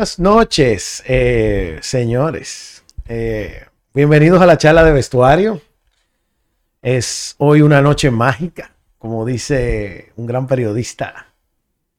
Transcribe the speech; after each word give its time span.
Buenas 0.00 0.18
noches, 0.18 1.02
eh, 1.06 1.78
señores. 1.82 2.82
Eh, 3.06 3.66
bienvenidos 3.92 4.40
a 4.40 4.46
la 4.46 4.56
charla 4.56 4.82
de 4.82 4.92
vestuario. 4.92 5.60
Es 6.80 7.34
hoy 7.36 7.60
una 7.60 7.82
noche 7.82 8.10
mágica, 8.10 8.70
como 8.96 9.26
dice 9.26 10.10
un 10.16 10.24
gran 10.24 10.46
periodista 10.46 11.26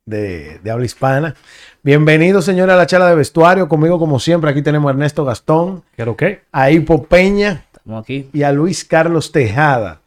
de, 0.04 0.58
de 0.64 0.72
habla 0.72 0.86
hispana. 0.88 1.36
Bienvenidos, 1.84 2.44
señores, 2.44 2.73
a 2.73 2.78
la 2.78 2.88
charla 2.88 3.08
de 3.08 3.18
vestuario. 3.18 3.70
Conmigo, 3.70 4.00
como 4.00 4.20
siempre, 4.20 4.50
aquí 4.50 4.64
tenemos 4.64 4.90
a 4.90 4.94
Ernesto 4.94 5.23
Gastón, 5.23 5.84
¿Pero 5.95 6.18
qué? 6.18 6.42
a 6.52 6.72
Hipo 6.72 7.04
Peña 7.04 7.66
Estamos 7.72 8.02
aquí. 8.02 8.31
y 8.34 8.42
a 8.42 8.52
Luis 8.52 8.84
Carlos 8.84 9.31
Tejada. 9.31 10.01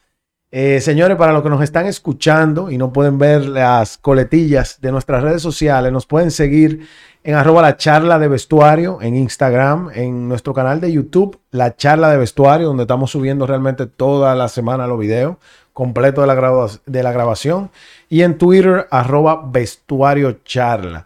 Eh, 0.57 0.81
señores, 0.81 1.17
para 1.17 1.33
los 1.33 1.43
que 1.43 1.49
nos 1.51 1.63
están 1.63 1.87
escuchando 1.87 2.71
y 2.71 2.79
no 2.79 2.93
pueden 2.93 3.19
ver 3.19 3.45
las 3.45 3.99
coletillas 3.99 4.81
de 4.81 4.93
nuestras 4.93 5.21
redes 5.21 5.43
sociales, 5.43 5.91
nos 5.91 6.07
pueden 6.07 6.31
seguir 6.31 6.87
en 7.25 7.35
arroba 7.35 7.61
la 7.61 7.77
charla 7.77 8.21
de 8.21 8.29
vestuario 8.29 9.03
en 9.03 9.17
Instagram, 9.17 9.91
en 9.93 10.29
nuestro 10.29 10.55
canal 10.55 10.81
de 10.81 10.93
YouTube, 10.93 11.41
la 11.51 11.75
charla 11.75 12.09
de 12.09 12.19
vestuario, 12.19 12.69
donde 12.69 12.85
estamos 12.85 13.11
subiendo 13.11 13.49
realmente 13.49 13.87
toda 13.87 14.37
la 14.37 14.47
semana 14.47 14.87
los 14.87 15.01
videos 15.01 15.39
completos 15.73 16.23
de 16.23 16.33
la, 16.33 16.69
de 16.87 17.03
la 17.03 17.11
grabación, 17.11 17.71
y 18.09 18.23
en 18.23 18.39
Twitter, 18.39 18.87
arroba 18.93 19.43
vestuario 19.45 20.39
charla. 20.45 21.05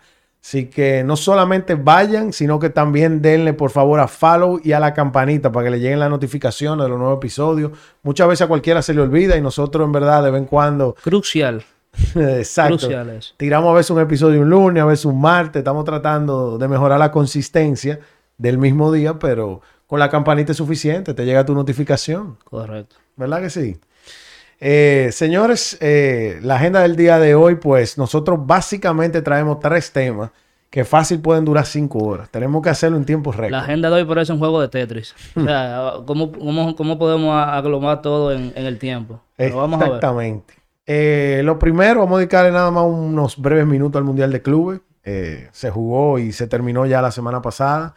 Así 0.49 0.65
que 0.65 1.05
no 1.05 1.15
solamente 1.15 1.75
vayan, 1.75 2.33
sino 2.33 2.59
que 2.59 2.71
también 2.71 3.21
denle 3.21 3.53
por 3.53 3.71
favor 3.71 4.01
a 4.01 4.09
follow 4.09 4.59
y 4.65 4.73
a 4.73 4.81
la 4.81 4.95
campanita 4.95 5.53
para 5.53 5.65
que 5.67 5.71
le 5.73 5.79
lleguen 5.79 6.01
las 6.01 6.09
notificaciones 6.09 6.85
de 6.85 6.89
los 6.89 6.99
nuevos 6.99 7.19
episodios. 7.19 7.73
Muchas 8.03 8.29
veces 8.29 8.47
a 8.47 8.49
cualquiera 8.49 8.81
se 8.81 8.95
le 8.95 9.03
olvida 9.03 9.37
y 9.37 9.43
nosotros 9.43 9.85
en 9.85 9.93
verdad 9.93 10.23
de 10.23 10.31
vez 10.31 10.41
en 10.41 10.47
cuando, 10.47 10.95
Crucial. 11.03 11.63
exacto, 12.15 12.79
Crucial 12.79 13.11
eso. 13.11 13.35
tiramos 13.37 13.71
a 13.71 13.75
veces 13.75 13.91
un 13.91 14.01
episodio 14.01 14.41
un 14.41 14.49
lunes, 14.49 14.83
a 14.83 14.87
veces 14.87 15.05
un 15.05 15.21
martes, 15.21 15.61
estamos 15.61 15.85
tratando 15.85 16.57
de 16.57 16.67
mejorar 16.67 16.99
la 16.99 17.11
consistencia 17.11 18.01
del 18.39 18.57
mismo 18.57 18.91
día, 18.91 19.19
pero 19.19 19.61
con 19.87 20.01
la 20.01 20.09
campanita 20.09 20.53
es 20.53 20.57
suficiente, 20.57 21.13
te 21.13 21.27
llega 21.27 21.45
tu 21.45 21.55
notificación. 21.55 22.39
Correcto. 22.45 22.97
¿Verdad 23.17 23.43
que 23.43 23.51
sí? 23.51 23.79
Eh, 24.61 25.11
señores, 25.13 25.79
eh, 25.81 26.39
la 26.43 26.57
agenda 26.57 26.81
del 26.81 26.97
día 26.97 27.19
de 27.19 27.35
hoy, 27.35 27.57
pues 27.57 27.97
nosotros 27.97 28.45
básicamente 28.45 29.23
traemos 29.23 29.61
tres 29.61 29.93
temas 29.93 30.31
que 30.71 30.85
fácil 30.85 31.21
pueden 31.21 31.45
durar 31.45 31.65
cinco 31.65 31.99
horas. 31.99 32.29
Tenemos 32.31 32.63
que 32.63 32.69
hacerlo 32.69 32.97
en 32.97 33.05
tiempo 33.05 33.33
récord. 33.33 33.53
La 33.53 33.61
agenda 33.61 33.89
de 33.89 33.97
hoy 33.97 34.05
parece 34.05 34.33
un 34.33 34.39
juego 34.39 34.61
de 34.61 34.69
Tetris. 34.69 35.15
O 35.35 35.45
sea, 35.45 35.93
¿cómo, 36.07 36.33
cómo, 36.33 36.77
cómo 36.77 36.99
podemos 36.99 37.35
aglomar 37.35 38.03
todo 38.03 38.33
en, 38.33 38.53
en 38.55 38.67
el 38.67 38.79
tiempo? 38.79 39.21
Vamos 39.39 39.81
a 39.81 39.85
ver. 39.85 39.95
Exactamente. 39.95 40.55
Eh, 40.91 41.43
lo 41.45 41.59
primero, 41.59 42.01
vamos 42.01 42.17
a 42.17 42.19
dedicarle 42.21 42.51
nada 42.51 42.71
más 42.71 42.85
unos 42.85 43.37
breves 43.37 43.67
minutos 43.67 43.99
al 43.99 44.05
Mundial 44.05 44.33
de 44.33 44.41
Clubes. 44.41 44.81
Eh, 45.05 45.49
se 45.53 45.71
jugó 45.71 46.19
y 46.19 46.33
se 46.33 46.47
terminó 46.47 46.87
ya 46.87 47.03
la 47.03 47.11
semana 47.11 47.43
pasada. 47.43 47.95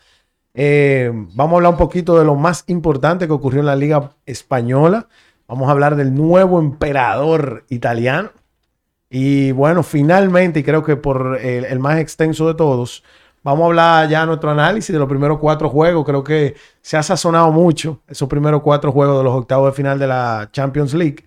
Eh, 0.53 1.09
vamos 1.13 1.53
a 1.53 1.55
hablar 1.55 1.71
un 1.71 1.77
poquito 1.77 2.19
de 2.19 2.25
lo 2.25 2.35
más 2.35 2.65
importante 2.67 3.27
que 3.27 3.33
ocurrió 3.33 3.61
en 3.61 3.65
la 3.65 3.77
Liga 3.77 4.11
Española. 4.25 5.07
Vamos 5.51 5.67
a 5.67 5.73
hablar 5.73 5.97
del 5.97 6.15
nuevo 6.15 6.61
emperador 6.61 7.65
italiano. 7.67 8.29
Y 9.09 9.51
bueno, 9.51 9.83
finalmente, 9.83 10.61
y 10.61 10.63
creo 10.63 10.81
que 10.81 10.95
por 10.95 11.39
el, 11.41 11.77
más 11.79 11.99
extenso 11.99 12.47
de 12.47 12.53
todos, 12.53 13.03
vamos 13.43 13.63
a 13.63 13.65
hablar 13.65 14.09
ya 14.09 14.25
nuestro 14.25 14.51
análisis 14.51 14.93
de 14.93 14.97
los 14.97 15.09
primeros 15.09 15.39
cuatro 15.39 15.67
juegos. 15.69 16.05
Creo 16.05 16.23
que 16.23 16.55
se 16.81 16.95
ha 16.95 17.03
sazonado 17.03 17.51
mucho 17.51 17.99
esos 18.07 18.29
primeros 18.29 18.61
cuatro 18.61 18.93
juegos 18.93 19.17
de 19.17 19.25
los 19.25 19.33
octavos 19.33 19.73
de 19.73 19.75
final 19.75 19.99
de 19.99 20.07
la 20.07 20.47
Champions 20.53 20.93
League. 20.93 21.25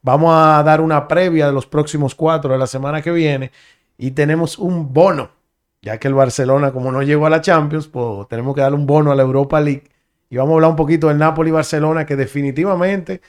Vamos 0.00 0.32
a 0.34 0.62
dar 0.62 0.80
una 0.80 1.06
previa 1.06 1.46
de 1.46 1.52
los 1.52 1.66
próximos 1.66 2.14
cuatro 2.14 2.52
de 2.54 2.58
la 2.58 2.66
semana 2.66 3.02
que 3.02 3.10
viene 3.10 3.52
y 3.98 4.12
tenemos 4.12 4.56
un 4.56 4.94
bono, 4.94 5.28
ya 5.82 5.98
que 5.98 6.08
el 6.08 6.14
Barcelona, 6.14 6.72
como 6.72 6.90
no 6.90 7.02
llegó 7.02 7.26
a 7.26 7.30
la 7.30 7.42
Champions, 7.42 7.88
pues 7.88 8.26
tenemos 8.28 8.54
que 8.54 8.62
darle 8.62 8.78
un 8.78 8.86
bono 8.86 9.12
a 9.12 9.14
la 9.14 9.22
Europa 9.22 9.60
League. 9.60 9.84
Y 10.30 10.38
vamos 10.38 10.52
a 10.52 10.54
hablar 10.54 10.70
un 10.70 10.76
poquito 10.76 11.08
del 11.08 11.18
Napoli-Barcelona, 11.18 12.06
que 12.06 12.16
definitivamente, 12.16 13.20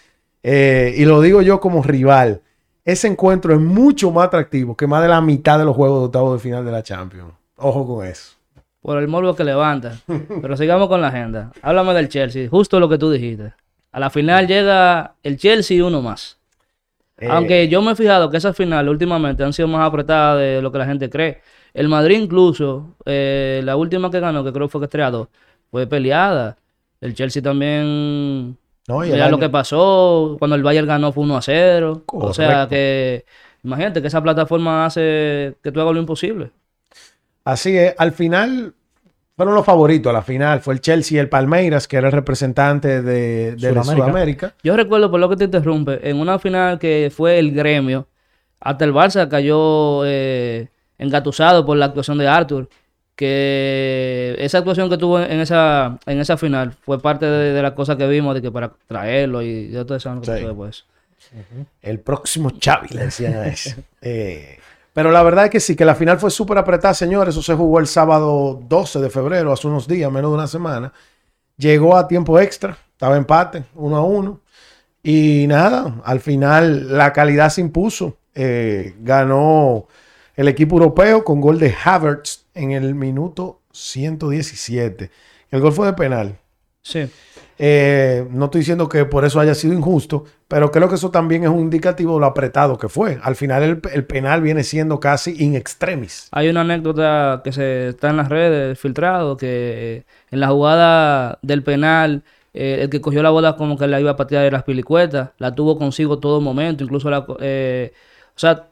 eh, 0.49 0.93
y 0.95 1.03
lo 1.03 1.19
digo 1.19 1.41
yo 1.41 1.59
como 1.59 1.83
rival, 1.83 2.41
ese 2.85 3.09
encuentro 3.09 3.53
es 3.53 3.59
mucho 3.59 4.11
más 4.11 4.27
atractivo 4.27 4.77
que 4.77 4.87
más 4.87 5.01
de 5.01 5.09
la 5.09 5.19
mitad 5.19 5.59
de 5.59 5.65
los 5.65 5.75
juegos 5.75 5.99
de 5.99 6.05
octavos 6.05 6.33
de 6.33 6.39
final 6.39 6.63
de 6.63 6.71
la 6.71 6.81
Champions. 6.81 7.33
Ojo 7.57 7.85
con 7.85 8.05
eso. 8.05 8.37
Por 8.81 8.97
el 8.97 9.09
morbo 9.09 9.35
que 9.35 9.43
levanta. 9.43 9.97
Pero 10.41 10.55
sigamos 10.55 10.87
con 10.87 11.01
la 11.01 11.09
agenda. 11.09 11.51
Háblame 11.61 11.93
del 11.93 12.07
Chelsea. 12.07 12.47
Justo 12.49 12.79
lo 12.79 12.87
que 12.87 12.97
tú 12.97 13.11
dijiste. 13.11 13.51
A 13.91 13.99
la 13.99 14.09
final 14.09 14.47
llega 14.47 15.15
el 15.21 15.35
Chelsea 15.35 15.75
y 15.75 15.81
uno 15.81 16.01
más. 16.01 16.37
Eh, 17.17 17.27
Aunque 17.29 17.67
yo 17.67 17.81
me 17.81 17.91
he 17.91 17.95
fijado 17.95 18.29
que 18.29 18.37
esas 18.37 18.55
finales 18.55 18.89
últimamente 18.89 19.43
han 19.43 19.51
sido 19.51 19.67
más 19.67 19.85
apretadas 19.85 20.39
de 20.39 20.61
lo 20.61 20.71
que 20.71 20.77
la 20.77 20.85
gente 20.85 21.09
cree. 21.09 21.41
El 21.73 21.89
Madrid 21.89 22.21
incluso, 22.21 22.95
eh, 23.05 23.59
la 23.65 23.75
última 23.75 24.09
que 24.09 24.21
ganó, 24.21 24.45
que 24.45 24.53
creo 24.53 24.69
fue 24.69 24.79
que 24.79 24.85
estreado, 24.85 25.29
fue 25.71 25.87
peleada. 25.87 26.55
El 27.01 27.15
Chelsea 27.15 27.41
también 27.41 28.57
no, 28.87 29.03
y 29.03 29.07
el 29.09 29.13
Mira 29.13 29.25
año- 29.25 29.31
lo 29.31 29.39
que 29.39 29.49
pasó 29.49 30.35
cuando 30.39 30.55
el 30.55 30.63
Bayern 30.63 30.87
ganó 30.87 31.11
fue 31.11 31.23
1 31.23 31.37
a 31.37 31.41
0. 31.41 32.03
O 32.07 32.33
sea 32.33 32.67
que 32.67 33.25
imagínate 33.63 34.01
que 34.01 34.07
esa 34.07 34.21
plataforma 34.23 34.85
hace 34.85 35.55
que 35.61 35.71
tú 35.71 35.81
hagas 35.81 35.93
lo 35.93 35.99
imposible. 35.99 36.51
Así 37.43 37.77
es, 37.77 37.93
al 37.97 38.11
final 38.11 38.73
fueron 39.35 39.55
los 39.55 39.65
favoritos. 39.65 40.09
A 40.09 40.13
la 40.13 40.21
final 40.21 40.59
fue 40.61 40.73
el 40.73 40.81
Chelsea 40.81 41.15
y 41.17 41.19
el 41.19 41.29
Palmeiras, 41.29 41.87
que 41.87 41.97
era 41.97 42.07
el 42.07 42.13
representante 42.13 43.01
de, 43.01 43.55
de 43.55 43.71
la 43.73 43.83
Sudamérica. 43.83 44.05
Sudamérica. 44.07 44.53
Yo 44.63 44.75
recuerdo, 44.75 45.09
por 45.11 45.19
lo 45.19 45.29
que 45.29 45.35
te 45.37 45.43
interrumpe, 45.45 46.09
en 46.09 46.19
una 46.19 46.39
final 46.39 46.79
que 46.79 47.11
fue 47.15 47.39
el 47.39 47.51
gremio, 47.51 48.07
hasta 48.59 48.83
el 48.85 48.93
Barça 48.93 49.27
cayó 49.29 50.01
eh, 50.05 50.69
engatusado 50.97 51.65
por 51.65 51.77
la 51.77 51.85
actuación 51.85 52.17
de 52.17 52.27
Arthur. 52.27 52.67
Que 53.17 54.35
esa 54.38 54.59
actuación 54.59 54.89
que 54.91 54.97
tuvo 54.97 55.19
en 55.19 55.39
esa, 55.39 55.97
en 56.05 56.19
esa 56.19 56.38
final 56.38 56.72
fue 56.72 57.01
parte 57.01 57.25
de, 57.25 57.51
de 57.51 57.61
las 57.63 57.73
cosas 57.73 57.95
que 57.97 58.07
vimos 58.07 58.35
de 58.35 58.44
que 58.44 58.51
para 58.51 58.72
traerlo 58.88 59.41
y 59.41 59.73
saben 60.00 60.19
lo 60.19 60.22
que 60.22 60.38
Sí. 60.38 60.45
después. 60.45 60.85
El 61.81 62.00
próximo 62.00 62.51
Xavi, 62.63 62.89
le 62.91 63.06
decían 63.06 63.33
a 63.33 63.47
ese. 63.47 63.75
Eh, 64.01 64.59
pero 64.94 65.11
la 65.11 65.23
verdad 65.23 65.45
es 65.45 65.51
que 65.51 65.59
sí, 65.59 65.75
que 65.75 65.83
la 65.83 65.95
final 65.95 66.19
fue 66.19 66.29
súper 66.29 66.59
apretada, 66.59 66.94
señores. 66.94 67.33
Eso 67.33 67.41
se 67.41 67.56
jugó 67.56 67.79
el 67.79 67.88
sábado 67.88 68.61
12 68.69 69.00
de 69.00 69.09
febrero, 69.09 69.51
hace 69.51 69.67
unos 69.67 69.88
días, 69.88 70.11
menos 70.11 70.29
de 70.31 70.35
una 70.35 70.47
semana. 70.47 70.94
Llegó 71.57 71.97
a 71.97 72.07
tiempo 72.07 72.39
extra, 72.39 72.77
estaba 72.91 73.17
empate, 73.17 73.63
uno 73.75 73.97
a 73.97 74.03
uno. 74.06 74.41
Y 75.01 75.45
nada, 75.47 76.01
al 76.06 76.19
final 76.19 76.95
la 76.97 77.11
calidad 77.13 77.50
se 77.50 77.61
impuso. 77.61 78.17
Eh, 78.35 78.95
ganó 79.00 79.88
el 80.35 80.47
equipo 80.47 80.75
europeo 80.77 81.23
con 81.23 81.41
gol 81.41 81.57
de 81.59 81.73
Havertz 81.83 82.45
en 82.57 82.72
el 82.72 82.95
minuto 82.95 83.62
117. 83.72 85.12
El 85.51 85.62
gol 85.62 85.73
fue 85.73 85.88
de 85.88 85.94
penal. 85.94 86.38
Sí. 86.81 87.07
Eh, 87.59 88.28
no 88.29 88.45
estoy 88.45 88.59
diciendo 88.59 88.88
que 88.88 89.06
por 89.06 89.25
eso 89.25 89.40
haya 89.40 89.56
sido 89.56 89.73
injusto, 89.73 90.25
pero 90.47 90.72
creo 90.72 90.88
que 90.88 90.95
eso 90.95 91.09
también 91.09 91.44
es 91.44 91.50
un 91.50 91.59
indicativo 91.59 92.16
de 92.16 92.19
lo 92.22 92.25
apretado 92.28 92.78
que 92.78 92.88
fue. 92.88 93.19
Al 93.23 93.35
final 93.35 93.63
el, 93.63 93.81
el 93.94 94.06
penal 94.06 94.41
viene 94.41 94.63
siendo 94.63 95.00
casi 95.00 95.44
in 95.44 95.56
extremis. 95.56 96.28
Hay 96.31 96.50
una 96.50 96.62
anécdota 96.62 97.41
que 97.44 97.51
se 97.51 97.90
está 97.90 98.12
en 98.12 98.18
las 98.18 98.29
redes 98.29 98.79
filtrado 98.79 99.38
que 99.38 100.06
en 100.29 100.39
la 100.39 100.50
jugada 100.50 101.39
del 101.41 101.63
penal 101.63 102.24
eh, 102.59 102.84
el 102.84 102.89
que 102.89 103.01
cogió 103.01 103.22
la 103.22 103.29
bola 103.29 103.56
como 103.56 103.78
que 103.78 103.85
la 103.85 104.00
iba 104.00 104.09
a 104.12 104.16
patear 104.16 104.44
de 104.44 104.50
las 104.50 104.63
pilicuetas, 104.63 105.29
la 105.38 105.53
tuvo 105.53 105.78
consigo 105.78 106.18
todo 106.18 106.41
momento, 106.41 106.84
incluso 106.84 107.07
la, 107.07 107.24
eh, 107.39 107.94
o 108.36 108.39
sea, 108.39 108.69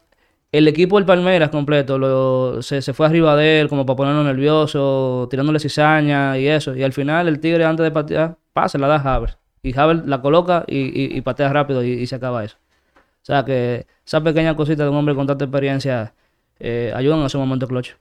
el 0.57 0.67
equipo 0.67 0.97
del 0.97 1.05
Palmeiras 1.05 1.49
completo 1.49 1.97
lo- 1.97 2.61
se, 2.61 2.81
se 2.81 2.93
fue 2.93 3.05
arriba 3.07 3.35
de 3.35 3.61
él 3.61 3.69
como 3.69 3.85
para 3.85 3.97
ponerlo 3.97 4.23
nervioso, 4.23 5.27
tirándole 5.29 5.59
cizaña 5.59 6.37
y 6.37 6.47
eso, 6.47 6.75
y 6.75 6.83
al 6.83 6.93
final 6.93 7.27
el 7.27 7.39
Tigre 7.39 7.65
antes 7.65 7.83
de 7.83 7.91
patear 7.91 8.37
pasa, 8.53 8.77
la 8.77 8.87
da 8.87 8.95
a 8.97 9.15
Havertz 9.15 9.37
y 9.63 9.77
Havertz 9.77 10.05
la 10.07 10.21
coloca 10.21 10.63
y, 10.67 11.17
y- 11.17 11.21
patea 11.21 11.51
rápido 11.51 11.83
y, 11.83 12.05
se 12.07 12.15
acaba 12.15 12.43
eso. 12.43 12.57
O 12.97 13.25
sea 13.25 13.43
que 13.43 13.87
esa 14.05 14.21
pequeña 14.21 14.55
cosita 14.55 14.83
de 14.83 14.89
un 14.89 14.97
hombre 14.97 15.15
con 15.15 15.25
tanta 15.27 15.45
experiencia 15.45 16.13
eh, 16.59 16.93
ayudan 16.95 17.19
en 17.19 17.25
ese 17.25 17.37
momento 17.39 17.67
clutch. 17.67 17.93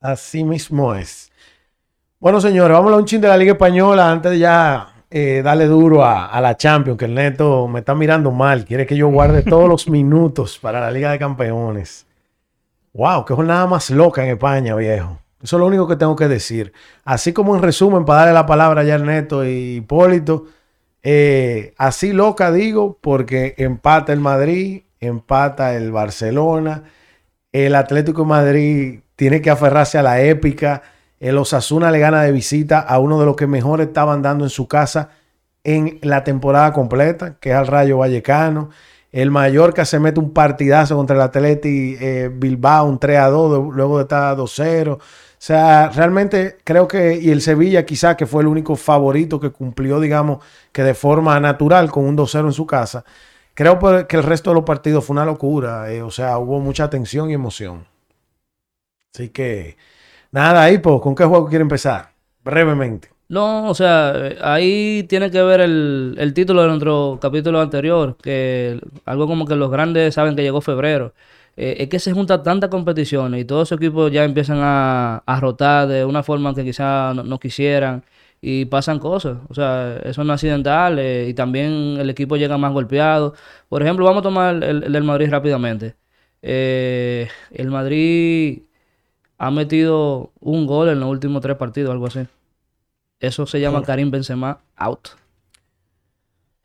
Así 0.00 0.44
mismo 0.44 0.94
es. 0.94 1.30
Bueno, 2.20 2.40
señores, 2.40 2.76
vamos 2.76 2.92
a 2.92 2.96
un 2.96 3.04
chin 3.04 3.20
de 3.20 3.28
la 3.28 3.36
Liga 3.36 3.52
Española 3.52 4.10
antes 4.10 4.30
de 4.32 4.38
ya 4.38 4.97
eh, 5.10 5.42
darle 5.42 5.66
duro 5.66 6.04
a, 6.04 6.26
a 6.26 6.40
la 6.40 6.56
Champions, 6.56 6.98
que 6.98 7.06
el 7.06 7.14
neto 7.14 7.68
me 7.68 7.80
está 7.80 7.94
mirando 7.94 8.30
mal. 8.30 8.64
Quiere 8.64 8.86
que 8.86 8.96
yo 8.96 9.08
guarde 9.08 9.42
todos 9.42 9.68
los 9.68 9.88
minutos 9.90 10.58
para 10.58 10.80
la 10.80 10.90
Liga 10.90 11.10
de 11.10 11.18
Campeones. 11.18 12.06
Wow, 12.92 13.24
qué 13.24 13.34
jornada 13.34 13.66
más 13.66 13.90
loca 13.90 14.24
en 14.24 14.30
España, 14.30 14.74
viejo. 14.74 15.18
Eso 15.42 15.56
es 15.56 15.60
lo 15.60 15.66
único 15.66 15.86
que 15.86 15.96
tengo 15.96 16.16
que 16.16 16.26
decir. 16.26 16.72
Así 17.04 17.32
como 17.32 17.54
en 17.54 17.62
resumen, 17.62 18.04
para 18.04 18.20
darle 18.20 18.34
la 18.34 18.46
palabra 18.46 18.82
ya 18.82 18.94
a 18.94 18.96
Ernesto 18.96 19.44
y 19.44 19.76
Hipólito, 19.76 20.46
eh, 21.02 21.74
así 21.78 22.12
loca 22.12 22.50
digo, 22.50 22.98
porque 23.00 23.54
empata 23.56 24.12
el 24.12 24.20
Madrid, 24.20 24.82
empata 25.00 25.74
el 25.76 25.92
Barcelona, 25.92 26.84
el 27.52 27.74
Atlético 27.76 28.22
de 28.22 28.28
Madrid 28.28 29.00
tiene 29.16 29.40
que 29.40 29.50
aferrarse 29.50 29.98
a 29.98 30.02
la 30.02 30.20
épica, 30.20 30.82
el 31.20 31.36
Osasuna 31.38 31.90
le 31.90 31.98
gana 31.98 32.22
de 32.22 32.32
visita 32.32 32.80
a 32.80 32.98
uno 32.98 33.18
de 33.20 33.26
los 33.26 33.36
que 33.36 33.46
mejor 33.46 33.80
estaban 33.80 34.22
dando 34.22 34.44
en 34.44 34.50
su 34.50 34.68
casa 34.68 35.10
en 35.64 35.98
la 36.02 36.24
temporada 36.24 36.72
completa, 36.72 37.36
que 37.40 37.50
es 37.50 37.56
al 37.56 37.66
Rayo 37.66 37.98
Vallecano. 37.98 38.70
El 39.10 39.30
Mallorca 39.30 39.84
se 39.84 39.98
mete 39.98 40.20
un 40.20 40.32
partidazo 40.32 40.96
contra 40.96 41.16
el 41.16 41.22
Atleti 41.22 41.96
eh, 42.00 42.30
Bilbao, 42.32 42.86
un 42.86 42.98
3 42.98 43.18
a 43.18 43.28
2, 43.28 43.52
de- 43.70 43.74
luego 43.76 43.96
de 43.98 44.02
estar 44.02 44.36
2 44.36 44.52
0. 44.54 44.98
O 45.00 45.40
sea, 45.40 45.88
realmente 45.90 46.58
creo 46.64 46.86
que, 46.88 47.16
y 47.20 47.30
el 47.30 47.40
Sevilla 47.40 47.86
quizá 47.86 48.16
que 48.16 48.26
fue 48.26 48.42
el 48.42 48.48
único 48.48 48.76
favorito 48.76 49.38
que 49.40 49.50
cumplió, 49.50 50.00
digamos, 50.00 50.44
que 50.72 50.82
de 50.82 50.94
forma 50.94 51.38
natural 51.40 51.90
con 51.90 52.04
un 52.04 52.16
2-0 52.16 52.46
en 52.46 52.52
su 52.52 52.66
casa. 52.66 53.04
Creo 53.54 53.78
que 54.06 54.16
el 54.16 54.22
resto 54.22 54.50
de 54.50 54.54
los 54.54 54.64
partidos 54.64 55.04
fue 55.04 55.14
una 55.14 55.24
locura. 55.24 55.90
Eh, 55.92 56.02
o 56.02 56.10
sea, 56.10 56.38
hubo 56.38 56.60
mucha 56.60 56.90
tensión 56.90 57.30
y 57.30 57.34
emoción. 57.34 57.86
Así 59.14 59.30
que, 59.30 59.76
nada, 60.30 60.62
ahí, 60.62 60.78
pues, 60.78 61.00
¿con 61.00 61.14
qué 61.14 61.24
juego 61.24 61.48
quiere 61.48 61.62
empezar? 61.62 62.12
Brevemente. 62.44 63.08
No, 63.28 63.68
o 63.68 63.74
sea, 63.74 64.14
ahí 64.40 65.04
tiene 65.08 65.30
que 65.30 65.42
ver 65.42 65.60
el, 65.60 66.16
el, 66.18 66.32
título 66.32 66.62
de 66.62 66.68
nuestro 66.68 67.18
capítulo 67.20 67.60
anterior, 67.60 68.16
que 68.22 68.80
algo 69.04 69.26
como 69.26 69.44
que 69.46 69.54
los 69.54 69.70
grandes 69.70 70.14
saben 70.14 70.34
que 70.34 70.42
llegó 70.42 70.62
febrero. 70.62 71.12
Eh, 71.60 71.76
es 71.82 71.88
que 71.88 71.98
se 71.98 72.12
juntan 72.12 72.42
tantas 72.42 72.70
competiciones 72.70 73.40
y 73.40 73.44
todos 73.44 73.68
esos 73.68 73.78
equipos 73.78 74.12
ya 74.12 74.24
empiezan 74.24 74.58
a, 74.62 75.18
a 75.26 75.40
rotar 75.40 75.88
de 75.88 76.04
una 76.04 76.22
forma 76.22 76.54
que 76.54 76.64
quizás 76.64 77.16
no, 77.16 77.38
quisieran 77.40 78.04
y 78.40 78.64
pasan 78.66 78.98
cosas. 78.98 79.38
O 79.48 79.54
sea, 79.54 79.98
eso 80.04 80.24
no 80.24 80.32
es 80.32 80.36
accidental 80.36 80.98
eh, 80.98 81.26
y 81.28 81.34
también 81.34 81.98
el 81.98 82.08
equipo 82.10 82.36
llega 82.36 82.56
más 82.58 82.72
golpeado. 82.72 83.34
Por 83.68 83.82
ejemplo, 83.82 84.04
vamos 84.06 84.20
a 84.20 84.22
tomar 84.22 84.54
el, 84.62 84.84
el 84.84 84.92
del 84.92 85.04
Madrid 85.04 85.30
rápidamente. 85.30 85.96
Eh, 86.42 87.28
el 87.52 87.70
Madrid 87.70 88.62
ha 89.38 89.50
metido 89.50 90.30
un 90.40 90.66
gol 90.66 90.88
en 90.88 91.00
los 91.00 91.08
últimos 91.08 91.40
tres 91.40 91.56
partidos, 91.56 91.92
algo 91.92 92.06
así. 92.06 92.26
Eso 93.20 93.46
se 93.46 93.60
llama 93.60 93.82
Karim 93.82 94.10
Benzema 94.10 94.58
out. 94.76 95.08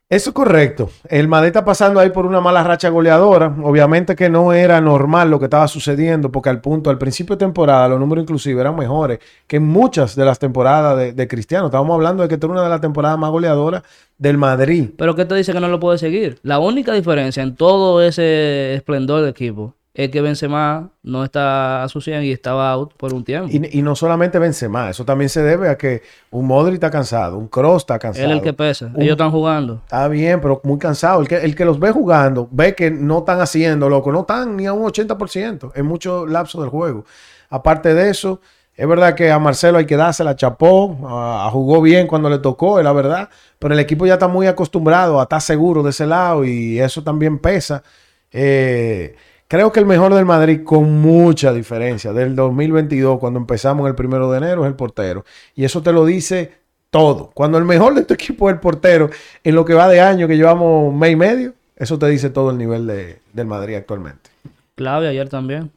Eso 0.08 0.30
es 0.30 0.34
correcto. 0.34 0.90
El 1.08 1.28
Madrid 1.28 1.48
está 1.48 1.64
pasando 1.64 1.98
ahí 1.98 2.10
por 2.10 2.26
una 2.26 2.40
mala 2.40 2.62
racha 2.62 2.90
goleadora. 2.90 3.56
Obviamente 3.62 4.14
que 4.14 4.28
no 4.28 4.52
era 4.52 4.80
normal 4.80 5.30
lo 5.30 5.38
que 5.38 5.46
estaba 5.46 5.66
sucediendo, 5.66 6.30
porque 6.30 6.50
al 6.50 6.60
punto, 6.60 6.90
al 6.90 6.98
principio 6.98 7.36
de 7.36 7.40
temporada, 7.40 7.88
los 7.88 7.98
números 7.98 8.22
inclusive 8.22 8.60
eran 8.60 8.76
mejores 8.76 9.18
que 9.46 9.58
muchas 9.58 10.14
de 10.14 10.24
las 10.24 10.38
temporadas 10.38 11.16
de, 11.16 11.28
Cristiano. 11.28 11.66
Estábamos 11.66 11.94
hablando 11.94 12.22
de 12.22 12.28
que 12.28 12.34
era 12.34 12.46
una 12.46 12.62
de 12.62 12.68
las 12.68 12.80
temporadas 12.80 13.18
más 13.18 13.30
goleadoras 13.30 13.82
del 14.18 14.36
Madrid. 14.36 14.90
Pero 14.96 15.16
¿qué 15.16 15.24
te 15.24 15.34
dice 15.34 15.52
que 15.52 15.60
no 15.60 15.68
lo 15.68 15.80
puede 15.80 15.98
seguir? 15.98 16.38
La 16.42 16.58
única 16.58 16.92
diferencia 16.92 17.42
en 17.42 17.56
todo 17.56 18.02
ese 18.02 18.74
esplendor 18.74 19.22
de 19.22 19.30
equipo 19.30 19.74
es 19.94 20.10
que 20.10 20.20
Benzema 20.20 20.90
no 21.04 21.22
está 21.22 21.84
a 21.84 21.88
su 21.88 22.00
100 22.00 22.24
y 22.24 22.32
estaba 22.32 22.72
out 22.72 22.92
por 22.94 23.14
un 23.14 23.22
tiempo. 23.22 23.48
Y, 23.52 23.80
no 23.80 23.94
solamente 23.94 24.40
Benzema, 24.40 24.90
eso 24.90 25.04
también 25.04 25.28
se 25.28 25.40
debe 25.40 25.68
a 25.68 25.78
que 25.78 26.02
un 26.32 26.48
Modri 26.48 26.74
está 26.74 26.90
cansado, 26.90 27.38
un 27.38 27.46
Kroos 27.46 27.82
está 27.82 27.96
cansado. 28.00 28.24
Él 28.26 28.32
es 28.32 28.38
el 28.38 28.42
que 28.42 28.52
pesa, 28.52 28.90
ellos 28.96 29.12
están 29.12 29.30
jugando. 29.30 29.80
Está 29.84 30.08
bien, 30.08 30.40
pero 30.40 30.60
muy 30.64 30.78
cansado. 30.78 31.20
El 31.20 31.28
que, 31.28 31.36
el 31.36 31.54
que 31.54 31.64
los 31.64 31.78
ve 31.78 31.92
jugando 31.92 32.48
ve 32.50 32.74
que 32.74 32.90
no 32.90 33.18
están 33.18 33.40
haciendo, 33.40 33.88
loco, 33.88 34.10
no 34.10 34.22
están 34.22 34.56
ni 34.56 34.66
a 34.66 34.72
un 34.72 34.82
80% 34.82 35.70
en 35.76 35.86
mucho 35.86 36.26
lapso 36.26 36.60
del 36.60 36.70
juego. 36.70 37.04
Aparte 37.48 37.94
de 37.94 38.10
eso, 38.10 38.40
es 38.74 38.88
verdad 38.88 39.14
que 39.14 39.30
a 39.30 39.38
Marcelo 39.38 39.78
hay 39.78 39.86
que 39.86 39.96
darse 39.96 40.24
la 40.24 40.34
chapó, 40.34 40.98
a, 41.08 41.48
jugó 41.52 41.80
bien 41.80 42.08
cuando 42.08 42.28
le 42.28 42.40
tocó, 42.40 42.80
es 42.80 42.84
la 42.84 42.92
verdad, 42.92 43.28
pero 43.60 43.74
el 43.74 43.78
equipo 43.78 44.06
ya 44.06 44.14
está 44.14 44.26
muy 44.26 44.48
acostumbrado 44.48 45.20
a 45.20 45.22
estar 45.22 45.40
seguro 45.40 45.84
de 45.84 45.90
ese 45.90 46.04
lado 46.04 46.44
y 46.44 46.80
eso 46.80 47.04
también 47.04 47.38
pesa. 47.38 47.84
Eh, 48.32 49.14
Creo 49.48 49.72
que 49.72 49.80
el 49.80 49.86
mejor 49.86 50.14
del 50.14 50.24
Madrid, 50.24 50.62
con 50.64 51.00
mucha 51.00 51.52
diferencia, 51.52 52.12
del 52.12 52.34
2022, 52.34 53.18
cuando 53.18 53.38
empezamos 53.38 53.86
el 53.88 53.94
primero 53.94 54.30
de 54.30 54.38
enero, 54.38 54.64
es 54.64 54.68
el 54.68 54.74
portero. 54.74 55.24
Y 55.54 55.64
eso 55.64 55.82
te 55.82 55.92
lo 55.92 56.06
dice 56.06 56.52
todo. 56.90 57.30
Cuando 57.34 57.58
el 57.58 57.64
mejor 57.64 57.94
de 57.94 58.04
tu 58.04 58.14
equipo 58.14 58.48
es 58.48 58.54
el 58.54 58.60
portero, 58.60 59.10
en 59.42 59.54
lo 59.54 59.64
que 59.64 59.74
va 59.74 59.88
de 59.88 60.00
año, 60.00 60.26
que 60.26 60.36
llevamos 60.36 60.94
mes 60.94 61.12
y 61.12 61.16
medio, 61.16 61.52
eso 61.76 61.98
te 61.98 62.08
dice 62.08 62.30
todo 62.30 62.50
el 62.50 62.58
nivel 62.58 62.86
de, 62.86 63.20
del 63.32 63.46
Madrid 63.46 63.74
actualmente. 63.74 64.30
Clave 64.74 65.08
ayer 65.08 65.28
también. 65.28 65.70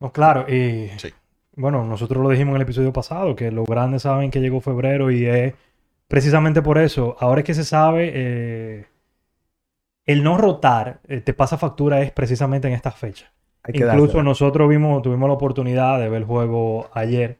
No, 0.00 0.12
claro, 0.12 0.46
y 0.48 0.90
bueno, 1.56 1.84
nosotros 1.84 2.22
lo 2.22 2.28
dijimos 2.28 2.52
en 2.52 2.56
el 2.56 2.62
episodio 2.62 2.92
pasado, 2.92 3.34
que 3.34 3.50
los 3.50 3.66
grandes 3.66 4.02
saben 4.02 4.30
que 4.30 4.40
llegó 4.40 4.60
febrero 4.60 5.10
y 5.10 5.26
es 5.26 5.54
precisamente 6.06 6.62
por 6.62 6.78
eso. 6.78 7.16
Ahora 7.18 7.40
es 7.40 7.46
que 7.46 7.54
se 7.54 7.64
sabe. 7.64 8.12
Eh, 8.14 8.86
el 10.08 10.24
no 10.24 10.38
rotar 10.38 11.00
eh, 11.06 11.20
te 11.20 11.34
pasa 11.34 11.58
factura 11.58 12.00
es 12.00 12.10
precisamente 12.10 12.66
en 12.66 12.74
estas 12.74 12.96
fechas. 12.96 13.30
Incluso 13.70 14.22
nosotros 14.22 14.66
vimos, 14.66 15.02
tuvimos 15.02 15.28
la 15.28 15.34
oportunidad 15.34 16.00
de 16.00 16.08
ver 16.08 16.22
el 16.22 16.24
juego 16.24 16.88
ayer 16.94 17.38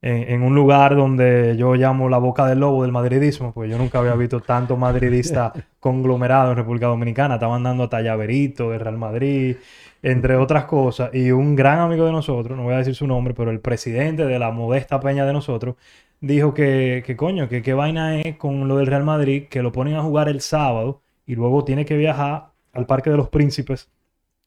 en, 0.00 0.42
un 0.42 0.54
lugar 0.54 0.96
donde 0.96 1.56
yo 1.58 1.74
llamo 1.74 2.08
la 2.08 2.18
boca 2.18 2.46
del 2.46 2.60
lobo 2.60 2.82
del 2.82 2.92
madridismo, 2.92 3.52
porque 3.52 3.70
yo 3.70 3.78
nunca 3.78 3.98
había 3.98 4.14
visto 4.14 4.40
tanto 4.40 4.76
madridista 4.76 5.52
conglomerado 5.80 6.50
en 6.50 6.56
República 6.56 6.86
Dominicana. 6.86 7.34
Estaban 7.34 7.62
dando 7.62 7.84
a 7.84 7.88
Tallaverito 7.90 8.70
de 8.70 8.78
Real 8.78 8.98
Madrid, 8.98 9.56
entre 10.02 10.36
otras 10.36 10.64
cosas. 10.64 11.10
Y 11.14 11.32
un 11.32 11.54
gran 11.54 11.80
amigo 11.80 12.06
de 12.06 12.12
nosotros, 12.12 12.56
no 12.56 12.64
voy 12.64 12.74
a 12.74 12.78
decir 12.78 12.94
su 12.94 13.06
nombre, 13.06 13.34
pero 13.34 13.50
el 13.50 13.60
presidente 13.60 14.24
de 14.24 14.38
la 14.38 14.50
modesta 14.50 15.00
peña 15.00 15.24
de 15.26 15.32
nosotros, 15.34 15.76
dijo 16.20 16.54
que, 16.54 17.02
que 17.04 17.16
coño, 17.16 17.48
que 17.48 17.62
qué 17.62 17.74
vaina 17.74 18.20
es 18.20 18.36
con 18.36 18.68
lo 18.68 18.76
del 18.78 18.86
Real 18.86 19.04
Madrid, 19.04 19.48
que 19.50 19.62
lo 19.62 19.72
ponen 19.72 19.96
a 19.96 20.02
jugar 20.02 20.28
el 20.28 20.40
sábado 20.40 21.03
y 21.26 21.34
luego 21.34 21.64
tiene 21.64 21.84
que 21.84 21.96
viajar 21.96 22.50
al 22.72 22.86
Parque 22.86 23.10
de 23.10 23.16
los 23.16 23.28
Príncipes 23.28 23.90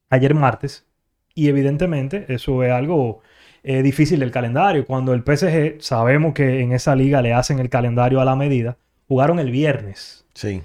ayer 0.10 0.34
martes. 0.34 0.86
Y 1.34 1.50
evidentemente 1.50 2.26
eso 2.30 2.64
es 2.64 2.72
algo 2.72 3.22
eh, 3.64 3.82
difícil 3.84 4.20
del 4.20 4.32
calendario. 4.32 4.86
Cuando 4.86 5.14
el 5.14 5.24
PSG, 5.24 5.82
sabemos 5.82 6.34
que 6.34 6.62
en 6.62 6.72
esa 6.72 6.96
liga 6.96 7.22
le 7.22 7.34
hacen 7.34 7.60
el 7.60 7.70
calendario 7.70 8.22
a 8.22 8.26
la 8.26 8.36
medida, 8.36 8.78
jugaron 9.08 9.40
el 9.40 9.52
viernes. 9.52 10.26
Sí. 10.34 10.62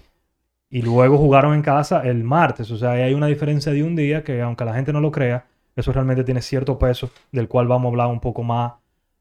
Y 0.70 0.82
luego 0.82 1.19
jugaron 1.19 1.55
en 1.55 1.62
casa 1.62 2.00
el 2.03 2.25
martes. 2.25 2.70
O 2.70 2.79
sea, 2.79 2.93
hay 2.93 3.12
una 3.12 3.26
diferencia 3.26 3.73
de 3.73 3.82
un 3.82 3.94
día 3.94 4.25
que 4.25 4.41
aunque 4.41 4.65
la 4.65 4.75
gente 4.75 4.93
no 4.93 5.00
lo 5.00 5.11
crea, 5.11 5.47
eso 5.76 5.93
realmente 5.93 6.25
tiene 6.25 6.41
cierto 6.43 6.79
peso, 6.79 7.11
del 7.31 7.49
cual 7.49 7.67
vamos 7.67 7.87
a 7.87 7.91
hablar 7.91 8.06
un 8.08 8.20
poco 8.20 8.43
más 8.43 8.73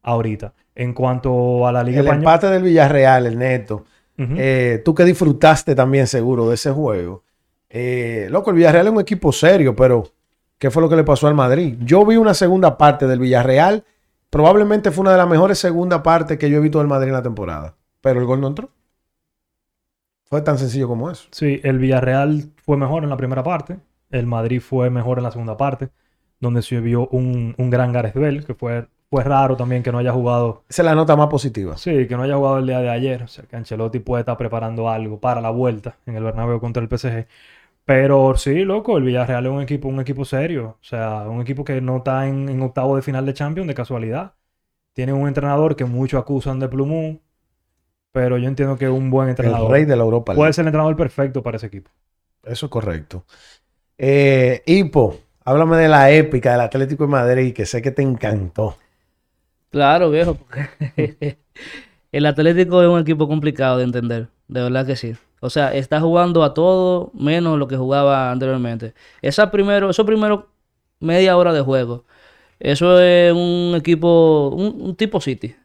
ahorita. 0.03 0.53
En 0.75 0.93
cuanto 0.93 1.67
a 1.67 1.71
la 1.71 1.83
Liga 1.83 1.99
El 2.01 2.07
empate 2.07 2.47
del 2.47 2.63
Villarreal, 2.63 3.25
el 3.25 3.37
neto. 3.37 3.85
Eh, 4.37 4.81
tú 4.83 4.93
que 4.93 5.05
disfrutaste 5.05 5.75
también 5.75 6.07
seguro 6.07 6.47
de 6.47 6.55
ese 6.55 6.71
juego. 6.71 7.23
Eh, 7.69 8.27
loco, 8.29 8.49
el 8.51 8.57
Villarreal 8.57 8.87
es 8.87 8.93
un 8.93 8.99
equipo 8.99 9.31
serio, 9.31 9.75
pero 9.75 10.11
¿qué 10.57 10.69
fue 10.69 10.81
lo 10.81 10.89
que 10.89 10.95
le 10.95 11.03
pasó 11.03 11.27
al 11.27 11.35
Madrid? 11.35 11.77
Yo 11.81 12.05
vi 12.05 12.17
una 12.17 12.33
segunda 12.33 12.77
parte 12.77 13.07
del 13.07 13.19
Villarreal. 13.19 13.85
Probablemente 14.29 14.91
fue 14.91 15.03
una 15.03 15.11
de 15.11 15.17
las 15.17 15.29
mejores 15.29 15.59
segunda 15.59 16.03
partes 16.03 16.37
que 16.37 16.49
yo 16.49 16.57
he 16.57 16.61
visto 16.61 16.79
del 16.79 16.87
Madrid 16.87 17.09
en 17.09 17.15
la 17.15 17.23
temporada. 17.23 17.75
Pero 18.01 18.19
el 18.19 18.25
gol 18.25 18.41
no 18.41 18.47
entró. 18.47 18.69
Fue 20.25 20.41
tan 20.41 20.57
sencillo 20.57 20.87
como 20.87 21.11
eso. 21.11 21.27
Sí, 21.31 21.59
el 21.63 21.79
Villarreal 21.79 22.51
fue 22.63 22.77
mejor 22.77 23.03
en 23.03 23.09
la 23.09 23.17
primera 23.17 23.43
parte. 23.43 23.79
El 24.09 24.27
Madrid 24.27 24.61
fue 24.61 24.89
mejor 24.89 25.17
en 25.17 25.23
la 25.23 25.31
segunda 25.31 25.57
parte. 25.57 25.89
Donde 26.39 26.61
se 26.61 26.79
vio 26.79 27.07
un, 27.09 27.53
un 27.57 27.69
gran 27.69 27.91
Gareth 27.91 28.15
Bell, 28.15 28.45
que 28.45 28.55
fue 28.55 28.87
pues 29.11 29.27
raro 29.27 29.57
también 29.57 29.83
que 29.83 29.91
no 29.91 29.97
haya 29.97 30.13
jugado. 30.13 30.63
Esa 30.69 30.83
es 30.83 30.85
la 30.85 30.95
nota 30.95 31.17
más 31.17 31.27
positiva. 31.27 31.75
Sí, 31.75 32.07
que 32.07 32.15
no 32.15 32.23
haya 32.23 32.37
jugado 32.37 32.59
el 32.59 32.65
día 32.65 32.79
de 32.79 32.89
ayer. 32.89 33.23
O 33.23 33.27
sea, 33.27 33.43
que 33.43 33.57
Ancelotti 33.57 33.99
puede 33.99 34.21
estar 34.21 34.37
preparando 34.37 34.89
algo 34.89 35.19
para 35.19 35.41
la 35.41 35.49
vuelta 35.49 35.97
en 36.05 36.15
el 36.15 36.23
Bernabéu 36.23 36.61
contra 36.61 36.81
el 36.81 36.87
PSG. 36.87 37.27
Pero 37.83 38.37
sí, 38.37 38.63
loco, 38.63 38.97
el 38.97 39.03
Villarreal 39.03 39.47
es 39.47 39.51
un 39.51 39.61
equipo, 39.61 39.89
un 39.89 39.99
equipo 39.99 40.23
serio. 40.23 40.77
O 40.79 40.83
sea, 40.85 41.23
un 41.27 41.41
equipo 41.41 41.65
que 41.65 41.81
no 41.81 41.97
está 41.97 42.25
en, 42.25 42.61
octavo 42.61 42.95
de 42.95 43.01
final 43.01 43.25
de 43.25 43.33
Champions 43.33 43.67
de 43.67 43.73
casualidad. 43.75 44.31
Tiene 44.93 45.11
un 45.11 45.27
entrenador 45.27 45.75
que 45.75 45.83
muchos 45.83 46.17
acusan 46.17 46.59
de 46.61 46.69
plumón. 46.69 47.19
Pero 48.13 48.37
yo 48.37 48.47
entiendo 48.47 48.77
que 48.77 48.85
es 48.85 48.91
un 48.91 49.09
buen 49.09 49.27
entrenador. 49.27 49.65
El 49.65 49.71
rey 49.73 49.83
de 49.83 49.97
la 49.97 50.03
Europa. 50.03 50.35
Puede 50.35 50.53
ser 50.53 50.63
el 50.63 50.67
entrenador 50.67 50.95
perfecto 50.95 51.43
para 51.43 51.57
ese 51.57 51.67
equipo. 51.67 51.91
Eso 52.45 52.67
es 52.67 52.69
correcto. 52.69 53.25
Eh, 53.97 54.63
Hipo, 54.65 55.17
háblame 55.43 55.75
de 55.75 55.89
la 55.89 56.11
épica 56.11 56.53
del 56.53 56.61
Atlético 56.61 57.03
de 57.03 57.09
Madrid, 57.09 57.53
que 57.53 57.65
sé 57.65 57.81
que 57.81 57.91
te 57.91 58.03
encantó. 58.03 58.77
Claro, 59.71 60.09
viejo, 60.11 60.37
el 62.11 62.25
Atlético 62.25 62.81
es 62.81 62.89
un 62.89 62.99
equipo 62.99 63.27
complicado 63.27 63.77
de 63.77 63.85
entender, 63.85 64.27
de 64.47 64.61
verdad 64.61 64.85
que 64.85 64.95
sí. 64.97 65.15
O 65.41 65.49
sea, 65.49 65.73
está 65.73 65.99
jugando 66.01 66.43
a 66.43 66.53
todo 66.53 67.11
menos 67.15 67.57
lo 67.57 67.67
que 67.67 67.77
jugaba 67.77 68.31
anteriormente. 68.31 68.93
Esa 69.21 69.49
primero, 69.51 69.89
eso 69.89 70.05
primero 70.05 70.49
media 70.99 71.37
hora 71.37 71.53
de 71.53 71.61
juego. 71.61 72.05
Eso 72.59 73.01
es 73.01 73.33
un 73.33 73.75
equipo, 73.75 74.49
un, 74.49 74.95
tipo 74.95 75.21
City. 75.21 75.55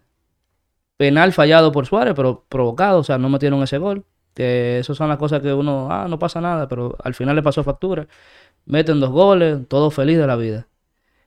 Penal 0.96 1.32
fallado 1.32 1.72
por 1.72 1.86
Suárez, 1.86 2.14
pero 2.16 2.44
provocado, 2.48 3.00
o 3.00 3.04
sea, 3.04 3.18
no 3.18 3.28
metieron 3.28 3.62
ese 3.62 3.78
gol. 3.78 4.04
Que 4.34 4.78
eso 4.78 4.94
son 4.94 5.08
las 5.08 5.18
cosas 5.18 5.42
que 5.42 5.52
uno, 5.52 5.88
ah, 5.90 6.06
no 6.08 6.18
pasa 6.18 6.40
nada, 6.40 6.68
pero 6.68 6.96
al 7.02 7.14
final 7.14 7.36
le 7.36 7.42
pasó 7.42 7.64
factura. 7.64 8.08
Meten 8.66 9.00
dos 9.00 9.10
goles, 9.10 9.68
todo 9.68 9.90
feliz 9.90 10.18
de 10.18 10.26
la 10.26 10.36
vida. 10.36 10.68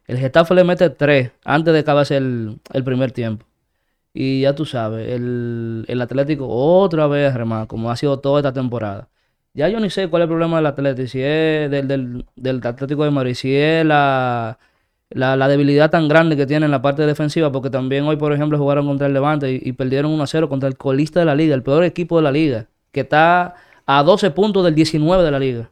El 0.10 0.18
Getafe 0.18 0.56
le 0.56 0.64
mete 0.64 0.90
tres 0.90 1.32
antes 1.46 1.72
de 1.72 1.82
acabarse 1.82 2.18
el, 2.18 2.60
primer 2.84 3.12
tiempo. 3.12 3.46
Y 4.12 4.42
ya 4.42 4.56
tú 4.56 4.66
sabes, 4.66 5.08
el, 5.08 6.02
Atlético 6.02 6.48
otra 6.48 7.06
vez 7.06 7.32
remar, 7.36 7.68
como 7.68 7.92
ha 7.92 7.96
sido 7.96 8.20
toda 8.20 8.40
esta 8.40 8.52
temporada. 8.52 9.08
Ya 9.54 9.70
yo 9.70 9.80
ni 9.80 9.92
sé 9.92 10.08
cuál 10.08 10.24
es 10.24 10.26
el 10.26 10.30
problema 10.30 10.58
del 10.58 10.66
Atlético, 10.66 11.08
si 11.08 11.22
es 11.22 11.70
del, 11.70 12.26
Atlético 12.64 13.04
de 13.04 13.12
Madrid, 13.12 13.36
si 13.36 13.56
es 13.56 13.86
la, 13.86 14.58
la, 15.12 15.48
debilidad 15.48 15.92
tan 15.92 16.08
grande 16.08 16.36
que 16.36 16.48
tiene 16.48 16.66
en 16.66 16.72
la 16.72 16.82
parte 16.82 17.06
defensiva, 17.06 17.52
porque 17.52 17.70
también 17.70 18.06
hoy, 18.06 18.16
por 18.18 18.34
ejemplo, 18.34 18.58
jugaron 18.58 18.88
contra 18.88 19.06
el 19.06 19.14
Levante 19.14 19.62
y, 19.62 19.74
perdieron 19.74 20.18
1-0 20.18 20.50
contra 20.50 20.68
el 20.68 20.76
colista 20.76 21.20
de 21.20 21.28
la 21.28 21.36
liga, 21.36 21.54
el 21.54 21.62
peor 21.62 21.84
equipo 21.84 22.18
de 22.18 22.24
la 22.24 22.32
liga, 22.32 22.66
que 22.92 23.02
está 23.02 23.54
a 23.86 24.02
12 24.02 24.32
puntos 24.32 24.66
del 24.66 24.74
19 24.74 25.24
de 25.24 25.32
la 25.32 25.38
liga. 25.38 25.70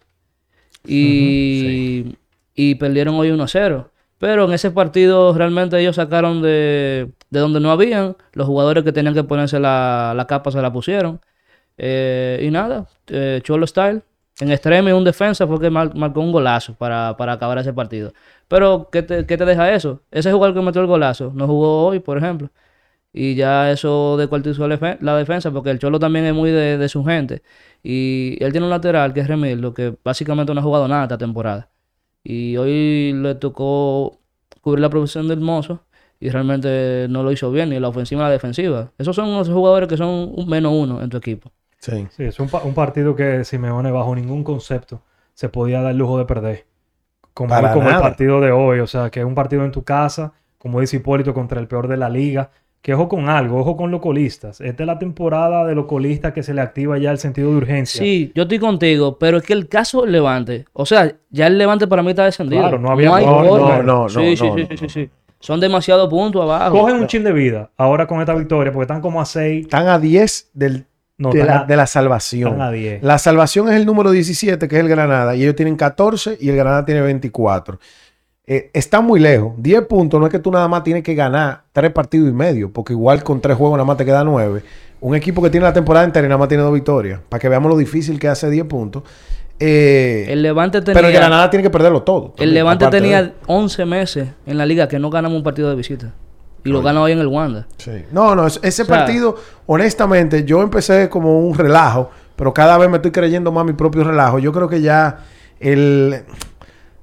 Y, 0.86 2.18
y 2.54 2.76
perdieron 2.76 3.16
hoy 3.16 3.30
1-0. 3.30 3.88
Pero 4.20 4.46
en 4.46 4.54
ese 4.54 4.72
partido 4.72 5.34
realmente 5.34 5.80
ellos 5.80 5.96
sacaron 5.98 6.42
de, 6.42 7.12
de 7.30 7.40
donde 7.40 7.60
no 7.60 7.72
habían. 7.72 8.16
Los 8.34 8.48
jugadores 8.48 8.84
que 8.84 8.92
tenían 8.92 9.14
que 9.14 9.24
ponerse 9.24 9.60
la, 9.60 10.14
la 10.16 10.26
capa 10.28 10.52
se 10.52 10.62
la 10.62 10.72
pusieron. 10.74 11.22
Eh, 11.78 12.42
y 12.44 12.52
nada, 12.52 12.88
eh, 13.08 13.42
Cholo 13.44 13.68
Style. 13.68 14.02
En 14.40 14.52
extremo 14.52 14.90
y 14.90 14.92
un 14.92 15.04
defensa 15.04 15.48
fue 15.48 15.60
que 15.60 15.70
mar- 15.72 15.96
marcó 15.96 16.22
un 16.22 16.32
golazo 16.32 16.76
para, 16.76 17.18
para 17.18 17.34
acabar 17.34 17.58
ese 17.60 17.74
partido. 17.74 18.14
Pero, 18.48 18.90
¿qué 18.92 19.02
te, 19.04 19.26
qué 19.26 19.38
te 19.38 19.46
deja 19.46 19.74
eso? 19.74 20.02
Ese 20.12 20.32
jugador 20.32 20.56
que 20.56 20.62
metió 20.62 20.82
el 20.82 20.88
golazo 20.88 21.32
no 21.36 21.48
jugó 21.48 21.88
hoy, 21.88 22.00
por 22.00 22.18
ejemplo. 22.20 22.50
Y 23.14 23.36
ya 23.36 23.72
eso 23.72 24.18
descuartizó 24.18 24.68
la 24.68 24.80
defen- 24.80 25.00
la 25.02 25.18
defensa, 25.18 25.52
porque 25.52 25.72
el 25.72 25.80
Cholo 25.80 26.00
también 26.00 26.26
es 26.26 26.34
muy 26.34 26.52
de, 26.52 26.78
de 26.78 26.90
su 26.90 27.04
gente. 27.06 27.44
Y 27.84 28.38
él 28.44 28.52
tiene 28.52 28.66
un 28.68 28.72
lateral 28.72 29.14
que 29.14 29.22
es 29.22 29.28
Remildo, 29.28 29.74
que 29.74 29.96
básicamente 30.04 30.54
no 30.54 30.60
ha 30.62 30.64
jugado 30.64 30.88
nada 30.88 31.04
esta 31.04 31.18
temporada. 31.18 31.70
Y 32.30 32.58
hoy 32.58 33.14
le 33.14 33.36
tocó 33.36 34.20
cubrir 34.62 34.82
la 34.82 34.90
profesión 34.90 35.28
del 35.30 35.40
mozo 35.40 35.82
y 36.20 36.30
realmente 36.30 37.08
no 37.10 37.24
lo 37.24 37.32
hizo 37.32 37.52
bien, 37.52 37.70
ni 37.70 37.80
la 37.80 37.88
ofensiva 37.90 38.24
ni 38.24 38.28
la 38.28 38.32
defensiva. 38.34 38.92
Esos 38.98 39.16
son 39.16 39.30
unos 39.30 39.50
jugadores 39.50 39.88
que 39.90 39.98
son 39.98 40.34
un 40.36 40.48
menos 40.50 40.74
uno 40.76 41.02
en 41.02 41.10
tu 41.10 41.18
equipo. 41.18 41.52
Sí. 41.80 42.08
Sí, 42.10 42.24
es 42.24 42.40
un, 42.40 42.50
pa- 42.50 42.64
un 42.64 42.74
partido 42.74 43.16
que 43.16 43.44
Simeone 43.44 43.92
bajo 43.92 44.16
ningún 44.16 44.44
concepto 44.44 45.04
se 45.34 45.50
podía 45.50 45.82
dar 45.82 45.92
el 45.92 45.98
lujo 45.98 46.18
de 46.18 46.26
perder. 46.26 46.66
Como, 47.34 47.56
Para 47.56 47.72
como 47.72 47.90
el 47.90 47.98
partido 47.98 48.42
de 48.42 48.52
hoy. 48.52 48.80
O 48.82 48.88
sea, 48.88 49.10
que 49.12 49.22
es 49.22 49.26
un 49.26 49.36
partido 49.36 49.66
en 49.66 49.72
tu 49.72 49.84
casa, 49.84 50.34
como 50.60 50.82
dice 50.82 50.98
Hipólito, 50.98 51.34
contra 51.34 51.60
el 51.62 51.68
peor 51.68 51.88
de 51.88 51.98
la 51.98 52.10
liga. 52.10 52.52
Que 52.82 52.94
ojo 52.94 53.10
con 53.10 53.28
algo, 53.28 53.60
ojo 53.60 53.76
con 53.76 53.92
los 53.92 54.00
colistas. 54.00 54.62
Esta 54.62 54.84
es 54.84 54.88
la 54.88 54.98
temporada 54.98 55.66
de 55.66 55.76
los 55.76 55.86
colistas 55.88 56.32
que 56.32 56.42
se 56.42 56.54
le 56.54 56.62
activa 56.62 56.98
ya 56.98 57.12
el 57.12 57.18
sentido 57.18 57.50
de 57.52 57.58
urgencia. 57.58 58.00
Sí, 58.02 58.32
yo 58.34 58.44
estoy 58.44 58.60
contigo, 58.60 59.18
pero 59.20 59.38
es 59.38 59.44
que 59.44 59.54
el 59.54 59.68
caso 59.68 60.06
Levante, 60.06 60.66
o 60.74 60.86
sea, 60.86 61.14
ya 61.30 61.48
el 61.48 61.58
Levante 61.58 61.86
para 61.88 62.02
mí 62.02 62.12
está 62.12 62.24
descendido. 62.24 62.62
Claro, 62.62 62.80
no 62.80 62.90
había 62.92 63.14
hay 63.16 63.26
gol, 63.26 63.46
forma. 63.48 63.78
no, 63.80 64.04
no, 64.04 64.10
sí, 64.10 64.38
sí, 64.38 64.44
no, 64.46 64.56
sí, 64.56 64.62
no, 64.62 64.68
sí, 64.70 64.78
sí, 64.78 64.90
sí. 64.90 65.10
Son 65.40 65.60
demasiados 65.60 66.10
puntos 66.10 66.42
abajo. 66.42 66.80
Cogen 66.80 66.96
un 66.96 67.08
chin 67.08 67.24
de 67.24 67.34
vida 67.34 67.70
ahora 67.78 68.08
con 68.08 68.22
esta 68.22 68.34
victoria, 68.34 68.72
porque 68.72 68.84
están 68.84 69.02
como 69.02 69.20
a 69.22 69.26
6. 69.26 69.66
Están 69.66 69.88
a 69.88 70.00
10 70.00 70.52
del, 70.54 70.86
No, 71.18 71.32
de, 71.32 71.44
la, 71.44 71.60
a, 71.60 71.66
de 71.66 71.76
la 71.76 71.84
están 71.84 72.04
salvación. 72.04 72.62
a 72.62 72.72
10. 72.72 73.04
La 73.04 73.18
salvación 73.18 73.68
es 73.70 73.76
el 73.76 73.86
número 73.86 74.12
17, 74.12 74.68
que 74.68 74.76
es 74.78 74.82
el 74.82 74.88
Granada, 74.88 75.36
y 75.36 75.44
ellos 75.44 75.56
tienen 75.56 75.76
14 75.76 76.38
y 76.40 76.50
el 76.50 76.56
Granada 76.56 76.86
tiene 76.86 77.02
24. 77.02 77.80
Eh, 78.50 78.70
están 78.74 79.04
muy 79.06 79.20
lejos. 79.20 79.54
10 79.58 79.86
puntos 79.88 80.20
no 80.22 80.26
es 80.26 80.32
que 80.32 80.40
tú 80.40 80.50
nada 80.52 80.70
más 80.70 80.82
tienes 80.84 81.04
que 81.04 81.14
ganar 81.16 81.64
3 81.74 81.92
partidos 81.92 82.30
y 82.30 82.32
medio, 82.32 82.72
porque 82.72 82.94
igual 82.94 83.22
con 83.22 83.42
3 83.42 83.58
juegos 83.58 83.76
nada 83.78 83.86
más 83.86 83.98
te 83.98 84.06
queda 84.06 84.24
9. 84.24 84.64
Un 85.02 85.16
equipo 85.16 85.42
que 85.42 85.50
tiene 85.50 85.66
la 85.66 85.74
temporada 85.74 86.06
entera 86.06 86.26
y 86.26 86.30
nada 86.30 86.40
más 86.40 86.48
tiene 86.48 86.64
2 86.64 86.74
victorias, 86.74 87.20
para 87.28 87.40
que 87.42 87.50
veamos 87.50 87.70
lo 87.70 87.78
difícil 87.78 88.18
que 88.20 88.30
hace 88.30 88.50
10 88.50 88.66
puntos. 88.66 89.04
Eh, 89.60 90.28
El 90.30 90.44
Levante 90.44 90.80
tenía, 90.82 90.94
pero 90.94 91.08
el 91.08 91.14
Granada 91.14 91.50
tiene 91.50 91.64
que 91.64 91.70
perderlo 91.70 92.04
todo. 92.04 92.36
el 92.38 92.54
Levante 92.54 92.86
aparte 92.86 92.98
de- 92.98 93.02
tenía 93.02 93.34
11 93.48 93.86
meses 93.86 94.30
en 94.46 94.58
la 94.58 94.66
liga 94.66 94.88
que 94.88 94.98
no 94.98 95.10
ganamos 95.10 95.38
un 95.38 95.44
partido 95.44 95.70
de 95.70 95.76
visita. 95.76 96.14
Y 96.64 96.70
lo 96.70 96.82
gana 96.82 97.02
hoy 97.02 97.12
en 97.14 97.20
el 97.20 97.28
Wanda. 97.28 97.68
Sí. 97.78 97.92
No, 98.12 98.36
no, 98.36 98.48
es- 98.48 98.60
ese 98.64 98.84
O 98.84 98.86
sea- 98.86 98.98
partido, 98.98 99.36
honestamente, 99.68 100.44
yo 100.46 100.62
empecé 100.62 101.10
como 101.10 101.40
un 101.48 101.58
relajo, 101.58 102.12
pero 102.36 102.54
cada 102.54 102.78
vez 102.78 102.90
me 102.90 102.98
estoy 102.98 103.12
creyendo 103.12 103.52
más 103.52 103.66
mi 103.66 103.74
propio 103.74 104.04
relajo. 104.04 104.40
Yo 104.40 104.52
creo 104.54 104.68
que 104.70 104.82
ya 104.82 105.20
el 105.60 106.24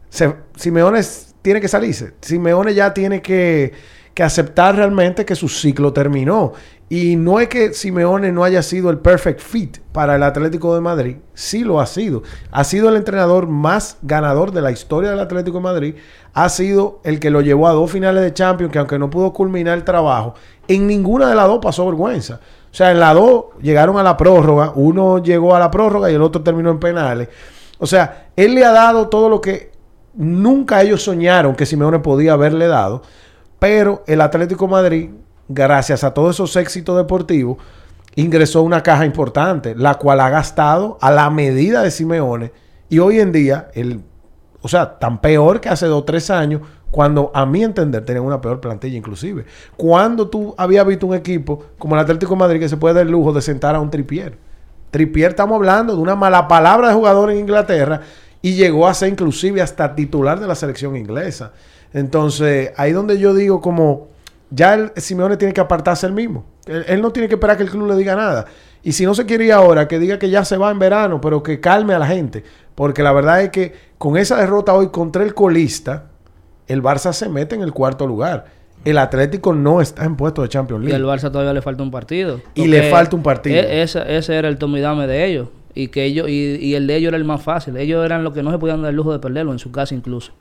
se- 0.09 0.35
Simeone 0.57 1.01
s- 1.01 1.34
tiene 1.45 1.61
que 1.61 1.69
salirse. 1.69 2.15
Simeone 2.23 2.73
ya 2.73 2.95
tiene 2.95 3.21
que, 3.21 3.75
que 4.15 4.23
aceptar 4.23 4.77
realmente 4.77 5.27
que 5.27 5.35
su 5.35 5.51
ciclo 5.51 5.93
terminó. 5.93 6.55
Y 6.89 7.17
no 7.17 7.39
es 7.39 7.49
que 7.49 7.75
Simeone 7.75 8.33
no 8.33 8.45
haya 8.45 8.63
sido 8.63 8.89
el 8.89 8.97
perfect 8.97 9.41
fit 9.41 9.77
para 9.93 10.15
el 10.17 10.23
Atlético 10.23 10.75
de 10.75 10.81
Madrid, 10.81 11.17
sí 11.35 11.63
lo 11.63 11.83
ha 11.83 11.87
sido. 11.87 12.23
Ha 12.51 12.65
sido 12.65 12.89
el 12.89 12.97
entrenador 12.97 13.47
más 13.47 13.99
ganador 14.01 14.53
de 14.53 14.63
la 14.63 14.71
historia 14.71 15.11
del 15.11 15.21
Atlético 15.21 15.59
de 15.59 15.65
Madrid. 15.65 15.95
Ha 16.33 16.49
sido 16.49 17.01
el 17.05 17.21
que 17.21 17.29
lo 17.29 17.43
llevó 17.43 17.69
a 17.69 17.73
dos 17.73 17.91
finales 17.91 18.23
de 18.23 18.33
Champions, 18.33 18.73
que 18.73 18.79
aunque 18.79 18.99
no 18.99 19.11
pudo 19.11 19.35
culminar 19.35 19.77
el 19.77 19.85
trabajo, 19.85 20.35
en 20.67 20.87
ninguna 20.87 21.29
de 21.29 21.35
las 21.35 21.47
dos 21.47 21.59
pasó 21.61 21.85
vergüenza. 21.85 22.41
O 22.73 22.75
sea, 22.75 22.91
en 22.91 23.01
las 23.01 23.13
dos 23.13 23.49
llegaron 23.61 23.99
a 23.99 24.03
la 24.03 24.17
prórroga, 24.17 24.73
uno 24.75 25.23
llegó 25.23 25.55
a 25.55 25.59
la 25.59 25.71
prórroga 25.71 26.11
y 26.11 26.15
el 26.15 26.23
otro 26.23 26.43
terminó 26.43 26.71
en 26.71 26.81
penales. 26.81 27.29
O 27.79 27.87
sea, 27.87 28.29
él 28.35 28.55
le 28.55 28.65
ha 28.65 28.73
dado 28.73 29.09
todo 29.09 29.29
lo 29.29 29.43
que 29.43 29.74
nunca 30.17 30.83
ellos 30.83 31.03
soñaron 31.03 31.55
que 31.55 31.67
Simeone 31.67 31.99
podía 31.99 32.35
haberle 32.35 32.67
dado, 32.67 33.03
pero 33.59 34.03
el 34.07 34.21
Atlético 34.21 34.69
Madrid, 34.69 35.11
gracias 35.49 36.05
a 36.05 36.15
todos 36.15 36.37
esos 36.37 36.57
éxitos 36.57 36.97
deportivos, 36.97 37.59
ingresó 38.17 38.63
una 38.63 38.83
caja 38.83 39.05
importante, 39.05 39.75
la 39.75 39.95
cual 39.95 40.21
ha 40.21 40.31
gastado 40.31 40.99
a 41.01 41.11
la 41.11 41.31
medida 41.31 41.83
de 41.83 41.91
Simeone. 41.91 42.53
Y 42.89 42.99
hoy 42.99 43.19
en 43.19 43.33
día, 43.33 43.69
el, 43.75 44.03
o 44.61 44.69
sea, 44.69 44.99
tan 44.99 45.21
peor 45.21 45.61
que 45.61 45.69
hace 45.69 45.87
dos 45.87 46.03
o 46.03 46.05
tres 46.05 46.31
años, 46.31 46.61
cuando 46.91 47.33
a 47.35 47.45
mi 47.45 47.65
entender 47.65 48.05
tenían 48.05 48.25
una 48.25 48.41
peor 48.41 48.61
plantilla 48.61 48.97
inclusive. 48.97 49.45
Cuando 49.77 50.29
tú 50.29 50.55
habías 50.57 50.87
visto 50.87 51.09
un 51.09 51.15
equipo 51.15 51.65
como 51.77 51.97
el 51.97 52.01
Atlético 52.01 52.37
Madrid 52.37 52.61
que 52.61 52.69
se 52.69 52.77
puede 52.77 52.95
dar 52.95 53.05
el 53.05 53.11
lujo 53.11 53.33
de 53.33 53.43
sentar 53.43 53.75
a 53.75 53.81
un 53.81 53.91
tripier. 53.91 54.39
Tripier 54.93 55.31
estamos 55.31 55.57
hablando 55.57 55.97
de 55.97 56.01
una 56.01 56.15
mala 56.15 56.47
palabra 56.47 56.87
de 56.87 56.95
jugador 56.95 57.33
en 57.33 57.39
Inglaterra 57.39 58.03
y 58.45 58.57
llegó 58.57 58.87
a 58.87 58.93
ser 58.93 59.09
inclusive 59.09 59.63
hasta 59.63 59.95
titular 59.95 60.39
de 60.39 60.47
la 60.47 60.55
selección 60.55 60.97
inglesa. 60.97 61.53
Entonces, 61.95 62.73
ahí 62.77 62.93
donde 62.93 63.19
yo 63.19 63.33
digo 63.33 63.63
como 63.63 64.09
ya 64.51 64.75
el 64.75 64.93
Simeone 64.97 65.39
tiene 65.39 65.55
que 65.55 65.63
apartarse 65.63 66.07
él 66.07 66.13
mismo. 66.13 66.45
Él, 66.67 66.85
él 66.89 67.01
no 67.01 67.11
tiene 67.11 67.27
que 67.27 67.37
esperar 67.37 67.57
que 67.57 67.63
el 67.63 67.71
club 67.71 67.89
le 67.89 67.97
diga 67.97 68.15
nada. 68.15 68.45
Y 68.83 68.93
si 68.93 69.07
no 69.07 69.15
se 69.15 69.25
quiere 69.25 69.47
ir 69.47 69.53
ahora, 69.55 69.89
que 69.89 69.99
diga 69.99 70.19
que 70.19 70.29
ya 70.29 70.45
se 70.45 70.59
va 70.59 70.71
en 70.71 70.79
verano, 70.79 71.23
pero 71.23 71.43
que 71.43 71.59
calme 71.59 71.95
a 71.95 71.99
la 71.99 72.07
gente. 72.07 72.45
Porque 72.75 73.03
la 73.03 73.13
verdad 73.13 73.41
es 73.41 73.49
que 73.49 73.73
con 73.97 74.19
esa 74.19 74.37
derrota 74.37 74.75
hoy 74.75 74.89
contra 74.89 75.23
el 75.25 75.33
colista, 75.33 76.09
el 76.67 76.83
Barça 76.83 77.15
se 77.15 77.31
mete 77.31 77.55
en 77.55 77.63
el 77.63 77.73
cuarto 77.73 78.07
lugar. 78.07 78.45
El 78.85 78.99
Atlético 78.99 79.55
no 79.55 79.81
está 79.81 80.05
en 80.05 80.17
puesto 80.17 80.43
de 80.43 80.51
Champions 80.51 80.87
Y 80.87 80.93
al 80.93 81.01
League. 81.01 81.19
Barça 81.19 81.33
todavía 81.33 81.55
le 81.55 81.63
falta 81.63 81.83
un 81.83 81.91
partido. 81.91 82.43
Y 82.55 82.67
le 82.67 82.91
falta 82.91 83.17
un 83.17 83.23
partido. 83.23 83.57
e- 83.57 83.81
ese, 83.81 84.03
ese 84.15 84.37
era 84.37 84.49
el 84.49 84.59
tomidame 84.59 85.07
de 85.07 85.25
ellos. 85.25 85.49
Y 85.75 85.89
que 85.89 86.05
ellos, 86.05 86.29
y, 86.29 86.57
y 86.61 86.75
el 86.75 86.87
de 86.87 86.97
ellos 86.97 87.09
era 87.09 87.17
el 87.17 87.25
más 87.25 87.43
fácil. 87.43 87.77
Ellos 87.77 88.05
eran 88.05 88.23
los 88.23 88.33
que 88.33 88.43
no 88.43 88.53
se 88.53 88.59
podían 88.59 88.83
dar 88.83 88.91
el 88.91 88.97
lujo 88.97 89.13
de 89.13 89.19
perderlo 89.19 89.53
en 89.53 89.59
su 89.59 89.73
casa 89.73 89.95
incluso. 89.95 90.33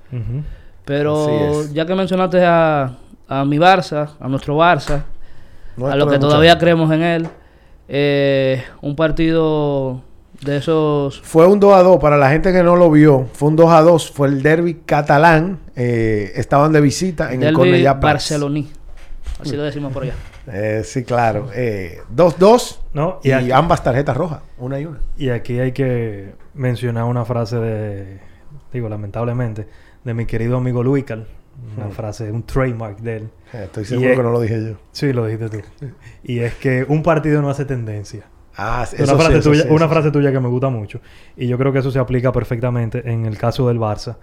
Pero 0.86 1.64
ya 1.72 1.86
que 1.86 1.96
mencionaste 1.96 2.44
a, 2.46 2.98
a 3.28 3.46
mi 3.46 3.58
Barça, 3.58 4.10
a 4.20 4.28
nuestro 4.28 4.58
Barça, 4.58 5.04
No 5.78 5.88
a 5.88 5.96
lo 5.96 6.08
que 6.08 6.20
todavía 6.20 6.58
creemos 6.58 6.92
en 6.92 7.02
él, 7.02 7.28
eh, 7.88 8.64
un 8.82 8.96
partido 8.96 10.02
de 10.42 10.58
esos 10.58 11.22
Fue 11.22 11.48
un 11.48 11.60
2 11.60 11.74
a 11.74 11.84
2 11.84 11.98
para 12.00 12.18
la 12.18 12.30
gente 12.30 12.52
que 12.52 12.64
no 12.64 12.76
lo 12.76 12.92
vio. 12.92 13.28
Fue 13.34 13.50
un 13.50 13.56
2 13.56 13.72
a 13.72 13.82
2. 13.82 14.12
Fue 14.12 14.28
el 14.28 14.44
derby 14.44 14.82
catalán. 14.86 15.60
Eh, 15.76 16.32
estaban 16.36 16.72
de 16.72 16.82
visita 16.82 17.34
en 17.34 17.44
el 17.44 17.56
Derby 17.56 17.84
Park. 17.84 18.02
barceloní. 18.02 18.70
Así 19.42 19.56
lo 19.56 19.64
decimos 19.64 19.92
por 19.94 20.04
allá. 20.04 20.14
Eh, 20.48 20.82
sí, 20.84 21.04
claro. 21.04 21.50
Eh, 21.54 22.00
2-2 22.14 22.80
No, 22.94 23.20
y, 23.24 23.30
y 23.30 23.32
aquí- 23.32 23.52
ambas 23.52 23.84
tarjetas 23.84 24.16
rojas, 24.18 24.42
una 24.58 24.80
y 24.80 24.86
una. 24.86 25.00
Y 25.18 25.30
aquí 25.30 25.60
hay 25.60 25.72
que 25.72 26.34
mencionar 26.54 27.06
una 27.06 27.24
frase 27.26 27.58
de, 27.58 28.20
digo, 28.74 28.90
lamentablemente, 28.90 29.68
de 30.04 30.14
mi 30.14 30.26
querido 30.26 30.58
amigo 30.58 30.84
Luical. 30.84 31.28
Una 31.78 31.88
frase, 31.90 32.32
un 32.32 32.44
trademark 32.44 32.98
de 33.00 33.16
él. 33.18 33.30
Eh, 33.54 33.62
estoy 33.66 33.86
seguro 33.86 34.10
es- 34.10 34.18
que 34.18 34.24
no 34.24 34.32
lo 34.32 34.42
dije 34.42 34.62
yo. 34.72 34.76
Sí, 34.92 35.14
lo 35.14 35.26
dijiste 35.28 35.50
tú. 35.50 35.62
Y 36.24 36.40
es 36.40 36.56
que 36.56 36.84
un 36.88 37.04
partido 37.04 37.42
no 37.42 37.50
hace 37.50 37.64
tendencia. 37.66 38.26
Ah, 38.58 38.86
una 38.92 39.04
eso 39.04 39.14
sí, 39.14 39.16
frase, 39.24 39.38
eso 39.38 39.50
tuya, 39.52 39.64
sí, 39.64 39.70
una 39.72 39.88
frase 39.88 40.12
tuya 40.12 40.32
que 40.32 40.40
me 40.40 40.48
gusta 40.50 40.70
mucho. 40.70 41.00
Y 41.38 41.48
yo 41.48 41.58
creo 41.58 41.72
que 41.72 41.80
eso 41.80 41.90
se 41.92 42.00
aplica 42.00 42.32
perfectamente 42.32 43.10
en 43.12 43.26
el 43.26 43.38
caso 43.38 43.68
del 43.68 43.80
Barça, 43.80 44.18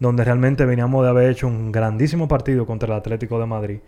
donde 0.00 0.24
realmente 0.24 0.64
veníamos 0.66 1.02
de 1.04 1.10
haber 1.10 1.30
hecho 1.30 1.46
un 1.46 1.72
grandísimo 1.72 2.28
partido 2.28 2.66
contra 2.66 2.88
el 2.92 2.98
Atlético 2.98 3.38
de 3.40 3.46
Madrid. 3.46 3.78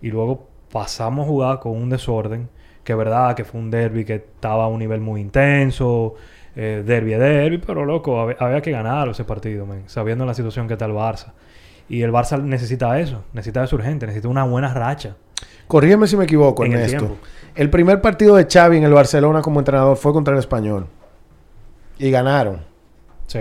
Y 0.00 0.10
luego 0.10 0.48
pasamos 0.72 1.26
a 1.26 1.28
jugar 1.28 1.60
con 1.60 1.72
un 1.72 1.90
desorden, 1.90 2.48
que 2.82 2.94
verdad 2.94 3.36
que 3.36 3.44
fue 3.44 3.60
un 3.60 3.70
derby 3.70 4.04
que 4.04 4.14
estaba 4.14 4.64
a 4.64 4.68
un 4.68 4.78
nivel 4.78 5.00
muy 5.00 5.20
intenso, 5.20 6.14
eh, 6.56 6.82
derby 6.84 7.12
es 7.12 7.20
derby, 7.20 7.58
pero 7.58 7.84
loco, 7.84 8.16
hab- 8.16 8.36
había 8.40 8.60
que 8.62 8.70
ganar 8.72 9.08
ese 9.08 9.24
partido, 9.24 9.66
sabiendo 9.86 10.24
la 10.24 10.34
situación 10.34 10.66
que 10.66 10.72
está 10.74 10.86
el 10.86 10.92
Barça. 10.92 11.32
Y 11.88 12.02
el 12.02 12.10
Barça 12.10 12.42
necesita 12.42 12.98
eso, 12.98 13.22
necesita 13.34 13.62
eso 13.62 13.76
urgente, 13.76 14.06
necesita 14.06 14.28
una 14.28 14.44
buena 14.44 14.72
racha. 14.72 15.14
Corrígeme 15.68 16.06
si 16.06 16.16
me 16.16 16.24
equivoco, 16.24 16.64
En 16.64 16.72
el. 16.72 17.08
El, 17.54 17.70
primer 17.70 18.00
partido 18.00 18.36
de 18.36 18.46
Xavi 18.50 18.78
en 18.78 18.84
el 18.84 18.92
Barcelona 18.92 19.42
como 19.42 19.60
entrenador 19.60 19.96
fue 19.96 20.12
contra 20.12 20.32
el 20.32 20.40
Español. 20.40 20.86
Y 21.98 22.10
ganaron. 22.10 22.60
Sí. 23.26 23.40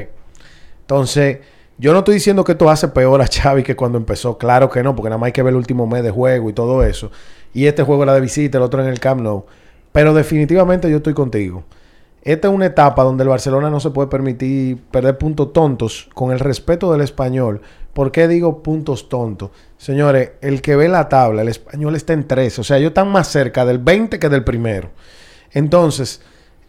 Entonces, 0.82 1.40
yo 1.82 1.94
no 1.94 2.00
estoy 2.00 2.14
diciendo 2.14 2.44
que 2.44 2.52
esto 2.52 2.70
hace 2.70 2.90
peor 2.90 3.24
a 3.24 3.26
Xavi 3.26 3.64
que 3.64 3.76
cuando 3.76 3.98
empezó. 3.98 4.38
Claro 4.38 4.70
que 4.70 4.84
no, 4.84 4.96
porque 4.96 5.10
nada 5.10 5.18
más 5.18 5.26
hay 5.26 5.32
que 5.32 5.42
ver 5.42 5.50
el 5.50 5.58
último 5.58 5.88
mes 5.88 6.04
de 6.04 6.12
juego 6.12 6.48
y 6.48 6.54
todo 6.54 6.84
eso. 6.84 7.10
Y 7.56 7.66
este 7.66 7.82
juego 7.82 8.04
era 8.04 8.14
de 8.14 8.22
visita, 8.22 8.60
el 8.60 8.64
otro 8.64 8.84
en 8.84 8.88
el 8.88 9.00
Camp 9.00 9.22
Nou. 9.22 9.46
Pero 9.92 10.14
definitivamente 10.14 10.92
yo 10.92 10.98
estoy 10.98 11.16
contigo. 11.16 11.64
Esta 12.22 12.50
es 12.50 12.54
una 12.54 12.68
etapa 12.68 13.04
donde 13.04 13.24
el 13.24 13.30
Barcelona 13.30 13.72
no 13.72 13.80
se 13.80 13.90
puede 13.90 14.10
permitir 14.10 14.78
perder 14.92 15.18
puntos 15.18 15.54
tontos 15.54 16.08
con 16.14 16.32
el 16.32 16.40
respeto 16.40 16.92
del 16.92 17.02
español. 17.02 17.62
¿Por 17.94 18.12
qué 18.12 18.28
digo 18.28 18.62
puntos 18.62 19.10
tontos? 19.10 19.50
Señores, 19.80 20.34
el 20.42 20.62
que 20.62 20.76
ve 20.76 20.88
la 20.88 21.10
tabla, 21.10 21.42
el 21.42 21.48
español 21.48 21.96
está 21.96 22.14
en 22.14 22.28
13. 22.28 22.62
O 22.62 22.64
sea, 22.64 22.78
ellos 22.78 22.90
están 22.90 23.12
más 23.12 23.28
cerca 23.28 23.66
del 23.66 23.80
20 23.80 24.20
que 24.20 24.30
del 24.30 24.44
primero. 24.44 24.92
Entonces, 25.52 26.22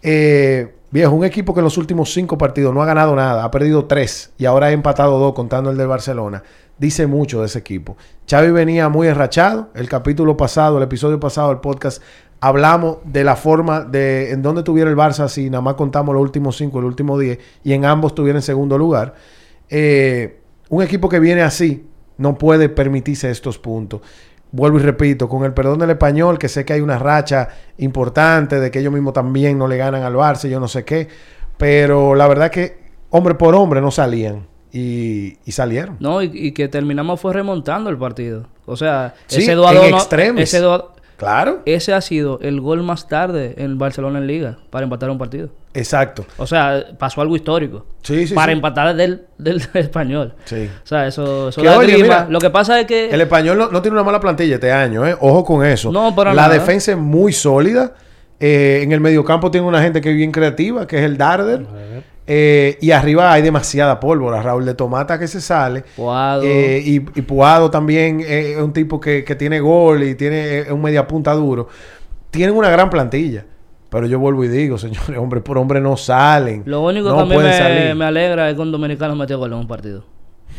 eh, 0.02 0.72
Viejo, 0.92 1.14
un 1.14 1.24
equipo 1.24 1.54
que 1.54 1.60
en 1.60 1.64
los 1.64 1.78
últimos 1.78 2.12
cinco 2.12 2.36
partidos 2.36 2.74
no 2.74 2.82
ha 2.82 2.84
ganado 2.84 3.16
nada, 3.16 3.44
ha 3.44 3.50
perdido 3.50 3.86
tres 3.86 4.34
y 4.36 4.44
ahora 4.44 4.66
ha 4.66 4.72
empatado 4.72 5.18
dos 5.18 5.32
contando 5.32 5.70
el 5.70 5.78
del 5.78 5.86
Barcelona. 5.86 6.42
Dice 6.76 7.06
mucho 7.06 7.40
de 7.40 7.46
ese 7.46 7.60
equipo. 7.60 7.96
Xavi 8.28 8.50
venía 8.50 8.90
muy 8.90 9.08
enrachado. 9.08 9.70
El 9.74 9.88
capítulo 9.88 10.36
pasado, 10.36 10.76
el 10.76 10.84
episodio 10.84 11.18
pasado 11.18 11.48
del 11.48 11.60
podcast, 11.60 12.02
hablamos 12.40 12.98
de 13.04 13.24
la 13.24 13.36
forma 13.36 13.80
de 13.80 14.32
en 14.32 14.42
dónde 14.42 14.62
tuviera 14.62 14.90
el 14.90 14.96
Barça 14.96 15.28
si 15.28 15.48
nada 15.48 15.62
más 15.62 15.76
contamos 15.76 16.14
los 16.14 16.22
últimos 16.22 16.58
cinco, 16.58 16.80
el 16.80 16.84
último 16.84 17.18
diez 17.18 17.38
y 17.64 17.72
en 17.72 17.86
ambos 17.86 18.14
tuviera 18.14 18.38
en 18.38 18.42
segundo 18.42 18.76
lugar. 18.76 19.14
Eh, 19.70 20.42
un 20.68 20.82
equipo 20.82 21.08
que 21.08 21.20
viene 21.20 21.40
así 21.40 21.86
no 22.18 22.36
puede 22.36 22.68
permitirse 22.68 23.30
estos 23.30 23.58
puntos 23.58 24.02
vuelvo 24.52 24.78
y 24.78 24.82
repito, 24.82 25.28
con 25.28 25.44
el 25.44 25.52
perdón 25.52 25.80
del 25.80 25.90
español, 25.90 26.38
que 26.38 26.48
sé 26.48 26.64
que 26.64 26.74
hay 26.74 26.80
una 26.80 26.98
racha 26.98 27.48
importante 27.78 28.60
de 28.60 28.70
que 28.70 28.78
ellos 28.78 28.92
mismos 28.92 29.14
también 29.14 29.58
no 29.58 29.66
le 29.66 29.76
ganan 29.76 30.02
al 30.02 30.14
Barça, 30.14 30.48
yo 30.48 30.60
no 30.60 30.68
sé 30.68 30.84
qué, 30.84 31.08
pero 31.56 32.14
la 32.14 32.28
verdad 32.28 32.50
que 32.50 32.78
hombre 33.10 33.34
por 33.34 33.54
hombre 33.54 33.80
no 33.80 33.90
salían. 33.90 34.46
Y, 34.74 35.36
salieron. 35.48 35.98
No, 36.00 36.22
y, 36.22 36.52
que 36.52 36.66
terminamos 36.66 37.20
fue 37.20 37.34
remontando 37.34 37.90
el 37.90 37.98
partido. 37.98 38.46
O 38.64 38.74
sea, 38.74 39.14
ese 39.28 39.54
2 39.54 39.70
en 40.12 40.38
ese 40.38 40.62
Claro. 41.18 41.60
Ese 41.66 41.92
ha 41.92 42.00
sido 42.00 42.40
el 42.40 42.60
gol 42.60 42.82
más 42.82 43.06
tarde 43.06 43.54
en 43.58 43.78
Barcelona 43.78 44.18
en 44.18 44.26
Liga 44.26 44.58
para 44.70 44.84
empatar 44.84 45.10
un 45.10 45.18
partido. 45.18 45.50
Exacto. 45.74 46.26
O 46.36 46.46
sea, 46.46 46.84
pasó 46.98 47.20
algo 47.20 47.34
histórico. 47.34 47.86
Sí, 48.02 48.26
sí. 48.26 48.34
Para 48.34 48.52
empatar 48.52 48.94
del, 48.94 49.26
del, 49.38 49.62
español. 49.74 50.34
Sí. 50.44 50.68
O 50.82 50.86
sea, 50.86 51.06
eso, 51.06 51.48
eso 51.48 51.62
da 51.62 52.26
Lo 52.28 52.38
que 52.40 52.50
pasa 52.50 52.80
es 52.80 52.86
que. 52.86 53.10
El 53.10 53.20
español 53.20 53.68
no, 53.70 53.82
tiene 53.82 53.96
una 53.96 54.04
mala 54.04 54.20
plantilla 54.20 54.56
este 54.56 54.70
año, 54.70 55.06
¿eh? 55.06 55.16
Ojo 55.20 55.44
con 55.44 55.64
eso. 55.64 55.90
No, 55.90 56.14
para 56.14 56.34
La 56.34 56.48
defensa 56.48 56.92
es 56.92 56.98
muy 56.98 57.32
sólida. 57.32 57.94
Eh, 58.44 58.80
en 58.82 58.90
el 58.90 59.00
mediocampo 59.00 59.52
tiene 59.52 59.66
una 59.66 59.80
gente 59.80 60.00
que 60.00 60.10
es 60.10 60.16
bien 60.16 60.32
creativa, 60.32 60.86
que 60.86 60.98
es 60.98 61.04
el 61.04 61.16
Darder. 61.16 61.64
Eh, 62.26 62.78
y 62.80 62.90
arriba 62.90 63.32
hay 63.32 63.42
demasiada 63.42 63.98
pólvora. 63.98 64.42
Raúl 64.42 64.64
de 64.64 64.74
Tomata 64.74 65.18
que 65.18 65.28
se 65.28 65.40
sale. 65.40 65.84
Puado. 65.96 66.42
Eh, 66.42 66.82
y, 66.84 66.94
y, 66.96 67.22
Puado 67.22 67.70
también 67.70 68.20
es 68.20 68.56
un 68.56 68.72
tipo 68.72 69.00
que, 69.00 69.22
tiene 69.38 69.60
gol 69.60 70.02
y 70.02 70.14
tiene 70.16 70.66
un 70.70 70.82
media 70.82 71.06
punta 71.06 71.32
duro. 71.34 71.68
Tienen 72.30 72.56
una 72.56 72.70
gran 72.70 72.90
plantilla. 72.90 73.44
Pero 73.92 74.06
yo 74.06 74.18
vuelvo 74.18 74.42
y 74.42 74.48
digo, 74.48 74.78
señores, 74.78 75.18
hombre 75.18 75.42
por 75.42 75.58
hombre 75.58 75.80
no 75.80 75.96
salen. 75.96 76.62
Lo 76.64 76.80
único 76.80 77.14
que 77.14 77.20
a 77.20 77.24
mí 77.26 77.36
me, 77.36 77.94
me, 77.94 78.04
alegra 78.06 78.48
es 78.48 78.56
que 78.56 78.62
un 78.62 78.72
dominicano 78.72 79.14
metió 79.14 79.38
gol 79.38 79.52
en 79.52 79.58
un 79.58 79.68
partido. 79.68 80.04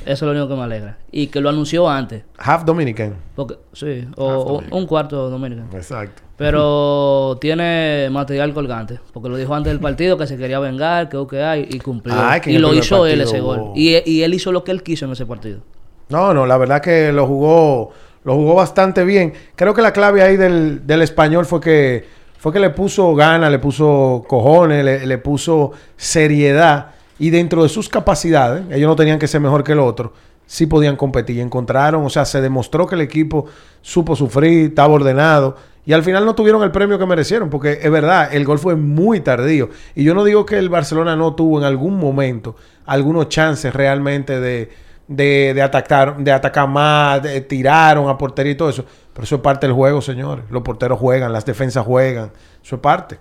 Eso 0.06 0.12
es 0.14 0.22
lo 0.22 0.32
único 0.32 0.48
que 0.50 0.56
me 0.56 0.64
alegra. 0.64 0.98
Y 1.12 1.28
que 1.28 1.42
lo 1.42 1.50
anunció 1.50 1.90
antes. 1.90 2.24
Half 2.38 2.66
Dominican. 2.66 3.16
Porque, 3.36 3.56
sí, 3.72 4.08
o, 4.18 4.62
un 4.70 4.86
cuarto 4.86 5.30
Dominican. 5.30 5.68
Exacto. 5.74 6.22
Pero 6.38 7.38
tiene 7.42 8.10
material 8.12 8.54
colgante. 8.54 9.00
Porque 9.12 9.30
lo 9.30 9.38
dijo 9.38 9.56
antes 9.56 9.72
del 9.72 9.80
partido 9.80 10.18
que 10.18 10.28
se 10.28 10.38
quería 10.38 10.60
vengar, 10.60 11.10
que 11.10 11.18
ok, 11.18 11.34
y 11.70 11.80
cumplió. 11.80 12.16
y 12.46 12.58
lo 12.60 12.74
hizo 12.76 13.08
él 13.08 13.22
ese 13.22 13.40
gol. 13.40 13.72
Y, 13.76 13.98
y, 14.06 14.22
él 14.22 14.34
hizo 14.36 14.52
lo 14.52 14.64
que 14.64 14.72
él 14.72 14.84
quiso 14.84 15.06
en 15.06 15.14
ese 15.14 15.26
partido. 15.26 15.62
No, 16.10 16.34
no, 16.34 16.46
la 16.46 16.58
verdad 16.58 16.82
que 16.82 17.12
lo 17.12 17.26
jugó, 17.26 17.94
lo 18.26 18.36
jugó 18.36 18.56
bastante 18.56 19.04
bien. 19.06 19.34
Creo 19.56 19.74
que 19.74 19.82
la 19.82 19.94
clave 19.94 20.22
ahí 20.22 20.38
del, 20.38 20.86
del 20.86 21.02
español 21.02 21.46
fue 21.46 21.62
que, 21.62 22.06
fue 22.44 22.52
que 22.52 22.60
le 22.60 22.72
puso 22.72 23.16
ganas, 23.16 23.50
le 23.50 23.58
puso 23.58 24.26
cojones, 24.28 24.84
le, 24.84 25.18
puso 25.18 25.72
seriedad 25.96 26.88
y 27.18 27.30
dentro 27.30 27.64
de 27.64 27.70
sus 27.70 27.88
capacidades, 27.88 28.66
ellos 28.70 28.90
no 28.90 28.98
tenían 28.98 29.18
que 29.18 29.30
ser 29.30 29.40
mejor 29.40 29.64
que 29.64 29.72
el 29.72 29.80
otro, 29.80 30.12
sí 30.46 30.66
podían 30.66 30.98
competir. 30.98 31.40
Encontraron, 31.40 32.06
o 32.06 32.10
sea, 32.10 32.26
se 32.26 32.42
demostró 32.42 32.86
que 32.86 32.96
el 32.96 33.02
equipo 33.02 33.46
supo 33.82 34.14
sufrir, 34.18 34.72
estaba 34.72 34.94
ordenado. 34.94 35.56
Y 35.86 35.94
al 35.94 36.04
final 36.04 36.26
no 36.26 36.36
tuvieron 36.36 36.62
el 36.64 36.72
premio 36.72 37.00
que 37.00 37.06
merecieron, 37.06 37.50
porque 37.50 37.80
es 37.82 37.90
verdad, 37.90 38.36
el 38.36 38.44
gol 38.44 38.60
fue 38.60 38.76
muy 38.76 39.22
tardío. 39.22 39.70
Y 39.96 40.04
yo 40.04 40.14
no 40.14 40.26
digo 40.26 40.46
que 40.46 40.58
el 40.58 40.68
Barcelona 40.68 41.16
no 41.16 41.36
tuvo 41.36 41.60
en 41.60 41.64
algún 41.64 41.98
momento 41.98 42.58
algunos 42.86 43.30
chances 43.30 43.74
realmente 43.74 44.42
de, 44.42 44.70
de, 45.08 45.54
de 45.54 45.62
atacar, 45.62 46.18
de 46.18 46.34
atacar 46.34 46.68
más, 46.68 47.22
tiraron 47.48 48.10
a 48.10 48.18
portería 48.18 48.52
y 48.52 48.56
todo 48.56 48.70
eso. 48.70 48.84
Pero 49.14 49.24
eso 49.24 49.36
es 49.36 49.42
parte 49.42 49.68
del 49.68 49.76
juego, 49.76 50.02
señores. 50.02 50.46
Los 50.50 50.64
porteros 50.64 51.00
juegan, 51.00 51.32
las 51.32 51.46
defensas 51.46 51.86
juegan. 51.86 52.32
Eso 52.64 52.76
es 52.76 52.82
parte. 52.82 53.20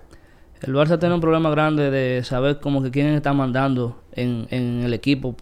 El 0.61 0.73
Barça 0.73 0.97
tiene 0.97 1.13
un 1.13 1.21
problema 1.21 1.49
grande 1.49 1.91
de 1.91 2.23
saber 2.23 2.59
como 2.59 2.81
que 2.81 2.89
quién 2.89 3.07
está 3.07 3.33
mandando 3.33 4.01
en, 4.13 4.47
en 4.49 4.81
el 4.83 4.93
equipo, 4.93 5.35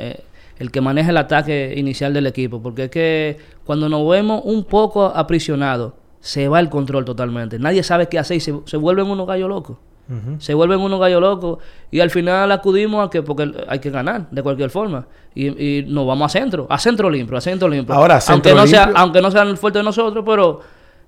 eh, 0.00 0.24
el 0.58 0.70
que 0.70 0.80
maneja 0.80 1.10
el 1.10 1.16
ataque 1.16 1.74
inicial 1.76 2.12
del 2.12 2.26
equipo. 2.26 2.60
Porque 2.60 2.84
es 2.84 2.90
que 2.90 3.38
cuando 3.64 3.88
nos 3.88 4.08
vemos 4.08 4.42
un 4.44 4.64
poco 4.64 5.06
aprisionados, 5.06 5.94
se 6.20 6.48
va 6.48 6.58
el 6.60 6.70
control 6.70 7.04
totalmente. 7.04 7.58
Nadie 7.58 7.82
sabe 7.82 8.08
qué 8.08 8.18
hacer 8.18 8.38
y 8.38 8.40
se, 8.40 8.54
se 8.64 8.76
vuelven 8.76 9.06
unos 9.06 9.26
gallos 9.26 9.48
locos. 9.48 9.76
Se 10.38 10.52
vuelven 10.52 10.80
unos 10.80 11.00
gallos 11.00 11.20
locos 11.20 11.58
y 11.90 12.00
al 12.00 12.10
final 12.10 12.52
acudimos 12.52 13.06
a 13.06 13.10
que 13.10 13.22
porque 13.22 13.50
hay 13.66 13.78
que 13.78 13.90
ganar 13.90 14.28
de 14.30 14.42
cualquier 14.42 14.68
forma 14.68 15.06
y, 15.34 15.46
y 15.78 15.82
nos 15.86 16.06
vamos 16.06 16.26
a 16.26 16.38
centro, 16.38 16.66
a 16.68 16.78
centro 16.78 17.08
limpio, 17.08 17.38
a 17.38 17.40
centro 17.40 17.68
limpio. 17.68 17.94
Ahora, 17.94 18.18
aunque 18.28 18.54
no 18.54 18.66
sea 18.66 18.90
aunque 18.94 19.22
no 19.22 19.30
sea 19.30 19.42
el 19.42 19.56
fuerte 19.56 19.78
de 19.78 19.84
nosotros, 19.84 20.22
pero 20.26 20.60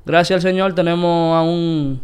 gracias 0.04 0.38
al 0.38 0.50
Señor 0.50 0.74
tenemos 0.74 1.36
a 1.36 1.42
un 1.42 2.00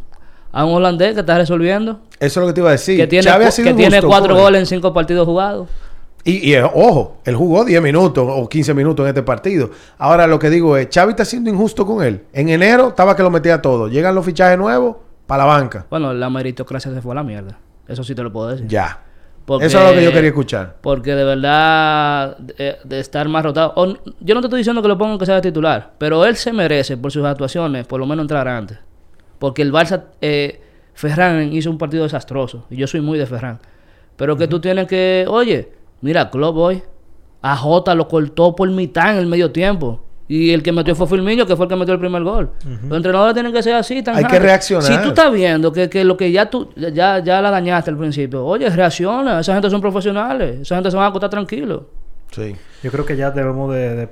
a 0.52 0.64
un 0.66 0.74
holandés 0.74 1.14
que 1.14 1.20
está 1.20 1.38
resolviendo. 1.38 2.00
Eso 2.20 2.40
es 2.40 2.42
lo 2.42 2.46
que 2.48 2.52
te 2.52 2.60
iba 2.60 2.68
a 2.68 2.72
decir. 2.72 2.96
Que 2.98 3.06
tiene, 3.06 3.30
que 3.56 3.74
tiene 3.74 4.02
cuatro 4.02 4.36
goles 4.36 4.60
en 4.60 4.66
cinco 4.66 4.92
partidos 4.92 5.26
jugados. 5.26 5.68
Y, 6.24 6.52
eh, 6.52 6.62
ojo, 6.62 7.16
él 7.24 7.34
jugó 7.34 7.64
10 7.64 7.82
minutos 7.82 8.24
o 8.28 8.48
15 8.48 8.74
minutos 8.74 9.02
en 9.04 9.08
este 9.08 9.22
partido. 9.24 9.70
Ahora 9.98 10.28
lo 10.28 10.38
que 10.38 10.50
digo 10.50 10.76
es, 10.76 10.88
Xavi 10.92 11.10
está 11.10 11.24
siendo 11.24 11.50
injusto 11.50 11.84
con 11.84 12.04
él. 12.04 12.22
En 12.32 12.48
enero 12.48 12.88
estaba 12.88 13.16
que 13.16 13.24
lo 13.24 13.30
metía 13.30 13.60
todo. 13.60 13.88
Llegan 13.88 14.14
los 14.14 14.24
fichajes 14.24 14.56
nuevos 14.56 14.96
para 15.32 15.46
la 15.46 15.50
banca. 15.50 15.86
Bueno, 15.88 16.12
la 16.12 16.28
meritocracia 16.28 16.92
se 16.92 17.00
fue 17.00 17.12
a 17.12 17.14
la 17.14 17.22
mierda. 17.22 17.58
Eso 17.88 18.04
sí 18.04 18.14
te 18.14 18.22
lo 18.22 18.30
puedo 18.30 18.48
decir. 18.48 18.66
Ya. 18.66 19.00
Eso 19.62 19.78
es 19.78 19.88
lo 19.88 19.94
que 19.94 20.04
yo 20.04 20.12
quería 20.12 20.28
escuchar. 20.28 20.76
Porque 20.82 21.14
de 21.14 21.24
verdad, 21.24 22.36
de, 22.36 23.00
estar 23.00 23.26
más 23.30 23.42
rotado. 23.42 23.74
yo 24.20 24.34
no 24.34 24.42
te 24.42 24.48
estoy 24.48 24.58
diciendo 24.58 24.82
que 24.82 24.88
lo 24.88 24.98
ponga 24.98 25.16
que 25.16 25.24
sea 25.24 25.36
de 25.36 25.40
titular, 25.40 25.94
pero 25.96 26.26
él 26.26 26.36
se 26.36 26.52
merece 26.52 26.98
por 26.98 27.10
sus 27.10 27.24
actuaciones, 27.24 27.86
por 27.86 27.98
lo 27.98 28.04
menos 28.04 28.24
entrar 28.24 28.46
antes. 28.46 28.78
Porque 29.38 29.62
el 29.62 29.72
Barça, 29.72 30.02
eh, 30.20 30.60
Ferran 30.92 31.50
hizo 31.50 31.70
un 31.70 31.78
partido 31.78 32.02
desastroso. 32.02 32.66
Y 32.68 32.76
yo 32.76 32.86
soy 32.86 33.00
muy 33.00 33.18
de 33.18 33.24
Ferran. 33.24 33.58
Pero 34.16 34.36
que 34.36 34.46
tú 34.48 34.60
tienes 34.60 34.86
que, 34.86 35.24
oye, 35.30 35.72
mira, 36.02 36.28
Club 36.28 36.58
hoy, 36.58 36.82
a 37.40 37.56
Jota 37.56 37.94
lo 37.94 38.06
cortó 38.06 38.54
por 38.54 38.70
mitad 38.70 39.12
en 39.12 39.16
el 39.20 39.26
medio 39.26 39.50
tiempo. 39.50 40.04
Y 40.34 40.50
el 40.50 40.62
que 40.62 40.72
metió 40.72 40.94
fue 40.94 41.06
Firmino, 41.06 41.44
que 41.44 41.56
fue 41.56 41.66
el 41.66 41.68
que 41.68 41.76
metió 41.76 41.92
el 41.92 42.00
primer 42.00 42.22
gol. 42.22 42.52
Los 42.88 42.96
entrenadores 42.96 43.34
tienen 43.34 43.52
que 43.52 43.62
ser 43.62 43.74
así. 43.74 44.02
Tan 44.02 44.16
Hay 44.16 44.24
que 44.24 44.38
reaccionar. 44.38 44.82
Si 44.82 44.96
tú 45.02 45.10
estás 45.10 45.30
viendo 45.30 45.70
que, 45.70 45.90
que, 45.90 46.04
lo 46.04 46.16
que 46.16 46.32
ya 46.32 46.48
tú 46.48 46.70
ya, 46.74 47.18
ya 47.18 47.42
la 47.42 47.50
dañaste 47.50 47.90
al 47.90 47.98
principio, 47.98 48.42
oye, 48.42 48.70
reacciona. 48.70 49.40
Esa 49.40 49.52
gente 49.52 49.68
son 49.68 49.82
profesionales. 49.82 50.60
Esa 50.62 50.76
gente 50.76 50.90
se 50.90 50.96
van 50.96 51.04
a 51.04 51.08
acostar 51.08 51.28
tranquilos. 51.28 51.82
Sí. 52.30 52.56
Yo 52.82 52.90
creo 52.90 53.04
que 53.04 53.14
ya 53.14 53.30
debemos 53.30 53.74
de 53.74 54.08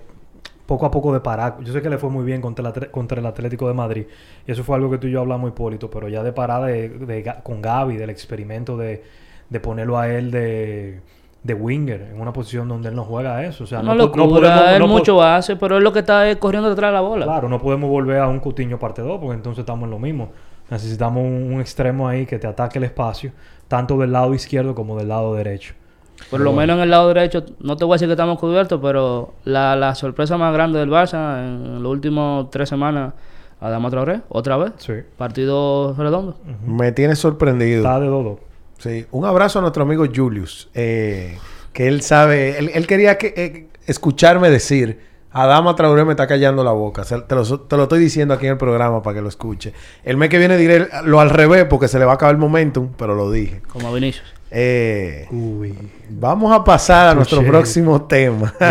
poco 0.66 0.85
a 0.85 0.90
poco 0.90 1.11
de 1.14 1.20
parar. 1.20 1.56
Yo 1.62 1.72
sé 1.72 1.80
que 1.80 1.88
le 1.88 1.96
fue 1.96 2.11
muy 2.11 2.26
bien 2.26 2.42
contra 2.42 2.68
el, 2.68 2.90
contra 2.90 3.18
el 3.18 3.24
Atlético 3.24 3.66
de 3.66 3.72
Madrid. 3.72 4.04
Y 4.46 4.52
eso 4.52 4.62
fue 4.62 4.76
algo 4.76 4.90
que 4.90 4.98
tú 4.98 5.06
y 5.06 5.12
yo 5.12 5.20
hablamos, 5.20 5.48
Hipólito. 5.48 5.88
Pero 5.90 6.06
ya 6.09 6.22
de 6.22 6.35
parar 6.35 6.66
de, 6.66 7.35
con 7.42 7.62
Gaby, 7.62 7.96
del 7.96 8.11
experimento 8.11 8.76
de, 8.76 9.02
ponerlo 9.62 9.98
a 9.98 10.11
él 10.11 10.30
de, 10.30 11.00
de 11.42 11.55
winger, 11.55 12.03
en 12.12 12.20
una 12.20 12.33
posición 12.33 12.68
donde 12.68 12.90
él 12.90 12.94
no 12.94 13.05
juega 13.05 13.44
eso. 13.44 13.64
O 13.64 13.66
sea, 13.66 13.83
no, 13.83 13.94
no, 13.94 14.12
podemos, 14.12 14.42
él 14.74 14.87
mucho 14.87 15.22
hace, 15.22 15.57
pero 15.57 15.79
es 15.79 15.83
lo 15.83 15.92
que 15.92 16.00
está 16.00 16.35
corriendo 16.38 16.68
detrás 16.68 16.90
de 16.90 16.94
la 16.94 17.00
bola. 17.00 17.24
Claro, 17.24 17.48
no 17.48 17.61
podemos 17.61 17.88
volver 17.88 18.18
a 18.18 18.29
un 18.29 18.40
Cutiño 18.40 18.79
parte 18.79 19.03
2, 19.03 19.18
porque 19.20 19.37
entonces 19.37 19.61
estamos 19.61 19.85
en 19.85 19.90
lo 19.90 19.98
mismo. 19.98 20.31
Necesitamos 20.70 21.22
un 21.24 21.61
extremo 21.61 22.07
ahí 22.07 22.26
que 22.26 22.38
te 22.38 22.46
ataque 22.46 22.79
el 22.79 22.85
espacio, 22.85 23.33
tanto 23.68 23.96
del 23.96 24.12
lado 24.12 24.35
izquierdo 24.35 24.74
como 24.74 24.96
del 24.98 25.09
lado 25.09 25.35
derecho. 25.35 25.74
Por 26.31 26.40
lo 26.40 26.53
menos 26.53 26.76
en 26.76 26.83
el 26.83 26.90
lado 26.90 27.09
derecho, 27.09 27.44
no 27.61 27.76
te 27.76 27.85
voy 27.85 27.94
a 27.94 27.96
decir 27.96 28.07
que 28.07 28.12
estamos 28.12 28.38
cubiertos, 28.38 28.79
pero 28.83 29.33
la, 29.44 29.74
la 29.74 29.94
sorpresa 29.94 30.37
más 30.37 30.53
grande 30.53 30.79
del 30.79 30.90
Barça 30.90 31.42
en 31.42 31.83
los 31.83 31.90
últimos 31.90 32.50
tres 32.50 32.68
semanas, 32.68 33.14
Adama 33.59 33.88
Traoré, 33.90 34.20
otra 34.29 34.59
vez. 34.59 34.72
Sí. 34.76 34.92
Partido 35.16 35.94
redondo. 35.96 36.37
Me 36.66 36.92
tiene 36.92 37.16
sorprendido. 37.16 37.79
Está 37.79 37.98
de 37.98 38.07
todo. 38.07 38.50
Sí. 38.81 39.07
Un 39.12 39.25
abrazo 39.25 39.61
a 39.61 39.62
nuestro 39.62 39.85
amigo 39.85 40.05
Julius, 40.12 40.69
eh, 40.75 41.38
que 41.73 41.87
él 41.87 42.03
sabe, 42.03 42.59
él, 42.59 42.87
quería 42.87 43.16
que, 43.16 43.33
eh, 43.37 43.66
escucharme 43.87 44.51
decir, 44.51 45.01
Adama 45.33 45.77
Traoré 45.77 46.05
me 46.05 46.12
está 46.12 46.27
callando 46.27 46.64
la 46.64 46.73
boca. 46.73 47.05
te, 47.05 47.35
lo, 47.35 47.61
te, 47.61 47.77
lo, 47.77 47.85
estoy 47.85 48.01
diciendo 48.01 48.35
aquí 48.35 48.47
en 48.47 48.53
el 48.53 48.59
programa 48.59 49.03
para 49.03 49.14
que 49.14 49.23
lo 49.23 49.29
escuche. 49.29 49.73
El 50.03 50.16
mes 50.16 50.29
que 50.29 50.38
viene 50.38 50.57
diré 50.57 50.88
lo 51.05 51.21
al 51.21 51.31
revés 51.31 51.66
porque 51.66 51.87
se 51.87 51.99
le 51.99 52.05
va 52.05 52.12
a 52.12 52.14
acabar 52.16 52.35
el 52.35 52.40
momentum, 52.40 52.90
pero 52.97 53.14
lo 53.14 53.31
dije. 53.31 53.62
Como 53.69 53.88
a 53.88 53.93
Vinicius. 53.93 54.40
Eh, 54.53 55.29
vamos 56.09 56.53
a 56.53 56.64
pasar 56.64 57.09
a 57.09 57.14
nuestro 57.14 57.43
próximo 57.45 58.03
tema. 58.03 58.55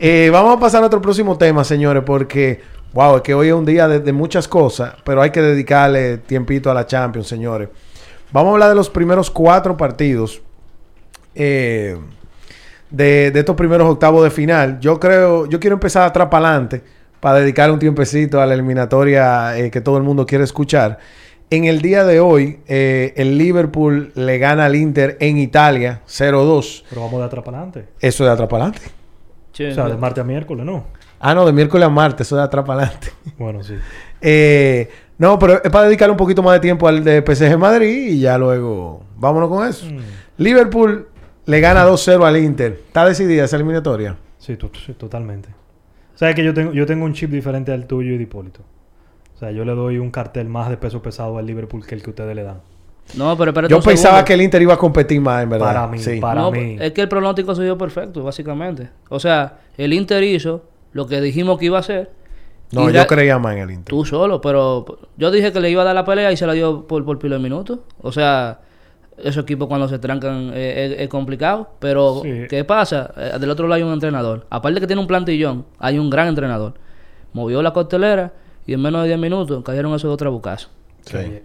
Eh, 0.00 0.30
vamos 0.32 0.56
a 0.56 0.60
pasar 0.60 0.78
a 0.78 0.80
nuestro 0.82 1.02
próximo 1.02 1.36
tema, 1.36 1.64
señores, 1.64 2.02
porque, 2.04 2.60
wow, 2.92 3.16
es 3.16 3.22
que 3.22 3.34
hoy 3.34 3.48
es 3.48 3.54
un 3.54 3.64
día 3.64 3.88
de, 3.88 4.12
muchas 4.12 4.46
cosas, 4.46 4.94
pero 5.04 5.20
hay 5.20 5.30
que 5.30 5.42
dedicarle 5.42 6.18
tiempito 6.18 6.70
a 6.70 6.74
la 6.74 6.86
Champions, 6.86 7.26
señores. 7.26 7.68
Vamos 8.32 8.50
a 8.50 8.52
hablar 8.54 8.68
de 8.68 8.74
los 8.74 8.90
primeros 8.90 9.30
cuatro 9.30 9.76
partidos 9.76 10.42
eh, 11.34 11.96
de, 12.90 13.32
estos 13.34 13.56
primeros 13.56 13.88
octavos 13.88 14.24
de 14.24 14.30
final. 14.30 14.80
Yo 14.80 15.00
creo, 15.00 15.46
yo 15.46 15.60
quiero 15.60 15.74
empezar 15.74 16.02
atrás 16.02 16.28
para 16.30 16.48
adelante 16.48 16.82
para 17.20 17.40
dedicar 17.40 17.70
un 17.70 17.78
tiempecito 17.78 18.40
a 18.40 18.46
la 18.46 18.54
eliminatoria 18.54 19.54
que 19.72 19.80
todo 19.80 19.96
el 19.96 20.04
mundo 20.04 20.24
quiere 20.26 20.44
escuchar. 20.44 20.98
En 21.50 21.64
el 21.64 21.80
día 21.80 22.04
de 22.04 22.20
hoy, 22.20 22.60
eh, 22.66 23.14
el 23.16 23.38
Liverpool 23.38 24.12
le 24.14 24.38
gana 24.38 24.66
al 24.66 24.76
Inter 24.76 25.16
en 25.18 25.38
Italia 25.38 26.02
0-2. 26.06 26.84
Pero 26.90 27.00
vamos 27.00 27.20
de 27.20 27.26
atrás 27.26 27.42
para 27.42 27.56
adelante. 27.58 27.88
Eso 28.00 28.24
de 28.24 28.30
atrás 28.30 28.48
para 28.50 28.64
adelante. 28.64 28.90
O 29.52 29.74
sea, 29.74 29.88
de 29.88 29.96
martes 29.96 30.22
a 30.22 30.26
miércoles, 30.26 30.66
¿no? 30.66 30.84
Ah, 31.18 31.34
no, 31.34 31.46
de 31.46 31.52
miércoles 31.52 31.86
a 31.86 31.88
martes, 31.88 32.26
eso 32.26 32.36
de 32.36 32.42
atrás 32.42 32.66
para 32.66 32.82
adelante. 32.82 33.12
Bueno, 33.38 33.62
sí. 33.64 33.74
Eh, 34.20 34.90
no, 35.18 35.38
pero 35.38 35.62
es 35.62 35.70
para 35.70 35.86
dedicar 35.86 36.10
un 36.10 36.16
poquito 36.16 36.42
más 36.42 36.54
de 36.54 36.60
tiempo 36.60 36.86
al 36.88 37.02
de 37.04 37.22
PSG 37.22 37.58
Madrid 37.58 38.08
y 38.12 38.20
ya 38.20 38.38
luego 38.38 39.02
vámonos 39.16 39.48
con 39.48 39.66
eso. 39.66 39.86
Mm. 39.86 39.98
Liverpool 40.38 41.08
le 41.46 41.60
gana 41.60 41.84
2-0 41.86 42.24
al 42.24 42.36
Inter. 42.36 42.80
¿Está 42.86 43.04
decidida 43.06 43.44
esa 43.44 43.56
eliminatoria? 43.56 44.16
Sí, 44.38 44.56
sí, 44.86 44.92
totalmente. 44.94 45.48
Sabes 46.14 46.34
que 46.34 46.44
yo 46.44 46.54
tengo, 46.54 46.72
yo 46.72 46.86
tengo 46.86 47.04
un 47.04 47.12
chip 47.14 47.30
diferente 47.30 47.72
al 47.72 47.86
tuyo 47.86 48.12
y 48.12 48.16
de 48.16 48.22
Hipólito. 48.24 48.60
O 49.34 49.38
sea, 49.38 49.50
yo 49.52 49.64
le 49.64 49.72
doy 49.72 49.98
un 49.98 50.10
cartel 50.10 50.48
más 50.48 50.68
de 50.68 50.76
peso 50.76 51.00
pesado 51.00 51.38
al 51.38 51.46
Liverpool 51.46 51.86
que 51.86 51.94
el 51.94 52.02
que 52.02 52.10
ustedes 52.10 52.34
le 52.34 52.42
dan. 52.42 52.60
No, 53.16 53.36
pero 53.38 53.50
espérate 53.52 53.70
Yo 53.72 53.80
pensaba 53.80 54.16
segundo. 54.16 54.24
que 54.26 54.34
el 54.34 54.42
Inter 54.42 54.62
iba 54.62 54.74
a 54.74 54.76
competir 54.78 55.20
más, 55.20 55.42
en 55.42 55.48
verdad. 55.50 55.66
Para 55.66 55.86
mí, 55.86 55.98
Sí. 55.98 56.20
para 56.20 56.40
No, 56.42 56.50
mí. 56.50 56.76
Es 56.80 56.92
que 56.92 57.02
el 57.02 57.08
pronóstico 57.08 57.54
se 57.54 57.62
dio 57.62 57.78
perfecto, 57.78 58.22
básicamente. 58.22 58.90
O 59.08 59.18
sea, 59.18 59.58
el 59.76 59.92
Inter 59.92 60.22
hizo 60.24 60.64
lo 60.92 61.06
que 61.06 61.20
dijimos 61.20 61.58
que 61.58 61.66
iba 61.66 61.76
a 61.78 61.80
hacer. 61.80 62.10
No, 62.72 62.90
Y 62.90 62.92
yo 62.92 63.06
creía 63.06 63.38
más 63.38 63.54
en 63.56 63.62
el 63.62 63.70
Inter. 63.70 63.86
Tú 63.90 64.04
solo, 64.04 64.40
pero 64.40 64.84
yo 65.16 65.30
dije 65.30 65.52
que 65.52 65.60
le 65.60 65.70
iba 65.70 65.82
a 65.82 65.84
dar 65.86 65.94
la 65.94 66.04
pelea 66.04 66.30
y 66.32 66.36
se 66.36 66.46
la 66.46 66.52
dio 66.52 66.86
por, 66.86 67.04
por 67.04 67.18
pilo 67.18 67.36
de 67.36 67.42
minutos. 67.42 67.78
O 68.02 68.12
sea, 68.12 68.60
esos 69.16 69.42
equipos 69.44 69.68
cuando 69.68 69.88
se 69.88 69.98
trancan 69.98 70.50
eh, 70.54 70.92
es, 70.94 71.00
es 71.00 71.08
complicado. 71.08 71.70
Pero, 71.78 72.20
Sí. 72.22 72.42
¿qué 72.48 72.64
pasa? 72.64 73.12
Eh, 73.16 73.38
del 73.40 73.48
otro 73.50 73.66
lado 73.68 73.76
hay 73.76 73.82
un 73.82 73.92
entrenador. 73.94 74.46
Aparte 74.50 74.80
que 74.80 74.86
tiene 74.86 75.00
un 75.00 75.08
plantillón, 75.08 75.64
hay 75.78 75.98
un 75.98 76.10
gran 76.10 76.28
entrenador. 76.28 76.74
Movió 77.32 77.62
la 77.62 77.72
costelera 77.72 78.32
y 78.66 78.74
en 78.74 78.82
menos 78.82 79.00
de 79.02 79.08
10 79.08 79.18
minutos 79.18 79.62
cayeron 79.64 79.94
esos 79.94 80.08
dos 80.10 80.18
trabucazos. 80.18 80.70
Sí. 81.06 81.40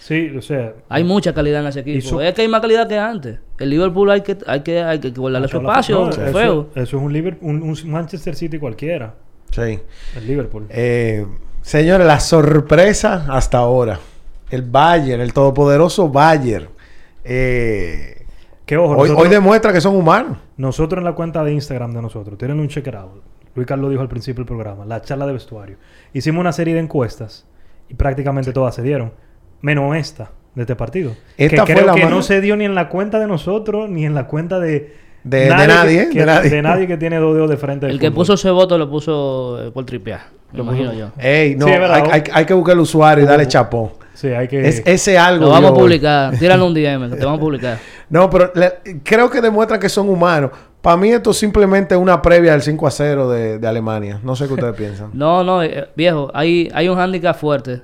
Sí, 0.00 0.32
o 0.36 0.42
sea... 0.42 0.72
Hay 0.88 1.02
mucha 1.02 1.32
calidad 1.32 1.62
en 1.62 1.66
ese 1.68 1.80
equipo. 1.80 2.00
su- 2.08 2.20
Es 2.20 2.32
que 2.34 2.42
hay 2.42 2.48
más 2.48 2.60
calidad 2.60 2.88
que 2.88 2.96
antes. 2.98 3.40
El 3.58 3.70
Liverpool 3.70 4.08
hay 4.10 4.20
que, 4.20 4.36
hay 4.46 4.60
que, 4.60 4.80
hay 4.80 5.00
que 5.00 5.10
guardarle 5.10 5.48
su 5.48 5.60
no, 5.60 5.68
espacio, 5.68 6.10
eso, 6.10 6.20
feo. 6.32 6.68
eso 6.76 6.82
es 6.82 6.92
un, 7.02 7.12
Liverpool, 7.12 7.50
un, 7.50 7.62
un 7.62 7.90
Manchester 7.90 8.36
City 8.36 8.58
cualquiera. 8.58 9.14
Sí. 9.50 9.80
El 10.16 10.26
Liverpool. 10.26 10.66
Eh, 10.70 11.26
señores, 11.62 12.06
la 12.06 12.20
sorpresa 12.20 13.26
hasta 13.28 13.58
ahora. 13.58 13.98
El 14.50 14.62
Bayern, 14.62 15.20
el 15.20 15.32
todopoderoso 15.32 16.08
Bayern. 16.08 16.68
Eh, 17.24 18.24
ojo, 18.72 18.82
hoy, 18.92 19.08
nosotros, 19.08 19.18
hoy 19.18 19.28
demuestra 19.28 19.72
que 19.72 19.80
son 19.80 19.96
humanos. 19.96 20.38
nosotros 20.56 20.98
en 20.98 21.04
la 21.04 21.14
cuenta 21.14 21.42
de 21.42 21.52
Instagram 21.52 21.92
de 21.92 22.02
nosotros, 22.02 22.38
tienen 22.38 22.60
un 22.60 22.68
check 22.68 22.86
it 22.86 22.94
out. 22.94 23.22
Luis 23.56 23.66
Carlos 23.66 23.90
dijo 23.90 24.02
al 24.02 24.08
principio 24.08 24.44
del 24.44 24.46
programa, 24.46 24.84
la 24.84 25.00
charla 25.00 25.26
de 25.26 25.32
vestuario. 25.32 25.76
Hicimos 26.12 26.40
una 26.40 26.52
serie 26.52 26.74
de 26.74 26.80
encuestas 26.80 27.46
y 27.88 27.94
prácticamente 27.94 28.52
todas 28.52 28.74
se 28.74 28.82
dieron. 28.82 29.12
Menos 29.62 29.96
esta 29.96 30.30
de 30.54 30.62
este 30.62 30.76
partido. 30.76 31.12
Esta 31.36 31.64
que 31.64 31.72
fue 31.72 31.82
creo 31.82 31.94
la 31.94 32.00
que 32.00 32.06
no 32.06 32.22
se 32.22 32.40
dio 32.40 32.56
ni 32.56 32.66
en 32.66 32.74
la 32.74 32.88
cuenta 32.88 33.18
de 33.18 33.26
nosotros 33.26 33.88
ni 33.88 34.04
en 34.04 34.14
la 34.14 34.26
cuenta 34.26 34.60
de... 34.60 35.05
De- 35.28 35.40
de 35.40 35.48
nadie, 35.66 36.08
que, 36.10 36.20
de 36.20 36.26
nadie. 36.26 36.50
de 36.50 36.62
nadie 36.62 36.86
que 36.86 36.96
tiene 36.96 37.16
dos 37.18 37.34
dedos 37.34 37.50
de 37.50 37.56
frente. 37.56 37.86
del 37.86 37.94
El 37.96 38.00
que 38.00 38.06
fútbol. 38.08 38.16
puso 38.22 38.34
ese 38.34 38.50
voto 38.50 38.78
lo 38.78 38.88
puso 38.88 39.60
eh, 39.62 39.70
por 39.72 39.84
tripear. 39.84 40.20
Lo 40.52 40.62
imagino 40.62 40.92
yo. 40.94 41.08
Ey, 41.18 41.56
no, 41.56 41.66
Sí, 41.66 41.72
es 41.72 41.80
verdad. 41.80 42.02
hay, 42.04 42.10
hay- 42.12 42.30
hay 42.32 42.44
que 42.46 42.54
buscar 42.54 42.74
el 42.74 42.80
usuario 42.80 43.24
y 43.24 43.26
darle 43.26 43.48
chapón. 43.48 43.90
Sí, 44.14 44.28
hay 44.28 44.48
que... 44.48 44.66
Es, 44.66 44.82
ese 44.86 45.18
algo. 45.18 45.46
Lo 45.46 45.50
vamos 45.50 45.72
a 45.72 45.74
publicar. 45.74 46.36
Tírale 46.38 46.62
un 46.62 46.72
DM 46.72 47.10
que 47.10 47.16
te 47.16 47.24
vamos 47.24 47.38
a 47.38 47.40
publicar. 47.40 47.78
No, 48.08 48.30
pero 48.30 48.52
le- 48.54 49.00
creo 49.02 49.28
que 49.28 49.40
demuestra 49.40 49.80
que 49.80 49.88
son 49.88 50.08
humanos. 50.08 50.52
Para 50.80 50.96
mí 50.96 51.10
esto 51.10 51.32
es 51.32 51.36
simplemente 51.38 51.96
una 51.96 52.22
previa 52.22 52.52
del 52.52 52.62
5 52.62 52.86
a 52.86 52.90
0 52.92 53.28
de, 53.30 53.58
de 53.58 53.66
Alemania. 53.66 54.20
No 54.22 54.36
sé 54.36 54.46
qué 54.46 54.54
ustedes 54.54 54.74
piensan. 54.78 55.10
No, 55.12 55.42
no, 55.42 55.60
eh, 55.64 55.88
viejo, 55.96 56.30
hay, 56.32 56.70
hay 56.72 56.88
un 56.88 56.94
hándicap 56.96 57.36
fuerte 57.36 57.82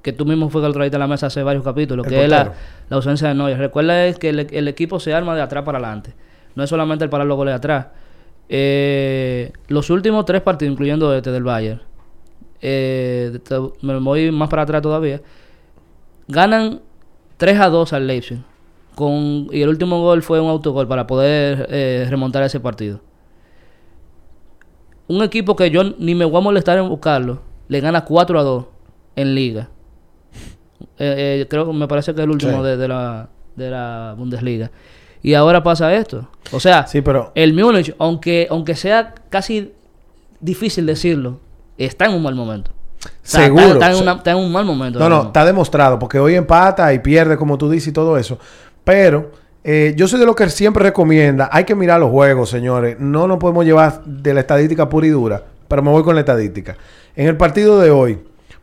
que 0.00 0.14
tú 0.14 0.24
mismo 0.24 0.48
fue 0.48 0.62
que 0.62 0.68
lo 0.68 0.72
trajiste 0.72 0.96
a 0.96 0.98
la 1.00 1.06
mesa 1.06 1.26
hace 1.26 1.42
varios 1.42 1.62
capítulos, 1.62 2.06
El 2.06 2.10
que 2.12 2.24
es 2.24 2.30
la, 2.30 2.52
ausencia 2.88 3.28
de 3.28 3.34
Neuer. 3.34 3.58
Recuerda 3.58 4.06
es 4.06 4.18
que 4.18 4.30
el, 4.30 4.46
el 4.50 4.66
equipo 4.68 4.98
se 4.98 5.12
arma 5.12 5.34
de 5.36 5.42
atrás 5.42 5.62
para 5.62 5.76
adelante. 5.76 6.14
No 6.60 6.64
es 6.64 6.68
solamente 6.68 7.04
el 7.04 7.08
parar 7.08 7.26
los 7.26 7.38
goles 7.38 7.54
atrás. 7.54 7.86
Eh, 8.50 9.50
los 9.68 9.88
últimos 9.88 10.26
tres 10.26 10.42
partidos, 10.42 10.72
incluyendo 10.72 11.14
este 11.14 11.30
del 11.32 11.42
Bayern, 11.42 11.80
eh, 12.60 13.38
te- 13.42 13.58
me 13.80 13.98
voy 13.98 14.30
más 14.30 14.50
para 14.50 14.60
atrás 14.62 14.82
todavía, 14.82 15.22
ganan 16.28 16.82
3 17.38 17.58
a 17.60 17.70
2 17.70 17.94
al 17.94 18.06
Leipzig. 18.06 18.40
Con, 18.94 19.46
y 19.50 19.62
el 19.62 19.70
último 19.70 20.02
gol 20.02 20.22
fue 20.22 20.38
un 20.38 20.50
autogol 20.50 20.86
para 20.86 21.06
poder 21.06 21.66
eh, 21.70 22.06
remontar 22.10 22.42
ese 22.42 22.60
partido. 22.60 23.00
Un 25.08 25.22
equipo 25.22 25.56
que 25.56 25.70
yo 25.70 25.82
ni 25.98 26.14
me 26.14 26.26
voy 26.26 26.36
a 26.38 26.44
molestar 26.44 26.76
en 26.76 26.90
buscarlo, 26.90 27.40
le 27.68 27.80
gana 27.80 28.04
4 28.04 28.38
a 28.38 28.42
2 28.42 28.66
en 29.16 29.34
liga. 29.34 29.70
Eh, 30.98 31.40
eh, 31.40 31.46
creo 31.48 31.66
que 31.66 31.72
me 31.72 31.88
parece 31.88 32.12
que 32.14 32.20
es 32.20 32.24
el 32.24 32.30
último 32.30 32.58
Sí. 32.58 32.62
de, 32.68 32.76
de 32.76 32.88
la, 32.88 33.30
de 33.56 33.70
la 33.70 34.14
Bundesliga. 34.18 34.70
Y 35.22 35.34
ahora 35.34 35.62
pasa 35.62 35.92
esto. 35.94 36.28
O 36.52 36.60
sea, 36.60 36.86
Sí, 36.86 37.00
pero 37.02 37.32
el 37.34 37.52
Múnich, 37.54 37.94
aunque, 37.98 38.46
aunque 38.50 38.74
sea 38.74 39.14
casi 39.28 39.72
difícil 40.40 40.86
decirlo, 40.86 41.38
está 41.76 42.06
en 42.06 42.12
un 42.14 42.22
mal 42.22 42.34
momento. 42.34 42.70
Seguro. 43.22 43.62
Está, 43.62 43.72
está 43.74 43.90
en 43.90 43.96
Se- 43.96 44.02
una- 44.02 44.12
está 44.14 44.30
en 44.32 44.36
un 44.38 44.52
mal 44.52 44.64
momento. 44.64 44.98
No, 44.98 45.08
no, 45.08 45.22
está 45.24 45.44
demostrado, 45.44 45.98
porque 45.98 46.18
hoy 46.18 46.34
empata 46.34 46.92
y 46.92 46.98
pierde, 46.98 47.36
como 47.36 47.56
tú 47.58 47.70
dices, 47.70 47.88
y 47.88 47.92
todo 47.92 48.16
eso. 48.18 48.38
Pero 48.84 49.32
eh, 49.62 49.92
yo 49.96 50.08
soy 50.08 50.18
de 50.20 50.26
los 50.26 50.34
que 50.34 50.48
siempre 50.48 50.82
recomienda, 50.84 51.48
hay 51.52 51.64
que 51.64 51.74
mirar 51.74 52.00
los 52.00 52.10
juegos, 52.10 52.48
señores. 52.50 52.96
No 52.98 53.26
nos 53.26 53.38
podemos 53.38 53.64
llevar 53.64 54.02
de 54.04 54.32
la 54.34 54.40
estadística 54.40 54.88
pura 54.88 55.06
y 55.06 55.10
dura, 55.10 55.44
pero 55.68 55.82
me 55.82 55.90
voy 55.90 56.02
con 56.02 56.14
la 56.14 56.20
estadística. 56.20 56.76
En 57.14 57.26
el 57.28 57.36
partido 57.36 57.78
de 57.78 57.90
hoy, 57.90 58.18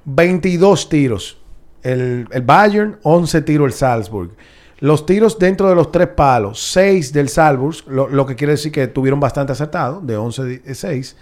22 0.05 0.89
tiros. 0.89 1.37
El, 1.83 2.27
el 2.31 2.41
Bayern, 2.41 2.97
11 3.03 3.41
tiros 3.43 3.67
el 3.67 3.73
Salzburg. 3.73 4.31
Los 4.79 5.05
tiros 5.05 5.39
dentro 5.39 5.69
de 5.69 5.75
los 5.75 5.91
tres 5.91 6.07
palos, 6.09 6.61
6 6.71 7.11
del 7.11 7.29
Salzburg, 7.29 7.77
lo, 7.87 8.07
lo 8.07 8.25
que 8.25 8.35
quiere 8.35 8.53
decir 8.53 8.71
que 8.71 8.87
tuvieron 8.87 9.19
bastante 9.19 9.51
acertado, 9.51 10.01
de 10.01 10.17
11 10.17 10.43
de 10.43 10.75
6. 10.75 11.15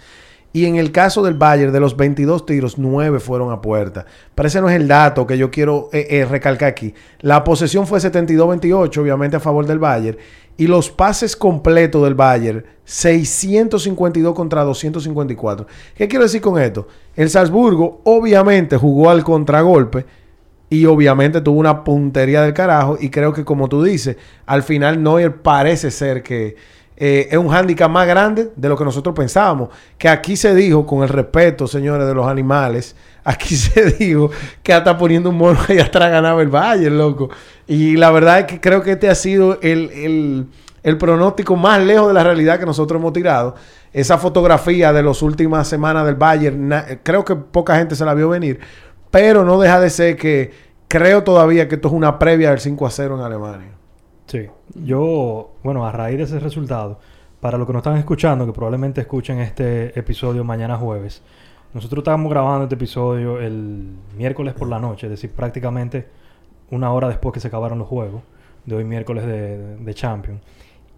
Y 0.56 0.64
en 0.64 0.76
el 0.76 0.90
caso 0.90 1.22
del 1.22 1.34
Bayern, 1.34 1.70
de 1.70 1.80
los 1.80 1.98
22 1.98 2.46
tiros, 2.46 2.78
9 2.78 3.20
fueron 3.20 3.52
a 3.52 3.60
puerta. 3.60 4.06
Pero 4.34 4.48
ese 4.48 4.60
no 4.62 4.70
es 4.70 4.76
el 4.76 4.88
dato 4.88 5.26
que 5.26 5.36
yo 5.36 5.50
quiero 5.50 5.90
eh, 5.92 6.06
eh, 6.08 6.24
recalcar 6.24 6.68
aquí. 6.68 6.94
La 7.20 7.44
posesión 7.44 7.86
fue 7.86 7.98
72-28, 7.98 8.96
obviamente 8.96 9.36
a 9.36 9.40
favor 9.40 9.66
del 9.66 9.78
Bayern. 9.78 10.16
Y 10.56 10.66
los 10.66 10.90
pases 10.90 11.36
completos 11.36 12.02
del 12.04 12.14
Bayern, 12.14 12.64
652 12.84 14.34
contra 14.34 14.64
254. 14.64 15.66
¿Qué 15.94 16.08
quiero 16.08 16.24
decir 16.24 16.40
con 16.40 16.58
esto? 16.58 16.88
El 17.14 17.28
Salzburgo 17.28 18.00
obviamente 18.04 18.78
jugó 18.78 19.10
al 19.10 19.24
contragolpe 19.24 20.06
y 20.68 20.84
obviamente 20.86 21.40
tuvo 21.40 21.60
una 21.60 21.84
puntería 21.84 22.42
del 22.42 22.52
carajo. 22.54 22.96
Y 23.00 23.10
creo 23.10 23.32
que 23.32 23.44
como 23.44 23.68
tú 23.68 23.82
dices, 23.82 24.16
al 24.46 24.62
final 24.62 25.02
Neuer 25.02 25.42
parece 25.42 25.90
ser 25.90 26.22
que 26.22 26.56
eh, 26.96 27.28
es 27.30 27.36
un 27.38 27.48
hándicap 27.48 27.90
más 27.90 28.06
grande 28.06 28.50
de 28.56 28.68
lo 28.68 28.76
que 28.76 28.84
nosotros 28.84 29.14
pensábamos. 29.14 29.68
Que 29.98 30.08
aquí 30.08 30.36
se 30.36 30.54
dijo, 30.54 30.86
con 30.86 31.02
el 31.02 31.08
respeto, 31.08 31.66
señores, 31.66 32.06
de 32.06 32.14
los 32.14 32.26
animales, 32.26 32.96
aquí 33.24 33.54
se 33.56 33.92
dijo 33.92 34.30
que 34.62 34.72
hasta 34.72 34.96
poniendo 34.98 35.30
un 35.30 35.36
mono 35.36 35.58
ahí 35.68 35.78
atrás 35.78 36.10
ganaba 36.10 36.42
el 36.42 36.48
Bayern, 36.48 36.96
loco. 36.98 37.28
Y 37.66 37.96
la 37.96 38.10
verdad 38.10 38.40
es 38.40 38.44
que 38.46 38.60
creo 38.60 38.82
que 38.82 38.92
este 38.92 39.08
ha 39.08 39.14
sido 39.14 39.58
el, 39.62 39.90
el- 39.90 40.46
el 40.82 40.98
pronóstico 40.98 41.56
más 41.56 41.80
lejos 41.82 42.06
de 42.06 42.14
la 42.14 42.22
realidad 42.22 42.60
que 42.60 42.64
nosotros 42.66 43.00
hemos 43.00 43.12
tirado. 43.12 43.56
Esa 43.92 44.18
fotografía 44.18 44.92
de 44.92 45.02
las 45.02 45.20
últimas 45.20 45.66
semanas 45.66 46.06
del 46.06 46.14
Bayern, 46.14 46.72
creo 47.02 47.24
que 47.24 47.34
poca 47.34 47.76
gente 47.76 47.96
se 47.96 48.04
la 48.04 48.14
vio 48.14 48.28
venir. 48.28 48.60
Pero 49.16 49.46
no 49.46 49.58
deja 49.58 49.80
de 49.80 49.88
ser 49.88 50.14
que 50.16 50.50
creo 50.88 51.24
todavía 51.24 51.68
que 51.68 51.76
esto 51.76 51.88
es 51.88 51.94
una 51.94 52.18
previa 52.18 52.50
del 52.50 52.60
5 52.60 52.86
a 52.86 52.90
0 52.90 53.16
en 53.16 53.22
Alemania. 53.22 53.70
Sí. 54.26 54.46
Yo, 54.74 55.54
bueno, 55.62 55.86
a 55.86 55.92
raíz 55.92 56.18
de 56.18 56.24
ese 56.24 56.38
resultado, 56.38 57.00
para 57.40 57.56
los 57.56 57.66
que 57.66 57.72
nos 57.72 57.80
están 57.80 57.96
escuchando, 57.96 58.44
que 58.44 58.52
probablemente 58.52 59.00
escuchen 59.00 59.38
este 59.38 59.98
episodio 59.98 60.44
mañana 60.44 60.76
jueves, 60.76 61.22
nosotros 61.72 62.02
estábamos 62.02 62.30
grabando 62.30 62.64
este 62.64 62.74
episodio 62.74 63.40
el 63.40 63.88
miércoles 64.18 64.52
por 64.52 64.68
la 64.68 64.78
noche, 64.78 65.06
es 65.06 65.12
decir, 65.12 65.30
prácticamente 65.30 66.06
una 66.70 66.92
hora 66.92 67.08
después 67.08 67.32
que 67.32 67.40
se 67.40 67.48
acabaron 67.48 67.78
los 67.78 67.88
juegos, 67.88 68.20
de 68.66 68.76
hoy 68.76 68.84
miércoles 68.84 69.24
de, 69.24 69.94
Champions. 69.94 70.42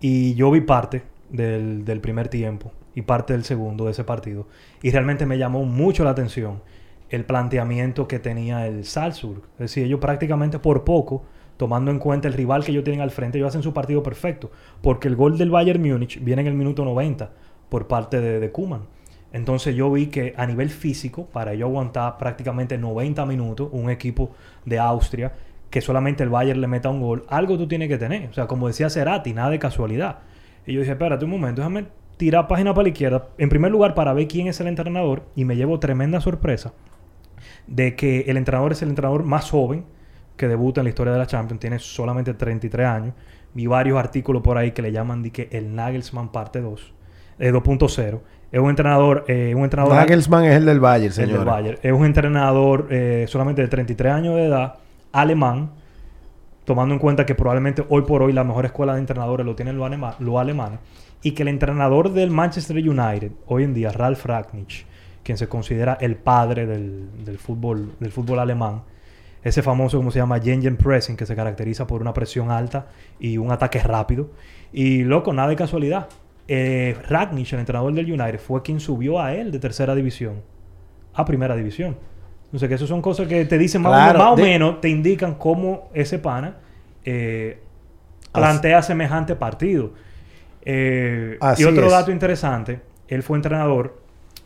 Y 0.00 0.34
yo 0.34 0.50
vi 0.50 0.60
parte 0.60 1.04
del 1.30 2.00
primer 2.00 2.26
tiempo 2.26 2.72
y 2.96 3.02
parte 3.02 3.32
del 3.32 3.44
segundo 3.44 3.84
de 3.84 3.92
ese 3.92 4.02
partido. 4.02 4.48
Y 4.82 4.90
realmente 4.90 5.24
me 5.24 5.38
llamó 5.38 5.62
mucho 5.62 6.02
la 6.02 6.10
atención 6.10 6.62
el 7.10 7.24
planteamiento 7.24 8.06
que 8.08 8.18
tenía 8.18 8.66
el 8.66 8.84
Salzburg. 8.84 9.42
Es 9.54 9.58
decir, 9.58 9.84
ellos 9.84 10.00
prácticamente 10.00 10.58
por 10.58 10.84
poco, 10.84 11.24
tomando 11.56 11.90
en 11.90 11.98
cuenta 11.98 12.28
el 12.28 12.34
rival 12.34 12.64
que 12.64 12.72
ellos 12.72 12.84
tienen 12.84 13.00
al 13.00 13.10
frente, 13.10 13.38
ellos 13.38 13.48
hacen 13.48 13.62
su 13.62 13.72
partido 13.72 14.02
perfecto. 14.02 14.50
Porque 14.82 15.08
el 15.08 15.16
gol 15.16 15.38
del 15.38 15.50
Bayern 15.50 15.82
Múnich 15.82 16.22
viene 16.22 16.42
en 16.42 16.48
el 16.48 16.54
minuto 16.54 16.84
90 16.84 17.30
por 17.68 17.86
parte 17.86 18.20
de, 18.20 18.40
de 18.40 18.50
Kuman. 18.50 18.82
Entonces 19.32 19.74
yo 19.74 19.90
vi 19.90 20.06
que 20.06 20.34
a 20.36 20.46
nivel 20.46 20.70
físico, 20.70 21.26
para 21.26 21.52
ellos 21.52 21.68
aguantar 21.68 22.16
prácticamente 22.18 22.78
90 22.78 23.26
minutos, 23.26 23.68
un 23.72 23.90
equipo 23.90 24.30
de 24.64 24.78
Austria, 24.78 25.32
que 25.70 25.80
solamente 25.80 26.22
el 26.22 26.30
Bayern 26.30 26.60
le 26.60 26.66
meta 26.66 26.88
un 26.88 27.00
gol, 27.00 27.24
algo 27.28 27.58
tú 27.58 27.68
tienes 27.68 27.88
que 27.88 27.98
tener. 27.98 28.28
O 28.30 28.32
sea, 28.32 28.46
como 28.46 28.68
decía 28.68 28.88
Cerati, 28.88 29.34
nada 29.34 29.50
de 29.50 29.58
casualidad. 29.58 30.20
Y 30.66 30.72
yo 30.72 30.80
dije, 30.80 30.92
espérate 30.92 31.24
un 31.24 31.30
momento, 31.30 31.60
déjame 31.60 31.86
tirar 32.16 32.48
página 32.48 32.74
para 32.74 32.84
la 32.84 32.88
izquierda. 32.90 33.28
En 33.38 33.48
primer 33.48 33.70
lugar, 33.70 33.94
para 33.94 34.12
ver 34.12 34.28
quién 34.28 34.46
es 34.48 34.60
el 34.60 34.66
entrenador. 34.66 35.24
Y 35.36 35.44
me 35.44 35.56
llevo 35.56 35.78
tremenda 35.78 36.20
sorpresa. 36.20 36.72
De 37.68 37.94
que 37.94 38.20
el 38.22 38.36
entrenador 38.36 38.72
es 38.72 38.82
el 38.82 38.88
entrenador 38.88 39.22
más 39.24 39.50
joven 39.50 39.84
que 40.36 40.48
debuta 40.48 40.80
en 40.80 40.84
la 40.84 40.88
historia 40.90 41.12
de 41.12 41.18
la 41.18 41.26
Champions, 41.26 41.60
tiene 41.60 41.78
solamente 41.78 42.34
33 42.34 42.86
años. 42.86 43.14
Vi 43.54 43.66
varios 43.66 43.98
artículos 43.98 44.42
por 44.42 44.56
ahí 44.58 44.72
que 44.72 44.82
le 44.82 44.92
llaman 44.92 45.22
de 45.22 45.30
que 45.30 45.48
el 45.52 45.74
Nagelsmann 45.74 46.30
parte 46.30 46.60
2, 46.60 46.92
eh, 47.38 47.52
2.0. 47.52 48.20
Es 48.50 48.60
un 48.60 48.70
entrenador, 48.70 49.24
eh, 49.28 49.54
un 49.54 49.64
entrenador 49.64 49.94
Nagelsmann 49.94 50.44
es 50.44 50.56
el 50.56 50.64
del 50.64 50.80
Bayern, 50.80 51.06
el 51.06 51.12
señor. 51.12 51.38
del 51.38 51.44
Bayern. 51.46 51.78
Es 51.82 51.92
un 51.92 52.04
entrenador 52.04 52.86
eh, 52.90 53.26
solamente 53.28 53.62
de 53.62 53.68
33 53.68 54.12
años 54.12 54.36
de 54.36 54.46
edad, 54.46 54.74
alemán, 55.12 55.70
tomando 56.64 56.94
en 56.94 57.00
cuenta 57.00 57.26
que 57.26 57.34
probablemente 57.34 57.84
hoy 57.88 58.02
por 58.02 58.22
hoy 58.22 58.32
la 58.32 58.44
mejor 58.44 58.64
escuela 58.66 58.94
de 58.94 59.00
entrenadores 59.00 59.44
lo 59.44 59.54
tienen 59.54 59.76
los, 59.76 59.86
anema- 59.90 60.14
los 60.18 60.36
alemanes, 60.36 60.78
y 61.22 61.32
que 61.32 61.42
el 61.42 61.48
entrenador 61.48 62.12
del 62.12 62.30
Manchester 62.30 62.76
United, 62.76 63.32
hoy 63.46 63.64
en 63.64 63.74
día, 63.74 63.90
Ralf 63.90 64.24
Ragnick, 64.24 64.86
quien 65.28 65.36
se 65.36 65.46
considera 65.46 65.98
el 66.00 66.16
padre 66.16 66.64
del, 66.64 67.22
del 67.22 67.36
fútbol, 67.36 67.92
del 68.00 68.10
fútbol 68.10 68.38
alemán, 68.38 68.80
ese 69.42 69.60
famoso, 69.60 69.98
como 69.98 70.10
se 70.10 70.20
llama, 70.20 70.40
Gengen 70.40 70.78
Pressing, 70.78 71.18
que 71.18 71.26
se 71.26 71.36
caracteriza 71.36 71.86
por 71.86 72.00
una 72.00 72.14
presión 72.14 72.50
alta 72.50 72.86
y 73.20 73.36
un 73.36 73.52
ataque 73.52 73.78
rápido. 73.80 74.30
Y 74.72 75.04
loco, 75.04 75.34
nada 75.34 75.50
de 75.50 75.56
casualidad. 75.56 76.08
Eh, 76.48 76.96
el 77.10 77.58
entrenador 77.58 77.92
del 77.92 78.10
United, 78.10 78.38
fue 78.40 78.62
quien 78.62 78.80
subió 78.80 79.20
a 79.20 79.34
él 79.34 79.52
de 79.52 79.58
tercera 79.58 79.94
división 79.94 80.40
a 81.12 81.26
primera 81.26 81.54
división. 81.54 81.94
Entonces, 82.46 82.70
que 82.70 82.76
eso 82.76 82.86
son 82.86 83.02
cosas 83.02 83.28
que 83.28 83.44
te 83.44 83.58
dicen 83.58 83.82
más, 83.82 83.92
Claro, 83.92 84.18
o, 84.18 84.22
más 84.22 84.32
o 84.32 84.36
de- 84.36 84.42
menos, 84.44 84.80
te 84.80 84.88
indican 84.88 85.34
cómo 85.34 85.90
ese 85.92 86.18
pana 86.18 86.56
eh, 87.04 87.60
plantea 88.32 88.80
semejante 88.80 89.36
partido. 89.36 89.92
Eh, 90.62 91.36
y 91.58 91.64
otro 91.64 91.84
es. 91.84 91.92
dato 91.92 92.10
interesante, 92.12 92.80
él 93.08 93.22
fue 93.22 93.36
entrenador, 93.36 94.00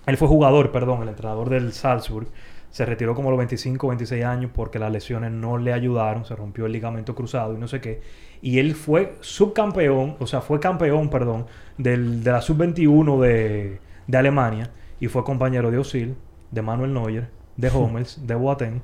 él 0.06 0.16
fue 0.16 0.28
jugador, 0.28 0.72
perdón, 0.72 1.02
el 1.02 1.08
entrenador 1.08 1.50
del 1.50 1.72
Salzburg. 1.72 2.28
Se 2.70 2.86
retiró 2.86 3.14
como 3.14 3.28
a 3.28 3.32
los 3.32 3.38
25, 3.38 3.88
26 3.88 4.24
años 4.24 4.50
porque 4.54 4.78
las 4.78 4.90
lesiones 4.90 5.30
no 5.30 5.58
le 5.58 5.72
ayudaron, 5.72 6.24
se 6.24 6.34
rompió 6.34 6.66
el 6.66 6.72
ligamento 6.72 7.14
cruzado 7.14 7.54
y 7.54 7.58
no 7.58 7.68
sé 7.68 7.80
qué. 7.80 8.00
Y 8.40 8.58
él 8.58 8.74
fue 8.74 9.16
subcampeón, 9.20 10.16
o 10.18 10.26
sea, 10.26 10.40
fue 10.40 10.58
campeón, 10.58 11.10
perdón, 11.10 11.46
del, 11.76 12.24
de 12.24 12.32
la 12.32 12.40
sub-21 12.40 13.20
de, 13.20 13.78
de 14.06 14.18
Alemania 14.18 14.70
y 15.00 15.08
fue 15.08 15.22
compañero 15.22 15.70
de 15.70 15.78
Osil, 15.78 16.16
de 16.50 16.62
Manuel 16.62 16.94
Neuer, 16.94 17.28
de 17.56 17.70
Hummels, 17.70 18.26
de 18.26 18.34
Boateng. 18.34 18.82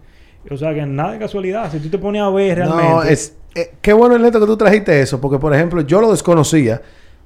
O 0.51 0.57
sea, 0.57 0.75
que 0.75 0.85
nada 0.87 1.13
de 1.13 1.19
casualidad. 1.19 1.71
Si 1.73 1.81
tú 1.81 1.89
te 1.89 1.99
pones 1.99 2.23
a 2.23 2.31
ver 2.31 2.59
realmente... 2.59 2.89
No, 2.89 3.03
es, 3.03 3.37
eh, 3.55 3.75
qué 3.81 3.93
bueno, 3.93 4.15
Ernesto, 4.15 4.41
que 4.41 4.47
tú 4.47 4.57
trajiste 4.57 5.01
eso, 5.01 5.21
porque, 5.21 5.39
por 5.39 5.55
ejemplo, 5.55 5.81
yo 5.81 6.01
lo 6.01 6.11
desconocía, 6.11 6.81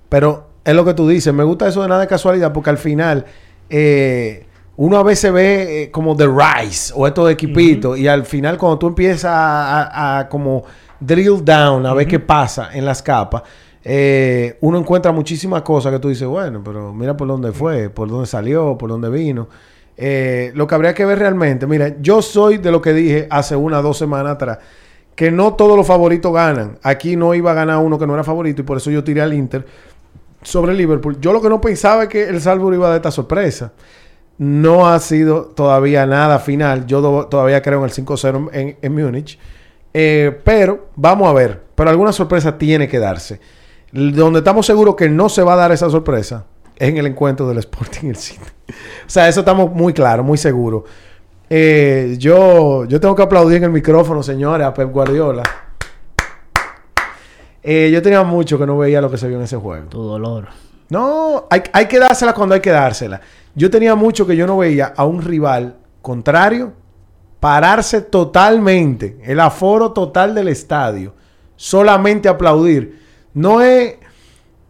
pero 0.09 0.48
es 0.64 0.74
lo 0.74 0.85
que 0.85 0.94
tú 0.94 1.09
dices. 1.09 1.33
Me 1.35 1.44
gusta 1.44 1.68
eso 1.68 1.83
de 1.83 1.88
nada 1.88 2.00
de 2.00 2.07
casualidad, 2.07 2.52
porque 2.52 2.70
al 2.70 2.78
final 2.78 3.26
eh, 3.72 4.46
uno 4.76 4.98
a 4.98 5.02
veces 5.02 5.32
ve 5.32 5.82
eh, 5.85 5.90
como 5.90 6.14
The 6.16 6.26
Rise 6.28 6.92
o 6.94 7.06
estos 7.06 7.30
equipitos, 7.30 7.98
y 7.98 8.06
al 8.06 8.24
final, 8.24 8.56
cuando 8.58 8.78
tú 8.78 8.87
empiezas 8.88 9.24
a, 9.24 9.82
a- 9.82 10.18
a 10.20 10.28
como 10.28 10.62
drill 11.00 11.44
down, 11.44 11.85
a 11.87 11.94
ver 11.94 12.06
qué 12.06 12.20
pasa 12.20 12.68
en 12.72 12.85
las 12.85 13.02
capas. 13.02 13.42
eh, 13.85 14.56
uno 14.61 14.78
encuentra 14.78 15.11
muchísimas 15.11 15.62
cosas 15.62 15.92
que 15.92 15.98
tú 15.98 16.08
dices, 16.08 16.28
bueno, 16.28 16.62
pero 16.64 16.92
mira 16.94 17.16
por 17.16 17.26
dónde 17.26 17.50
fue, 17.52 17.90
por 17.90 18.08
dónde 18.08 18.26
salió, 18.26 18.78
por 18.78 18.90
dónde 18.90 19.11
vino. 19.11 19.48
Eh, 19.96 20.52
lo 20.54 20.66
que 20.66 20.74
habría 20.76 20.94
que 20.94 21.04
ver 21.04 21.18
realmente, 21.18 21.66
mira, 21.66 21.96
yo 22.00 22.22
soy 22.22 22.58
de 22.58 22.70
lo 22.70 22.80
que 22.80 22.92
dije 22.92 23.26
hace 23.30 23.56
una 23.56 23.80
o 23.80 23.82
dos 23.82 23.98
semanas 23.98 24.32
atrás, 24.35 24.58
que 25.16 25.30
no 25.32 25.54
todos 25.54 25.76
los 25.76 25.87
favoritos 25.87 26.32
ganan. 26.32 26.78
Aquí 26.82 27.16
no 27.16 27.35
iba 27.35 27.50
a 27.50 27.54
ganar 27.54 27.78
uno 27.78 27.98
que 27.98 28.06
no 28.06 28.14
era 28.14 28.22
favorito 28.24 28.62
y 28.62 28.64
por 28.64 28.76
eso 28.78 28.90
yo 28.90 29.02
tiré 29.04 29.20
al 29.20 29.35
Inter 29.35 29.66
sobre 30.42 30.74
Liverpool. 30.74 31.18
Yo 31.20 31.33
lo 31.33 31.40
que 31.40 31.48
no 31.48 31.61
pensaba 31.61 32.05
es 32.05 32.09
que 32.09 32.24
el 32.28 32.40
Salzburg 32.40 32.74
iba 32.74 32.87
a 32.87 32.90
dar 32.90 32.96
esta 32.96 33.11
sorpresa. 33.11 33.72
No 34.38 34.88
ha 34.88 34.98
sido 34.98 35.44
todavía 35.46 36.07
nada 36.07 36.38
final. 36.38 36.87
Yo 36.87 37.26
todavía 37.26 37.62
creo 37.62 37.78
en 37.78 37.85
el 37.85 37.90
5-0 37.90 38.50
en, 38.52 38.76
en 38.81 38.94
Múnich. 38.94 39.38
Eh, 39.94 40.40
pero 40.44 40.88
vamos 40.96 41.28
a 41.28 41.33
ver. 41.33 41.62
Pero 41.74 41.90
alguna 41.90 42.12
sorpresa 42.12 42.57
tiene 42.59 42.88
que 42.88 42.98
darse. 42.98 43.40
Donde 43.92 44.38
estamos 44.38 44.66
seguros 44.66 44.96
que 44.96 45.09
no 45.09 45.28
se 45.28 45.42
va 45.42 45.52
a 45.52 45.57
dar 45.57 45.72
esa 45.72 45.90
sorpresa 45.90 46.46
es 46.76 46.88
en 46.88 46.96
el 46.96 47.07
encuentro 47.07 47.46
del 47.48 47.59
Sporting 47.59 48.09
el 48.09 48.16
City. 48.16 48.40
o 48.68 49.09
sea, 49.11 49.28
eso 49.28 49.40
estamos 49.40 49.70
muy 49.70 49.92
claros, 49.92 50.24
muy 50.24 50.38
seguros. 50.38 50.85
Eh, 51.50 52.16
yo, 52.18 52.87
yo 52.87 52.98
tengo 52.98 53.14
que 53.14 53.22
aplaudir 53.22 53.59
en 53.59 53.64
el 53.64 53.70
micrófono, 53.70 54.22
señores, 54.22 54.66
a 54.66 54.72
Pep 54.72 54.90
Guardiola. 54.90 55.42
Eh, 57.62 57.90
yo 57.92 58.03
tenía 58.03 58.22
mucho 58.22 58.59
que 58.59 58.66
no 58.66 58.79
veía 58.79 59.01
lo 59.01 59.11
que 59.11 59.18
se 59.18 59.29
vio 59.29 59.37
en 59.37 59.44
ese 59.44 59.57
juego. 59.57 59.87
Tu 59.88 60.03
dolor. 60.03 60.48
No, 60.88 61.46
hay, 61.51 61.62
hay 61.72 61.87
que 61.87 61.98
dársela 61.98 62.35
cuando 62.35 62.55
hay 62.55 62.61
que 62.61 62.70
dársela. 62.70 63.20
Yo 63.55 63.70
tenía 63.70 63.94
mucho 63.94 64.27
que 64.27 64.37
yo 64.37 64.46
no 64.46 64.59
veía 64.59 64.92
a 64.96 65.05
un 65.05 65.22
rival 65.22 65.77
contrario 66.01 66.72
pararse 67.42 68.03
totalmente, 68.03 69.18
el 69.25 69.40
aforo 69.40 69.90
total 69.90 70.33
del 70.33 70.46
estadio, 70.46 71.12
solamente 71.57 72.29
aplaudir. 72.29 73.01
No 73.35 73.61
es, 73.61 73.96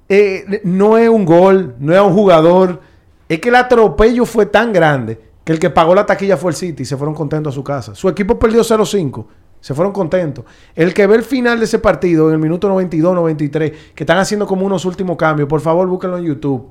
eh, 0.08 0.62
no 0.64 0.96
es 0.96 1.06
un 1.10 1.26
gol, 1.26 1.74
no 1.78 1.94
es 1.94 2.00
un 2.00 2.14
jugador, 2.14 2.80
es 3.28 3.40
que 3.40 3.50
el 3.50 3.56
atropello 3.56 4.24
fue 4.24 4.46
tan 4.46 4.72
grande 4.72 5.20
que 5.44 5.52
el 5.52 5.58
que 5.58 5.68
pagó 5.68 5.94
la 5.94 6.06
taquilla 6.06 6.38
fue 6.38 6.52
el 6.52 6.56
City 6.56 6.84
y 6.84 6.86
se 6.86 6.96
fueron 6.96 7.14
contentos 7.14 7.52
a 7.52 7.54
su 7.54 7.62
casa. 7.62 7.94
Su 7.94 8.08
equipo 8.08 8.38
perdió 8.38 8.62
0-5. 8.62 9.26
Se 9.62 9.72
fueron 9.74 9.94
contentos. 9.94 10.44
El 10.74 10.92
que 10.92 11.06
ve 11.06 11.14
el 11.16 11.22
final 11.22 11.58
de 11.58 11.64
ese 11.64 11.78
partido 11.78 12.28
en 12.28 12.34
el 12.34 12.38
minuto 12.40 12.68
92, 12.68 13.14
93, 13.14 13.72
que 13.94 14.02
están 14.02 14.18
haciendo 14.18 14.46
como 14.46 14.66
unos 14.66 14.84
últimos 14.84 15.16
cambios, 15.16 15.48
por 15.48 15.60
favor 15.62 15.86
búsquenlo 15.88 16.18
en 16.18 16.24
YouTube. 16.24 16.66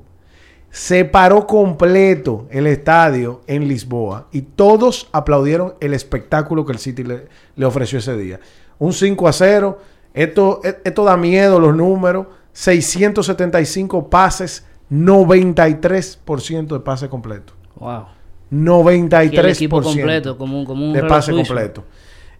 Se 0.70 1.04
paró 1.04 1.46
completo 1.46 2.46
el 2.50 2.66
estadio 2.66 3.40
en 3.46 3.66
Lisboa 3.66 4.28
y 4.30 4.42
todos 4.42 5.08
aplaudieron 5.12 5.74
el 5.80 5.92
espectáculo 5.94 6.64
que 6.64 6.72
el 6.72 6.78
City 6.78 7.02
le, 7.02 7.28
le 7.56 7.66
ofreció 7.66 7.98
ese 7.98 8.16
día. 8.16 8.38
Un 8.78 8.92
5 8.92 9.26
a 9.28 9.32
0. 9.32 9.78
Esto, 10.14 10.60
e- 10.62 10.78
esto 10.84 11.04
da 11.04 11.16
miedo 11.16 11.58
los 11.60 11.74
números. 11.74 12.26
675 12.52 14.08
pases, 14.10 14.66
93% 14.90 16.66
de 16.74 16.80
pase 16.80 17.08
completo. 17.08 17.52
Wow. 17.76 18.04
93% 18.52 19.32
Y 19.32 19.36
el 19.38 19.46
equipo 19.46 19.80
completo, 19.82 20.36
como 20.36 20.58
un, 20.60 20.66
como 20.66 20.86
un 20.86 20.92
de 20.92 21.02
pase 21.04 21.32
suizo. 21.32 21.48
completo. 21.54 21.84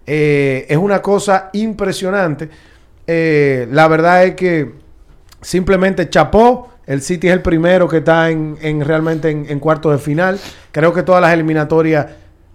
Eh, 0.06 0.66
es 0.68 0.76
una 0.76 1.00
cosa 1.00 1.50
impresionante. 1.52 2.48
Eh, 3.06 3.68
la 3.70 3.88
verdad 3.88 4.24
es 4.24 4.34
que 4.34 4.72
simplemente 5.40 6.08
chapó. 6.08 6.68
El 6.86 7.00
City 7.00 7.28
es 7.28 7.34
el 7.34 7.42
primero 7.42 7.88
que 7.88 7.98
está 7.98 8.30
en, 8.30 8.58
en 8.60 8.84
realmente 8.84 9.30
en, 9.30 9.46
en 9.48 9.60
cuarto 9.60 9.90
de 9.90 9.98
final. 9.98 10.38
Creo 10.72 10.92
que 10.92 11.02
todas 11.02 11.20
las 11.20 11.32
eliminatorias, 11.32 12.06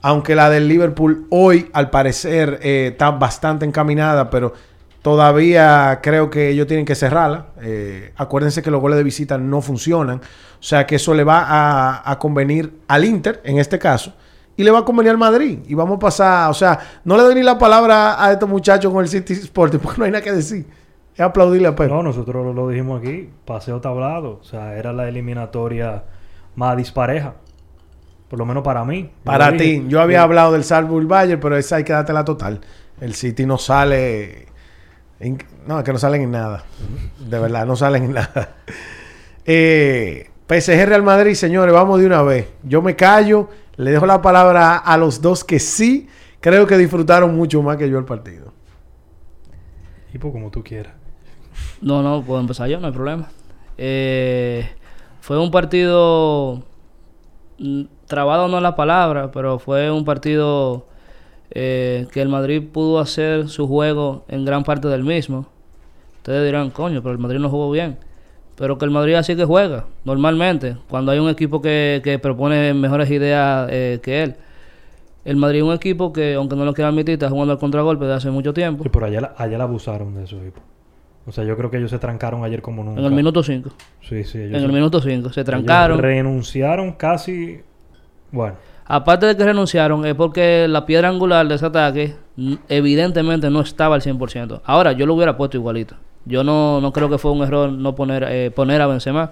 aunque 0.01 0.35
la 0.35 0.49
del 0.49 0.67
Liverpool 0.67 1.27
hoy 1.29 1.69
al 1.73 1.89
parecer 1.89 2.59
eh, 2.61 2.89
está 2.91 3.11
bastante 3.11 3.65
encaminada, 3.65 4.29
pero 4.29 4.53
todavía 5.01 5.99
creo 6.03 6.29
que 6.29 6.49
ellos 6.49 6.67
tienen 6.67 6.85
que 6.85 6.95
cerrarla. 6.95 7.47
Acuérdense 8.17 8.61
que 8.61 8.69
los 8.69 8.81
goles 8.81 8.97
de 8.97 9.03
visita 9.03 9.37
no 9.37 9.61
funcionan. 9.61 10.17
O 10.17 10.63
sea 10.63 10.85
que 10.85 10.95
eso 10.95 11.13
le 11.13 11.23
va 11.23 12.01
a 12.03 12.19
convenir 12.19 12.73
al 12.89 13.05
Inter, 13.05 13.39
en 13.45 13.59
este 13.59 13.79
caso, 13.79 14.13
y 14.57 14.63
le 14.63 14.71
va 14.71 14.79
a 14.79 14.85
convenir 14.85 15.11
al 15.11 15.17
Madrid. 15.17 15.59
Y 15.67 15.73
vamos 15.75 15.95
a 15.95 15.99
pasar, 15.99 16.49
o 16.51 16.53
sea, 16.53 16.77
no 17.05 17.15
le 17.15 17.23
doy 17.23 17.35
ni 17.35 17.43
la 17.43 17.57
palabra 17.57 18.21
a 18.23 18.31
estos 18.33 18.49
muchachos 18.49 18.91
con 18.91 19.03
el 19.03 19.07
City 19.09 19.33
Sporting 19.33 19.77
porque 19.81 19.99
no 19.99 20.05
hay 20.05 20.11
nada 20.11 20.23
que 20.23 20.33
decir. 20.33 20.65
Es 21.15 21.21
aplaudirle 21.21 21.67
a 21.67 21.75
Pep. 21.75 21.89
No, 21.89 22.03
nosotros 22.03 22.45
lo, 22.45 22.53
lo 22.53 22.67
dijimos 22.69 22.99
aquí, 23.01 23.29
paseo 23.45 23.79
tablado. 23.81 24.39
O 24.41 24.43
sea, 24.43 24.75
era 24.77 24.91
la 24.93 25.07
eliminatoria 25.07 26.03
más 26.55 26.75
dispareja. 26.77 27.33
Por 28.29 28.37
lo 28.37 28.45
menos 28.45 28.61
para 28.63 28.83
mí. 28.83 29.09
Para 29.23 29.55
ti, 29.55 29.85
yo 29.87 30.01
había 30.01 30.19
Sí. 30.19 30.23
hablado 30.25 30.51
del 30.51 30.63
Salzburg 30.65 31.07
Bayern, 31.07 31.39
pero 31.39 31.55
esa 31.55 31.77
hay 31.77 31.83
que 31.85 31.93
darte 31.93 32.11
la 32.13 32.25
total. 32.25 32.59
El 32.99 33.13
City 33.15 33.45
no 33.45 33.57
sale. 33.57 34.47
en- 35.19 35.37
no, 35.65 35.79
es 35.79 35.85
que 35.85 35.91
no 35.93 35.97
salen 35.97 36.21
en 36.23 36.31
nada. 36.31 36.63
De 37.17 37.39
verdad, 37.39 37.65
no 37.65 37.75
salen 37.75 38.03
en 38.03 38.13
nada. 38.13 38.55
Eh, 39.49 40.29
PSG 40.47 40.85
Real 40.85 41.03
Madrid, 41.03 41.33
señores, 41.33 41.73
vamos 41.73 41.99
de 41.99 42.05
una 42.05 42.21
vez. 42.21 42.49
Yo 42.63 42.81
me 42.81 42.95
callo, 42.95 43.49
le 43.75 43.91
dejo 43.91 44.05
la 44.05 44.21
palabra 44.21 44.77
a 44.77 44.97
los 44.97 45.21
dos 45.21 45.43
que 45.43 45.59
sí 45.59 46.07
creo 46.39 46.65
que 46.65 46.77
disfrutaron 46.77 47.35
mucho 47.35 47.61
más 47.61 47.77
que 47.77 47.89
yo 47.89 47.97
el 47.97 48.05
partido. 48.05 48.53
Tipo 50.11 50.31
como 50.31 50.49
tú 50.49 50.63
quieras. 50.63 50.93
No, 51.81 52.01
no, 52.01 52.23
puedo 52.23 52.39
empezar 52.39 52.69
yo, 52.69 52.79
no 52.79 52.87
hay 52.87 52.93
problema. 52.93 53.27
Eh, 53.77 54.69
fue 55.19 55.37
un 55.37 55.51
partido 55.51 56.63
mm, 57.59 57.83
trabado 58.07 58.47
no 58.47 58.57
es 58.57 58.63
la 58.63 58.75
palabra, 58.75 59.31
pero 59.31 59.59
fue 59.59 59.91
un 59.91 60.05
partido 60.05 60.87
eh, 61.51 62.07
que 62.11 62.21
el 62.21 62.29
Madrid 62.29 62.63
pudo 62.71 62.99
hacer 62.99 63.49
su 63.49 63.67
juego 63.67 64.23
en 64.29 64.45
gran 64.45 64.63
parte 64.63 64.87
del 64.87 65.03
mismo. 65.03 65.47
Ustedes 66.17 66.45
dirán, 66.45 66.71
coño, 66.71 67.01
pero 67.01 67.11
el 67.11 67.19
Madrid 67.19 67.39
no 67.39 67.49
jugó 67.49 67.69
bien. 67.69 67.97
Pero 68.57 68.77
que 68.77 68.85
el 68.85 68.91
Madrid 68.91 69.13
así 69.13 69.35
que 69.35 69.45
juega, 69.45 69.85
normalmente, 70.03 70.77
cuando 70.89 71.11
hay 71.11 71.19
un 71.19 71.29
equipo 71.29 71.61
que, 71.61 72.01
que 72.03 72.17
propone 72.19 72.73
mejores 72.73 73.09
ideas 73.11 73.69
eh, 73.71 73.99
que 74.01 74.23
él. 74.23 74.35
El 75.25 75.35
Madrid 75.35 75.59
es 75.59 75.63
un 75.65 75.73
equipo 75.73 76.11
que, 76.11 76.33
aunque 76.35 76.55
no 76.55 76.65
lo 76.65 76.73
quiera 76.73 76.89
admitir, 76.89 77.13
está 77.13 77.29
jugando 77.29 77.51
al 77.53 77.59
contragolpe 77.59 78.05
desde 78.05 78.15
hace 78.17 78.31
mucho 78.31 78.53
tiempo. 78.53 78.83
Sí, 78.83 78.89
pero 78.91 79.05
ayer, 79.05 79.21
la- 79.21 79.35
ayer 79.37 79.61
abusaron 79.61 80.15
de 80.15 80.23
eso, 80.23 80.41
equipo. 80.41 80.61
O 81.27 81.31
sea, 81.33 81.43
yo 81.43 81.57
creo 81.57 81.69
que 81.69 81.77
ellos 81.77 81.91
se 81.91 81.99
trancaron 81.99 82.43
ayer 82.45 82.61
como 82.61 82.83
nunca. 82.83 82.99
En 83.01 83.05
el 83.05 83.11
minuto 83.11 83.43
5. 83.43 83.69
Sí, 84.01 84.23
sí. 84.23 84.37
ellos 84.37 84.53
En 84.53 84.59
se- 84.61 84.65
el 84.65 84.71
minuto 84.71 85.01
5. 85.01 85.29
Se 85.33 85.41
ellos 85.41 85.45
trancaron. 85.45 85.99
renunciaron 85.99 86.93
casi... 86.93 87.59
Bueno. 88.31 88.55
aparte 88.85 89.25
de 89.25 89.35
que 89.37 89.43
renunciaron, 89.43 90.05
es 90.05 90.15
porque 90.15 90.65
la 90.69 90.85
piedra 90.85 91.09
angular 91.09 91.45
de 91.47 91.55
ese 91.55 91.65
ataque 91.65 92.15
evidentemente 92.69 93.49
no 93.49 93.61
estaba 93.61 93.95
al 93.95 94.01
100%. 94.01 94.61
Ahora, 94.65 94.93
yo 94.93 95.05
lo 95.05 95.13
hubiera 95.15 95.35
puesto 95.37 95.57
igualito. 95.57 95.95
Yo 96.27 96.43
no, 96.43 96.81
no 96.81 96.91
creo 96.93 97.09
que 97.09 97.17
fue 97.17 97.31
un 97.31 97.41
error 97.43 97.71
no 97.71 97.95
poner, 97.95 98.25
eh, 98.29 98.51
poner 98.51 98.81
a 98.81 98.87
Benzema. 98.87 99.31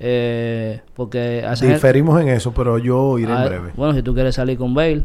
Eh, 0.00 0.80
porque 0.94 1.44
Diferimos 1.62 2.20
en 2.20 2.28
eso, 2.28 2.52
pero 2.52 2.78
yo 2.78 3.18
iré 3.18 3.32
en 3.32 3.38
Ah, 3.38 3.46
breve. 3.46 3.70
Bueno, 3.76 3.94
si 3.94 4.02
tú 4.02 4.12
quieres 4.14 4.34
salir 4.34 4.58
con 4.58 4.74
Bale 4.74 5.02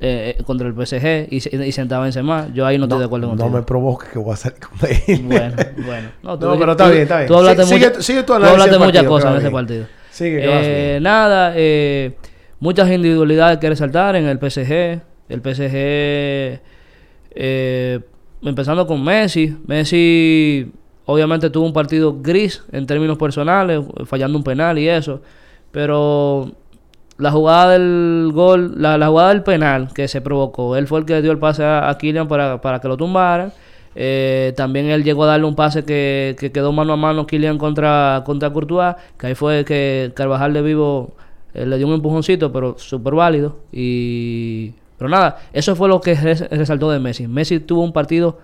eh, 0.00 0.36
eh, 0.38 0.42
contra 0.44 0.66
el 0.66 0.74
PSG 0.74 1.28
y, 1.30 1.36
y 1.66 1.72
sentar 1.72 2.00
a 2.00 2.02
Benzema, 2.04 2.48
yo 2.52 2.66
ahí 2.66 2.78
no, 2.78 2.84
estoy 2.86 2.98
de 3.00 3.04
acuerdo 3.04 3.26
no 3.26 3.30
contigo. 3.36 3.50
me 3.50 3.62
provoques 3.62 4.08
que 4.08 4.18
voy 4.18 4.32
a 4.32 4.36
salir 4.36 4.58
con 4.58 4.88
él. 4.90 5.22
Bueno, 5.22 5.56
bueno. 5.84 6.08
No, 6.22 6.36
No, 6.36 6.58
pero 6.58 6.72
está 6.72 6.84
tú- 6.86 6.90
bien, 6.90 7.02
está 7.02 7.16
bien. 7.18 7.28
Tú 7.28 7.36
hablaste, 7.36 7.62
Sí, 7.64 7.74
sigue 7.74 7.88
mucha- 7.88 8.02
sigue 8.02 8.20
tu 8.22 8.26
tú 8.26 8.44
hablaste 8.44 8.78
muchas 8.78 9.04
cosas 9.04 9.32
en 9.32 9.38
ese 9.38 9.50
partido. 9.50 9.86
Sigue, 10.10 10.40
que 10.40 10.96
Eh, 10.96 11.00
nada, 11.00 11.52
eh, 11.54 12.16
muchas 12.58 12.90
individualidades 12.90 13.58
que 13.58 13.68
resaltar 13.68 14.16
en 14.16 14.24
el 14.26 14.38
PSG. 14.38 15.00
El 15.28 15.40
PSG, 15.40 16.60
eh, 17.34 18.00
empezando 18.42 18.86
con 18.86 19.02
Messi. 19.02 19.56
Messi, 19.66 20.70
obviamente, 21.06 21.50
tuvo 21.50 21.66
un 21.66 21.72
partido 21.72 22.16
gris 22.20 22.62
en 22.72 22.86
términos 22.86 23.18
personales, 23.18 23.84
fallando 24.06 24.38
un 24.38 24.44
penal 24.44 24.78
y 24.78 24.88
eso. 24.88 25.20
Pero 25.70 26.52
la 27.18 27.30
jugada 27.30 27.72
del 27.72 28.30
gol, 28.32 28.74
la, 28.76 29.06
jugada 29.06 29.30
del 29.30 29.42
penal 29.42 29.92
que 29.94 30.08
se 30.08 30.20
provocó, 30.20 30.76
él 30.76 30.86
fue 30.86 31.00
el 31.00 31.06
que 31.06 31.22
dio 31.22 31.32
el 31.32 31.38
pase 31.38 31.64
a, 31.64 31.88
a 31.88 31.98
Kylian 31.98 32.28
para, 32.28 32.60
para 32.60 32.80
que 32.80 32.88
lo 32.88 32.96
tumbaran. 32.96 33.52
Eh, 33.94 34.54
también 34.56 34.86
él 34.86 35.04
llegó 35.04 35.24
a 35.24 35.26
darle 35.26 35.46
un 35.46 35.54
pase 35.54 35.84
que, 35.84 36.34
que 36.38 36.50
quedó 36.50 36.72
mano 36.72 36.94
a 36.94 36.96
mano 36.96 37.26
Kylian 37.26 37.58
contra, 37.58 38.22
contra 38.24 38.50
Courtois, 38.50 38.96
que 39.18 39.28
ahí 39.28 39.34
fue 39.34 39.64
que 39.64 40.12
Carvajal 40.14 40.54
de 40.54 40.62
Vivo 40.62 41.14
eh, 41.54 41.66
le 41.66 41.76
dio 41.76 41.86
un 41.86 41.94
empujoncito, 41.94 42.52
pero 42.52 42.76
súper 42.78 43.14
válido. 43.14 43.58
Y... 43.72 44.72
Pero 45.02 45.08
nada, 45.10 45.38
eso 45.52 45.74
fue 45.74 45.88
lo 45.88 46.00
que 46.00 46.14
res- 46.14 46.48
resaltó 46.48 46.88
de 46.92 47.00
Messi. 47.00 47.26
Messi 47.26 47.58
tuvo 47.58 47.82
un 47.82 47.92
partido 47.92 48.38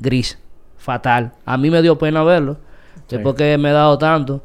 gris, 0.00 0.36
fatal. 0.76 1.30
A 1.44 1.56
mí 1.56 1.70
me 1.70 1.80
dio 1.80 1.96
pena 1.96 2.24
verlo, 2.24 2.56
Sí. 3.06 3.14
después 3.16 3.36
que 3.36 3.56
me 3.56 3.70
he 3.70 3.72
dado 3.72 3.96
tanto. 3.98 4.42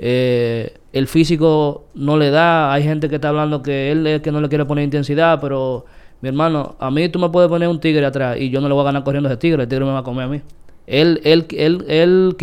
Eh, 0.00 0.74
el 0.92 1.06
físico 1.06 1.84
no 1.94 2.16
le 2.16 2.30
da. 2.30 2.72
Hay 2.72 2.82
gente 2.82 3.08
que 3.08 3.14
está 3.14 3.28
hablando 3.28 3.62
que 3.62 3.92
él 3.92 4.04
es 4.08 4.20
que 4.20 4.32
no 4.32 4.40
le 4.40 4.48
quiere 4.48 4.64
poner 4.64 4.82
intensidad, 4.82 5.40
pero 5.40 5.84
mi 6.22 6.28
hermano, 6.28 6.74
a 6.80 6.90
mí 6.90 7.08
tú 7.08 7.20
me 7.20 7.28
puedes 7.30 7.48
poner 7.48 7.68
un 7.68 7.78
tigre 7.78 8.04
atrás 8.04 8.36
y 8.38 8.50
yo 8.50 8.60
no 8.60 8.66
le 8.66 8.74
voy 8.74 8.82
a 8.82 8.86
ganar 8.86 9.04
corriendo 9.04 9.28
a 9.28 9.32
ese 9.32 9.38
tigre. 9.38 9.62
El 9.62 9.68
tigre 9.68 9.84
me 9.84 9.92
va 9.92 10.00
a 10.00 10.02
comer 10.02 10.24
a 10.24 10.28
mí. 10.28 10.42
Él, 10.88 11.20
él, 11.22 11.46
él, 11.56 11.84
él 11.88 12.36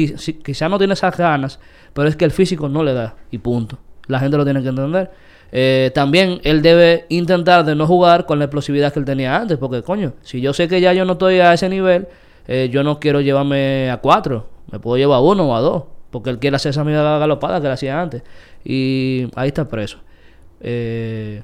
quizá 0.44 0.70
no 0.70 0.78
tiene 0.78 0.94
esas 0.94 1.18
ganas, 1.18 1.60
pero 1.94 2.08
es 2.08 2.16
que 2.16 2.24
el 2.24 2.32
físico 2.32 2.70
no 2.70 2.82
le 2.82 2.94
da 2.94 3.16
y 3.30 3.40
punto. 3.40 3.78
La 4.08 4.20
gente 4.20 4.38
lo 4.38 4.46
tiene 4.46 4.62
que 4.64 4.70
entender. 4.70 5.12
Eh, 5.56 5.92
también 5.94 6.42
él 6.44 6.64
debe 6.64 7.06
intentar 7.10 7.64
de 7.64 7.76
no 7.76 7.86
jugar 7.86 8.26
con 8.26 8.40
la 8.40 8.46
explosividad 8.46 8.92
que 8.92 8.98
él 8.98 9.06
tenía 9.06 9.38
antes, 9.38 9.60
porque 9.60 9.84
coño, 9.84 10.14
si 10.24 10.42
yo 10.42 10.52
sé 10.52 10.68
que 10.68 10.82
ya 10.82 10.94
yo 10.94 11.06
no 11.06 11.14
estoy 11.14 11.42
a 11.42 11.54
ese 11.54 11.70
nivel, 11.70 12.08
eh, 12.48 12.70
yo 12.72 12.84
no 12.84 13.00
quiero 13.00 13.22
llevarme 13.22 13.92
a 13.92 13.98
cuatro, 13.98 14.48
me 14.72 14.80
puedo 14.80 14.98
llevar 14.98 15.20
a 15.20 15.22
uno 15.22 15.48
o 15.48 15.56
a 15.56 15.62
dos, 15.62 15.84
porque 16.10 16.32
él 16.32 16.40
quiere 16.40 16.56
hacer 16.56 16.72
esa 16.72 16.84
misma 16.84 17.20
galopada 17.20 17.62
que 17.62 17.68
él 17.68 17.74
hacía 17.74 18.02
antes. 18.02 18.24
Y 18.66 19.28
ahí 19.36 19.50
está 19.50 19.68
preso. 19.70 20.00
Eh, 20.60 21.44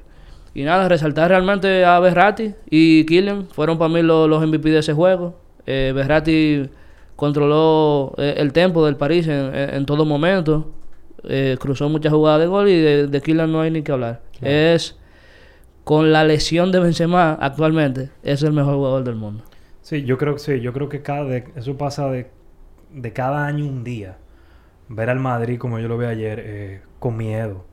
y 0.54 0.64
nada, 0.64 0.88
resaltar 0.88 1.28
realmente 1.28 1.84
a 1.84 2.00
Berratti 2.00 2.54
y 2.68 3.06
Kylian, 3.06 3.46
fueron 3.46 3.78
para 3.78 3.92
mí 3.92 4.02
los, 4.02 4.28
los 4.28 4.44
MVP 4.44 4.70
de 4.70 4.78
ese 4.78 4.92
juego. 4.92 5.36
Eh, 5.66 5.92
Berratti 5.94 6.68
controló 7.14 8.12
eh, 8.18 8.34
el 8.38 8.52
tempo 8.52 8.84
del 8.84 8.96
París 8.96 9.28
en 9.28 9.86
todo 9.86 10.04
momento. 10.04 10.72
Eh, 11.24 11.56
cruzó 11.60 11.88
muchas 11.88 12.12
jugadas 12.12 12.40
de 12.40 12.46
gol 12.46 12.68
y 12.68 12.80
de, 12.80 13.06
de 13.06 13.20
Kylian 13.20 13.50
no 13.52 13.60
hay 13.60 13.70
ni 13.70 13.82
que 13.82 13.92
hablar. 13.92 14.22
Es 14.40 14.98
con 15.84 16.12
la 16.12 16.24
lesión 16.24 16.72
de 16.72 16.80
Benzema 16.80 17.32
actualmente, 17.40 18.10
es 18.22 18.42
el 18.42 18.52
mejor 18.52 18.74
jugador 18.76 19.04
del 19.04 19.16
mundo. 19.16 19.44
Sí, 19.82 20.04
yo 20.04 20.18
creo 20.18 20.34
que 20.34 20.38
sí, 20.40 20.60
yo 20.60 20.72
creo 20.72 20.88
que 20.88 21.02
cada 21.02 21.24
de- 21.24 21.44
eso 21.56 21.76
pasa 21.76 22.08
de, 22.10 22.30
de 22.92 23.12
cada 23.12 23.46
año 23.46 23.64
un 23.66 23.82
día. 23.84 24.18
Ver 24.88 25.10
al 25.10 25.20
Madrid 25.20 25.58
como 25.58 25.78
yo 25.78 25.88
lo 25.88 25.98
vi 25.98 26.06
ayer 26.06 26.42
eh, 26.44 26.80
con 26.98 27.16
miedo. 27.16 27.64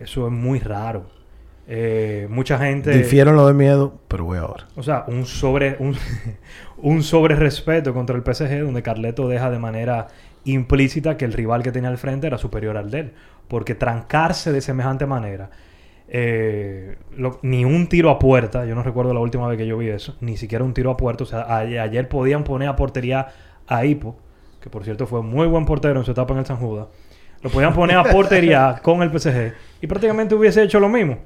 Eso 0.00 0.26
es 0.26 0.32
muy 0.32 0.58
raro. 0.60 1.06
Eh, 1.66 2.26
mucha 2.30 2.58
gente. 2.58 2.90
Difiero 2.90 3.30
en 3.30 3.36
lo 3.36 3.46
de 3.46 3.54
miedo, 3.54 4.00
pero 4.08 4.24
voy 4.24 4.38
ahora. 4.38 4.66
O 4.76 4.82
sea, 4.82 5.04
un 5.08 5.24
sobre 5.26 5.76
un, 5.78 5.96
un 6.78 7.02
sobre 7.02 7.36
respeto 7.36 7.92
contra 7.94 8.16
el 8.16 8.22
PSG 8.22 8.64
donde 8.64 8.82
Carleto 8.82 9.28
deja 9.28 9.50
de 9.50 9.58
manera 9.58 10.08
implícita 10.44 11.16
que 11.16 11.24
el 11.24 11.32
rival 11.32 11.62
que 11.62 11.72
tenía 11.72 11.88
al 11.90 11.98
frente 11.98 12.26
era 12.26 12.38
superior 12.38 12.76
al 12.76 12.90
de 12.90 13.00
él. 13.00 13.12
Porque 13.48 13.74
trancarse 13.74 14.52
de 14.52 14.60
semejante 14.60 15.06
manera, 15.06 15.50
eh, 16.08 16.96
lo- 17.16 17.38
ni 17.42 17.64
un 17.64 17.88
tiro 17.88 18.10
a 18.10 18.18
puerta, 18.18 18.64
yo 18.66 18.74
no 18.74 18.82
recuerdo 18.82 19.14
la 19.14 19.20
última 19.20 19.46
vez 19.48 19.58
que 19.58 19.66
yo 19.66 19.78
vi 19.78 19.88
eso, 19.88 20.16
ni 20.20 20.36
siquiera 20.36 20.64
un 20.64 20.74
tiro 20.74 20.90
a 20.90 20.96
puerta. 20.96 21.24
O 21.24 21.26
sea, 21.26 21.40
a- 21.42 21.58
ayer 21.58 22.08
podían 22.08 22.44
poner 22.44 22.68
a 22.68 22.76
portería 22.76 23.28
a 23.68 23.84
Hipo, 23.84 24.16
que 24.60 24.70
por 24.70 24.84
cierto 24.84 25.06
fue 25.06 25.22
muy 25.22 25.46
buen 25.46 25.64
portero 25.64 25.98
en 25.98 26.04
su 26.04 26.12
etapa 26.12 26.32
en 26.34 26.40
el 26.40 26.46
San 26.46 26.56
Judas. 26.58 26.86
Lo 27.42 27.50
podían 27.50 27.72
poner 27.72 27.96
a 27.96 28.04
portería 28.04 28.76
con 28.82 29.02
el 29.02 29.10
PSG 29.10 29.52
y 29.80 29.86
prácticamente 29.86 30.34
hubiese 30.34 30.62
hecho 30.62 30.78
lo 30.80 30.88
mismo. 30.88 31.18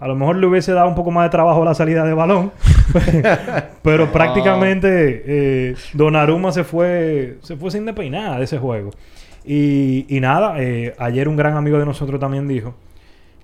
A 0.00 0.06
lo 0.08 0.14
mejor 0.14 0.36
le 0.36 0.46
hubiese 0.46 0.72
dado 0.72 0.88
un 0.88 0.94
poco 0.94 1.10
más 1.10 1.24
de 1.26 1.30
trabajo 1.30 1.62
a 1.62 1.64
la 1.64 1.74
salida 1.74 2.04
de 2.04 2.14
balón. 2.14 2.52
Pero 3.82 4.12
prácticamente 4.12 5.22
eh, 5.26 5.74
Donnarumma 5.94 6.52
se 6.52 6.64
fue, 6.64 7.38
se 7.42 7.56
fue 7.56 7.70
sin 7.70 7.84
despeinar 7.84 8.38
de 8.38 8.44
ese 8.44 8.58
juego. 8.58 8.90
Y, 9.44 10.06
y 10.08 10.20
nada, 10.20 10.60
eh, 10.60 10.94
ayer 10.98 11.28
un 11.28 11.36
gran 11.36 11.56
amigo 11.56 11.78
de 11.78 11.86
nosotros 11.86 12.20
también 12.20 12.48
dijo 12.48 12.74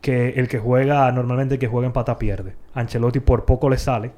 que 0.00 0.30
el 0.30 0.48
que 0.48 0.58
juega, 0.58 1.10
normalmente 1.12 1.54
el 1.54 1.58
que 1.58 1.66
juega 1.66 1.86
en 1.86 1.92
pata 1.92 2.18
pierde. 2.18 2.54
Ancelotti 2.74 3.20
por 3.20 3.46
poco 3.46 3.70
le 3.70 3.78
sale 3.78 4.12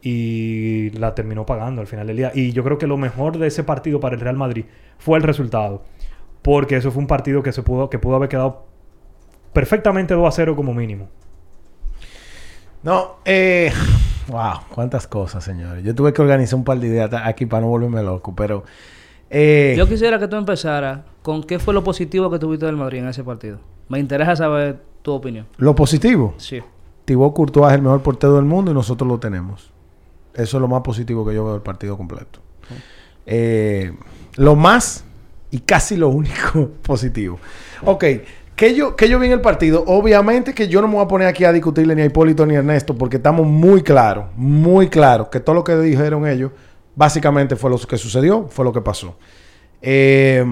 y 0.00 0.90
la 0.90 1.14
terminó 1.14 1.44
pagando 1.44 1.80
al 1.80 1.86
final 1.86 2.06
del 2.06 2.16
día. 2.16 2.32
Y 2.34 2.52
yo 2.52 2.64
creo 2.64 2.78
que 2.78 2.86
lo 2.86 2.96
mejor 2.96 3.36
de 3.36 3.46
ese 3.48 3.62
partido 3.62 4.00
para 4.00 4.14
el 4.14 4.20
Real 4.20 4.36
Madrid 4.36 4.64
fue 4.98 5.18
el 5.18 5.24
resultado. 5.24 5.82
Porque 6.40 6.76
eso 6.76 6.90
fue 6.90 7.00
un 7.00 7.06
partido 7.06 7.42
que 7.42 7.52
se 7.52 7.62
pudo, 7.62 7.90
que 7.90 7.98
pudo 7.98 8.16
haber 8.16 8.28
quedado 8.28 8.64
perfectamente 9.52 10.14
2 10.14 10.26
a 10.26 10.30
0 10.30 10.56
como 10.56 10.72
mínimo. 10.72 11.08
No, 12.82 13.16
eh, 13.24 13.72
wow, 14.28 14.60
cuántas 14.74 15.06
cosas, 15.06 15.42
señores. 15.44 15.82
Yo 15.84 15.94
tuve 15.94 16.12
que 16.12 16.22
organizar 16.22 16.56
un 16.58 16.64
par 16.64 16.78
de 16.78 16.86
ideas 16.86 17.10
aquí 17.24 17.46
para 17.46 17.62
no 17.62 17.68
volverme 17.68 18.02
loco, 18.02 18.34
pero 18.34 18.64
eh, 19.30 19.74
Yo 19.76 19.88
quisiera 19.88 20.18
que 20.18 20.28
tú 20.28 20.36
empezaras 20.36 21.00
con 21.22 21.42
qué 21.42 21.58
fue 21.58 21.74
lo 21.74 21.82
positivo 21.84 22.30
que 22.30 22.38
tuviste 22.38 22.66
del 22.66 22.76
Madrid 22.76 23.00
en 23.00 23.08
ese 23.08 23.24
partido. 23.24 23.58
Me 23.88 23.98
interesa 23.98 24.36
saber 24.36 24.80
tu 25.02 25.12
opinión. 25.12 25.46
lo 25.56 25.74
positivo, 25.74 26.34
Sí. 26.36 26.60
Thibaut 27.04 27.34
Courtois 27.34 27.68
es 27.70 27.74
el 27.76 27.82
mejor 27.82 28.02
portero 28.02 28.36
del 28.36 28.44
mundo 28.44 28.70
y 28.70 28.74
nosotros 28.74 29.08
lo 29.08 29.18
tenemos. 29.18 29.70
Eso 30.34 30.56
es 30.58 30.60
lo 30.60 30.68
más 30.68 30.82
positivo 30.82 31.26
que 31.26 31.34
yo 31.34 31.42
veo 31.44 31.54
del 31.54 31.62
partido 31.62 31.96
completo. 31.96 32.40
Eh, 33.26 33.92
lo 34.36 34.54
más 34.56 35.04
y 35.50 35.60
casi 35.60 35.96
lo 35.96 36.08
único 36.08 36.68
positivo. 36.82 37.38
Ok, 37.84 38.04
¿qué 38.58 38.74
yo, 38.74 38.96
qué 38.96 39.08
yo 39.08 39.18
vi 39.18 39.26
en 39.28 39.32
el 39.34 39.40
partido? 39.40 39.84
Obviamente 39.86 40.52
que 40.52 40.68
yo 40.68 40.82
no 40.82 40.88
me 40.88 40.94
voy 40.94 41.04
a 41.04 41.08
poner 41.08 41.28
aquí 41.28 41.44
a 41.44 41.52
discutirle 41.52 41.94
ni 41.94 42.02
a 42.02 42.06
Hipólito 42.06 42.44
ni 42.44 42.56
a 42.56 42.58
Ernesto 42.58 42.94
porque 42.94 43.16
estamos 43.16 43.46
muy 43.46 43.82
claros, 43.82 44.26
muy 44.36 44.88
claros 44.88 45.28
que 45.28 45.40
todo 45.40 45.54
lo 45.54 45.64
que 45.64 45.76
dijeron 45.78 46.26
ellos 46.26 46.50
básicamente 46.96 47.54
fue 47.56 47.70
lo 47.70 47.78
que 47.78 47.96
sucedió, 47.96 48.48
fue 48.50 48.64
lo 48.64 48.72
que 48.72 48.80
pasó. 48.80 49.16
Eh, 49.80 50.44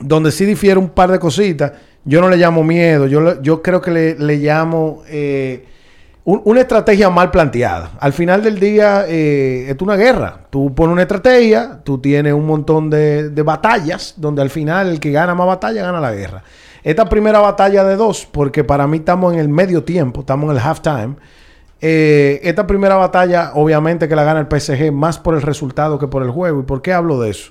donde 0.00 0.30
sí 0.30 0.44
difiere 0.44 0.78
un 0.78 0.90
par 0.90 1.10
de 1.10 1.18
cositas, 1.18 1.72
yo 2.04 2.20
no 2.20 2.28
le 2.28 2.36
llamo 2.36 2.62
miedo, 2.62 3.06
yo, 3.06 3.40
yo 3.42 3.62
creo 3.62 3.80
que 3.80 3.90
le, 3.90 4.14
le 4.18 4.36
llamo 4.36 5.02
eh, 5.08 5.64
un- 6.24 6.42
una 6.44 6.60
estrategia 6.60 7.08
mal 7.10 7.30
planteada. 7.30 7.92
Al 7.98 8.12
final 8.12 8.42
del 8.42 8.60
día 8.60 9.06
eh, 9.08 9.66
es 9.70 9.76
una 9.80 9.96
guerra. 9.96 10.40
Tú 10.50 10.74
pones 10.74 10.92
una 10.92 11.02
estrategia, 11.02 11.80
tú 11.82 11.98
tienes 11.98 12.34
un 12.34 12.46
montón 12.46 12.90
de, 12.90 13.30
de 13.30 13.42
batallas, 13.42 14.14
donde 14.18 14.42
al 14.42 14.50
final 14.50 14.88
el 14.90 15.00
que 15.00 15.10
gana 15.10 15.34
más 15.34 15.46
batalla 15.46 15.82
gana 15.82 16.00
la 16.00 16.12
guerra. 16.12 16.42
Esta 16.82 17.08
primera 17.08 17.40
batalla 17.40 17.84
de 17.84 17.96
dos, 17.96 18.26
porque 18.30 18.64
para 18.64 18.86
mí 18.86 18.98
estamos 18.98 19.34
en 19.34 19.40
el 19.40 19.48
medio 19.48 19.84
tiempo, 19.84 20.20
estamos 20.20 20.50
en 20.50 20.56
el 20.56 20.62
halftime. 20.62 21.16
Eh, 21.80 22.40
esta 22.42 22.66
primera 22.66 22.96
batalla, 22.96 23.52
obviamente 23.54 24.08
que 24.08 24.16
la 24.16 24.24
gana 24.24 24.40
el 24.40 24.60
PSG 24.60 24.92
más 24.92 25.18
por 25.18 25.34
el 25.34 25.42
resultado 25.42 25.98
que 25.98 26.08
por 26.08 26.22
el 26.22 26.30
juego. 26.30 26.60
¿Y 26.60 26.64
por 26.64 26.82
qué 26.82 26.92
hablo 26.92 27.20
de 27.20 27.30
eso? 27.30 27.50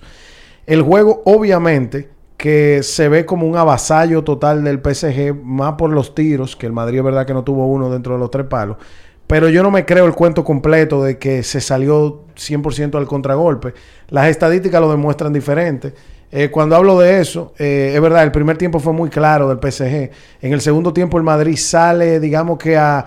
El 0.65 0.81
juego, 0.81 1.21
obviamente, 1.25 2.09
que 2.37 2.83
se 2.83 3.09
ve 3.09 3.25
como 3.25 3.47
un 3.47 3.57
avasallo 3.57 4.23
total 4.23 4.63
del 4.63 4.79
PSG, 4.79 5.33
más 5.43 5.73
por 5.73 5.89
los 5.89 6.13
tiros, 6.13 6.55
que 6.55 6.67
el 6.67 6.73
Madrid 6.73 6.99
es 6.99 7.03
verdad 7.03 7.25
que 7.25 7.33
no 7.33 7.43
tuvo 7.43 7.65
uno 7.67 7.89
dentro 7.89 8.13
de 8.13 8.19
los 8.19 8.29
tres 8.29 8.45
palos. 8.47 8.77
Pero 9.25 9.49
yo 9.49 9.61
no 9.61 9.71
me 9.71 9.85
creo 9.85 10.05
el 10.05 10.13
cuento 10.13 10.43
completo 10.43 11.03
de 11.03 11.17
que 11.17 11.43
se 11.43 11.59
salió 11.59 12.23
100% 12.35 12.95
al 12.95 13.07
contragolpe. 13.07 13.73
Las 14.07 14.27
estadísticas 14.27 14.79
lo 14.79 14.89
demuestran 14.89 15.33
diferente. 15.33 15.93
Eh, 16.31 16.49
cuando 16.51 16.75
hablo 16.75 16.99
de 16.99 17.21
eso, 17.21 17.53
eh, 17.57 17.93
es 17.95 18.01
verdad, 18.01 18.23
el 18.23 18.31
primer 18.31 18.57
tiempo 18.57 18.79
fue 18.79 18.93
muy 18.93 19.09
claro 19.09 19.47
del 19.47 19.59
PSG. 19.59 20.11
En 20.41 20.53
el 20.53 20.61
segundo 20.61 20.91
tiempo 20.91 21.17
el 21.17 21.23
Madrid 21.23 21.55
sale, 21.55 22.19
digamos 22.19 22.57
que 22.57 22.77
a 22.77 23.05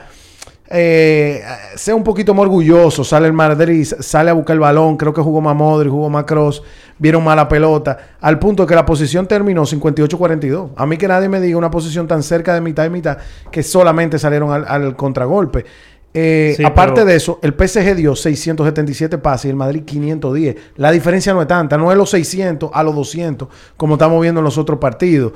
eh, 0.72 1.42
sea 1.74 1.96
un 1.96 2.04
poquito 2.04 2.32
más 2.32 2.42
orgulloso, 2.42 3.02
sale 3.02 3.26
el 3.26 3.32
Madrid, 3.32 3.84
sale 3.84 4.30
a 4.30 4.34
buscar 4.34 4.54
el 4.54 4.60
balón, 4.60 4.96
creo 4.96 5.12
que 5.12 5.20
jugó 5.20 5.40
más 5.40 5.56
Modric, 5.56 5.90
jugó 5.90 6.08
más 6.08 6.22
Cross, 6.22 6.62
vieron 6.96 7.24
mala 7.24 7.48
pelota, 7.48 7.98
al 8.20 8.38
punto 8.38 8.64
que 8.68 8.76
la 8.76 8.86
posición 8.86 9.26
terminó 9.26 9.66
58-42. 9.66 10.70
A 10.76 10.86
mí 10.86 10.96
que 10.96 11.08
nadie 11.08 11.28
me 11.28 11.40
diga 11.40 11.58
una 11.58 11.72
posición 11.72 12.06
tan 12.06 12.22
cerca 12.22 12.54
de 12.54 12.60
mitad 12.60 12.84
y 12.84 12.90
mitad 12.90 13.18
que 13.50 13.64
solamente 13.64 14.16
salieron 14.20 14.64
al, 14.64 14.94
contragolpe. 14.94 15.64
Eh, 16.12 16.56
aparte 16.64 17.04
de 17.04 17.14
eso, 17.14 17.38
el 17.42 17.54
PSG 17.54 17.94
dio 17.94 18.16
677 18.16 19.18
pases 19.18 19.46
y 19.46 19.48
el 19.48 19.56
Madrid 19.56 19.82
510. 19.84 20.56
La 20.76 20.90
diferencia 20.90 21.32
no 21.32 21.42
es 21.42 21.48
tanta, 21.48 21.76
no 21.78 21.90
es 21.92 21.96
los 21.98 22.11
600 22.11 22.70
a 22.72 22.82
los 22.82 22.94
200, 22.94 23.48
como 23.76 23.94
estamos 23.94 24.20
viendo 24.20 24.40
en 24.40 24.44
los 24.44 24.58
otros 24.58 24.78
partidos. 24.78 25.32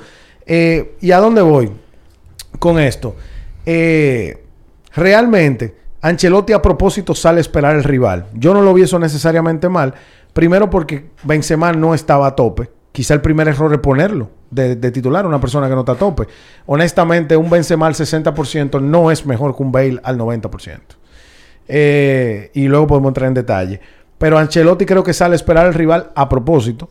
Eh, 0.47 0.97
¿Y 1.01 1.13
a 1.13 1.19
dónde 1.19 1.43
voy 1.43 1.71
con 2.59 2.79
esto? 2.79 3.15
Eh, 3.65 4.43
realmente, 4.95 5.77
Ancelotti 6.01 6.53
a 6.53 6.61
propósito 6.61 7.15
sale 7.15 7.39
a 7.39 7.41
esperar 7.41 7.77
el 7.77 7.85
rival. 7.85 8.27
Yo 8.35 8.53
no 8.53 8.61
lo 8.61 8.75
vi 8.75 8.83
eso 8.83 8.99
necesariamente 8.99 9.69
mal. 9.69 9.95
Primero 10.33 10.69
porque 10.69 11.11
Benzema 11.23 11.73
no 11.73 11.95
estaba 11.95 12.27
a 12.27 12.35
tope. 12.35 12.71
Quizá 12.91 13.15
el 13.15 13.21
primer 13.21 13.49
error 13.49 13.73
es 13.73 13.81
ponerlo 13.81 14.31
de, 14.55 14.91
titular 14.91 15.25
a 15.25 15.29
una 15.29 15.41
persona 15.41 15.69
que 15.69 15.75
no 15.75 15.81
está 15.81 15.93
a 15.93 15.97
tope. 15.97 16.27
Honestamente, 16.67 17.37
un 17.37 17.51
Benzema 17.51 17.87
al 17.87 17.95
60% 17.95 18.81
no 18.81 19.11
es 19.11 19.27
mejor 19.27 19.57
que 19.57 19.63
un 19.63 19.73
Bale 19.73 20.01
al 20.03 20.19
90%. 20.19 20.81
Eh, 21.67 22.51
y 22.55 22.69
luego 22.69 22.87
podemos 22.87 23.11
entrar 23.11 23.29
en 23.29 23.35
detalle. 23.35 23.81
Pero 24.19 24.39
Ancelotti 24.39 24.87
creo 24.87 25.03
que 25.03 25.13
sale 25.13 25.35
a 25.35 25.37
esperar 25.37 25.67
al 25.67 25.75
rival 25.75 26.11
a 26.15 26.29
propósito. 26.29 26.89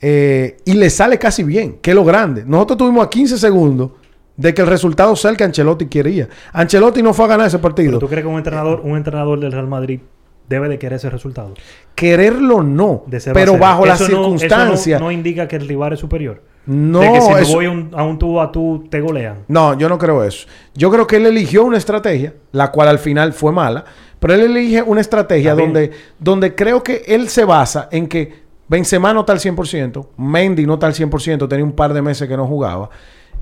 Eh, 0.00 0.58
y 0.64 0.74
le 0.74 0.90
sale 0.90 1.18
casi 1.18 1.42
bien, 1.42 1.78
que 1.80 1.90
es 1.90 1.94
lo 1.94 2.04
grande. 2.04 2.44
Nosotros 2.44 2.78
tuvimos 2.78 3.06
a 3.06 3.10
15 3.10 3.38
segundos 3.38 3.92
de 4.36 4.52
que 4.52 4.62
el 4.62 4.68
resultado 4.68 5.16
sea 5.16 5.30
el 5.30 5.36
que 5.36 5.44
Ancelotti 5.44 5.86
quería. 5.86 6.28
Ancelotti 6.52 7.02
no 7.02 7.14
fue 7.14 7.24
a 7.24 7.28
ganar 7.28 7.46
ese 7.46 7.58
partido. 7.58 7.98
¿Tú 7.98 8.08
crees 8.08 8.22
que 8.22 8.28
un 8.28 8.36
entrenador, 8.36 8.80
un 8.84 8.96
entrenador 8.96 9.40
del 9.40 9.52
Real 9.52 9.66
Madrid 9.66 10.00
debe 10.48 10.68
de 10.68 10.78
querer 10.78 10.96
ese 10.96 11.08
resultado? 11.08 11.54
Quererlo 11.94 12.62
no, 12.62 13.04
pero 13.32 13.56
bajo 13.56 13.86
las 13.86 13.98
circunstancias. 13.98 15.00
No, 15.00 15.10
indica 15.10 15.48
que 15.48 15.56
el 15.56 15.66
rival 15.66 15.94
es 15.94 16.00
superior. 16.00 16.42
No, 16.66 17.00
de 17.00 17.12
que 17.12 17.20
si 17.20 17.32
me 17.32 17.54
voy 17.54 17.90
a 17.92 18.02
un 18.02 18.18
tú 18.18 18.40
a 18.40 18.50
tú 18.50 18.84
te 18.90 19.00
golean. 19.00 19.44
No, 19.48 19.78
yo 19.78 19.88
no 19.88 19.98
creo 19.98 20.24
eso. 20.24 20.46
Yo 20.74 20.90
creo 20.90 21.06
que 21.06 21.16
él 21.16 21.26
eligió 21.26 21.64
una 21.64 21.78
estrategia, 21.78 22.34
la 22.52 22.72
cual 22.72 22.88
al 22.88 22.98
final 22.98 23.32
fue 23.32 23.52
mala, 23.52 23.84
pero 24.18 24.34
él 24.34 24.40
elige 24.40 24.82
una 24.82 25.00
estrategia 25.00 25.54
donde, 25.54 25.92
donde 26.18 26.54
creo 26.54 26.82
que 26.82 27.02
él 27.06 27.28
se 27.28 27.44
basa 27.44 27.88
en 27.92 28.08
que 28.08 28.46
Benzema 28.68 29.12
no 29.12 29.20
está 29.20 29.32
al 29.32 29.38
100%, 29.38 30.08
Mendy 30.16 30.66
no 30.66 30.74
está 30.74 30.86
al 30.86 30.94
100%, 30.94 31.48
tenía 31.48 31.64
un 31.64 31.72
par 31.72 31.94
de 31.94 32.02
meses 32.02 32.28
que 32.28 32.36
no 32.36 32.46
jugaba. 32.46 32.90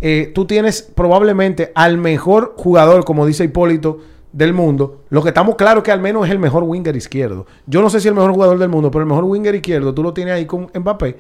Eh, 0.00 0.32
tú 0.34 0.44
tienes 0.44 0.82
probablemente 0.82 1.72
al 1.74 1.96
mejor 1.96 2.54
jugador, 2.56 3.04
como 3.04 3.24
dice 3.24 3.44
Hipólito, 3.44 4.00
del 4.32 4.52
mundo. 4.52 5.04
Lo 5.10 5.22
que 5.22 5.28
estamos 5.28 5.54
claros 5.54 5.82
que 5.82 5.92
al 5.92 6.00
menos 6.00 6.26
es 6.26 6.32
el 6.32 6.38
mejor 6.38 6.64
winger 6.64 6.94
izquierdo. 6.96 7.46
Yo 7.66 7.80
no 7.80 7.88
sé 7.88 8.00
si 8.00 8.08
el 8.08 8.14
mejor 8.14 8.32
jugador 8.32 8.58
del 8.58 8.68
mundo, 8.68 8.90
pero 8.90 9.02
el 9.02 9.08
mejor 9.08 9.24
winger 9.24 9.54
izquierdo 9.54 9.94
tú 9.94 10.02
lo 10.02 10.12
tienes 10.12 10.34
ahí 10.34 10.44
con 10.44 10.70
Mbappé. 10.74 11.16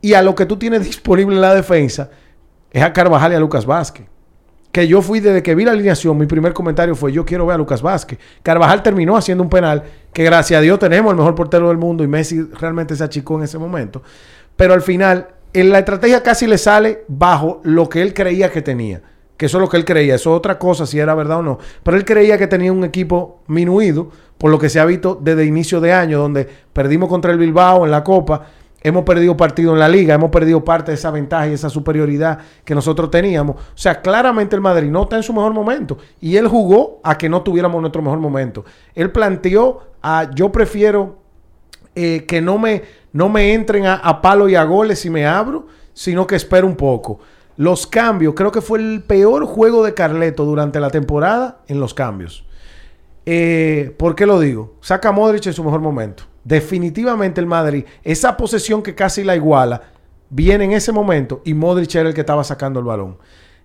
Y 0.00 0.14
a 0.14 0.22
lo 0.22 0.34
que 0.34 0.46
tú 0.46 0.56
tienes 0.56 0.84
disponible 0.84 1.34
en 1.34 1.40
la 1.40 1.54
defensa 1.54 2.10
es 2.70 2.82
a 2.82 2.92
Carvajal 2.92 3.32
y 3.32 3.34
a 3.34 3.40
Lucas 3.40 3.66
Vázquez. 3.66 4.06
Que 4.70 4.86
yo 4.86 5.00
fui 5.00 5.20
desde 5.20 5.42
que 5.42 5.54
vi 5.54 5.64
la 5.64 5.72
alineación, 5.72 6.16
mi 6.18 6.26
primer 6.26 6.52
comentario 6.52 6.94
fue 6.94 7.10
yo 7.10 7.24
quiero 7.24 7.46
ver 7.46 7.54
a 7.54 7.58
Lucas 7.58 7.82
Vázquez. 7.82 8.18
Carvajal 8.42 8.82
terminó 8.82 9.16
haciendo 9.16 9.42
un 9.42 9.50
penal 9.50 9.82
que 10.12 10.22
gracias 10.24 10.58
a 10.58 10.60
Dios 10.60 10.78
tenemos 10.78 11.10
el 11.10 11.16
mejor 11.16 11.34
portero 11.34 11.68
del 11.68 11.78
mundo 11.78 12.04
y 12.04 12.06
Messi 12.06 12.42
realmente 12.42 12.94
se 12.94 13.02
achicó 13.02 13.38
en 13.38 13.44
ese 13.44 13.58
momento. 13.58 14.02
Pero 14.56 14.74
al 14.74 14.82
final 14.82 15.28
en 15.52 15.70
la 15.70 15.78
estrategia 15.78 16.22
casi 16.22 16.46
le 16.46 16.58
sale 16.58 17.04
bajo 17.08 17.60
lo 17.64 17.88
que 17.88 18.02
él 18.02 18.14
creía 18.14 18.50
que 18.50 18.62
tenía. 18.62 19.02
Que 19.36 19.46
eso 19.46 19.58
es 19.58 19.62
lo 19.62 19.68
que 19.68 19.76
él 19.76 19.84
creía. 19.84 20.16
Eso 20.16 20.32
es 20.32 20.36
otra 20.36 20.58
cosa, 20.58 20.84
si 20.84 20.98
era 20.98 21.14
verdad 21.14 21.38
o 21.38 21.42
no. 21.42 21.58
Pero 21.82 21.96
él 21.96 22.04
creía 22.04 22.36
que 22.36 22.48
tenía 22.48 22.72
un 22.72 22.84
equipo 22.84 23.40
minuido, 23.46 24.10
por 24.36 24.50
lo 24.50 24.58
que 24.58 24.68
se 24.68 24.80
ha 24.80 24.84
visto 24.84 25.18
desde 25.20 25.44
inicio 25.44 25.80
de 25.80 25.92
año, 25.92 26.18
donde 26.18 26.48
perdimos 26.72 27.08
contra 27.08 27.32
el 27.32 27.38
Bilbao 27.38 27.84
en 27.84 27.92
la 27.92 28.02
Copa, 28.02 28.46
hemos 28.80 29.04
perdido 29.04 29.36
partido 29.36 29.72
en 29.72 29.78
la 29.78 29.88
Liga, 29.88 30.14
hemos 30.14 30.30
perdido 30.30 30.64
parte 30.64 30.90
de 30.90 30.96
esa 30.96 31.10
ventaja 31.10 31.48
y 31.48 31.52
esa 31.52 31.70
superioridad 31.70 32.38
que 32.64 32.74
nosotros 32.74 33.10
teníamos. 33.10 33.56
O 33.56 33.62
sea, 33.74 34.00
claramente 34.00 34.54
el 34.56 34.62
Madrid 34.62 34.90
no 34.90 35.02
está 35.02 35.16
en 35.16 35.22
su 35.22 35.32
mejor 35.32 35.52
momento. 35.52 35.98
Y 36.20 36.36
él 36.36 36.48
jugó 36.48 37.00
a 37.02 37.18
que 37.18 37.28
no 37.28 37.42
tuviéramos 37.42 37.80
nuestro 37.80 38.02
mejor 38.02 38.18
momento. 38.18 38.64
Él 38.94 39.10
planteó 39.10 39.80
a 40.02 40.30
yo 40.34 40.52
prefiero 40.52 41.18
eh, 41.94 42.24
que 42.26 42.40
no 42.40 42.58
me 42.58 42.82
no 43.12 43.28
me 43.28 43.54
entren 43.54 43.86
a, 43.86 44.20
palo 44.20 44.48
y 44.48 44.54
a 44.54 44.64
goles 44.64 45.00
si 45.00 45.10
me 45.10 45.26
abro, 45.26 45.66
sino 45.92 46.26
que 46.26 46.36
espero 46.36 46.66
un 46.66 46.76
poco. 46.76 47.20
Los 47.56 47.86
cambios, 47.86 48.34
creo 48.34 48.52
que 48.52 48.60
fue 48.60 48.78
el 48.78 49.02
peor 49.02 49.44
juego 49.46 49.82
de 49.82 49.94
Carleto 49.94 50.44
durante 50.44 50.78
la 50.78 50.90
temporada 50.90 51.60
en 51.66 51.80
los 51.80 51.94
cambios. 51.94 52.44
Eh, 53.26 53.94
¿Por 53.98 54.14
qué 54.14 54.26
lo 54.26 54.38
digo? 54.38 54.74
Saca 54.80 55.08
a 55.08 55.12
Modric 55.12 55.46
en 55.46 55.52
su 55.52 55.64
mejor 55.64 55.80
momento. 55.80 56.24
Definitivamente 56.48 57.40
el 57.40 57.46
Madrid, 57.46 57.84
esa 58.02 58.36
posesión 58.36 58.82
que 58.82 58.94
casi 58.94 59.22
la 59.22 59.36
iguala, 59.36 59.82
viene 60.30 60.64
en 60.64 60.72
ese 60.72 60.92
momento 60.92 61.42
y 61.44 61.52
Modric 61.52 61.94
era 61.94 62.08
el 62.08 62.14
que 62.14 62.22
estaba 62.22 62.42
sacando 62.42 62.80
el 62.80 62.86
balón. 62.86 63.18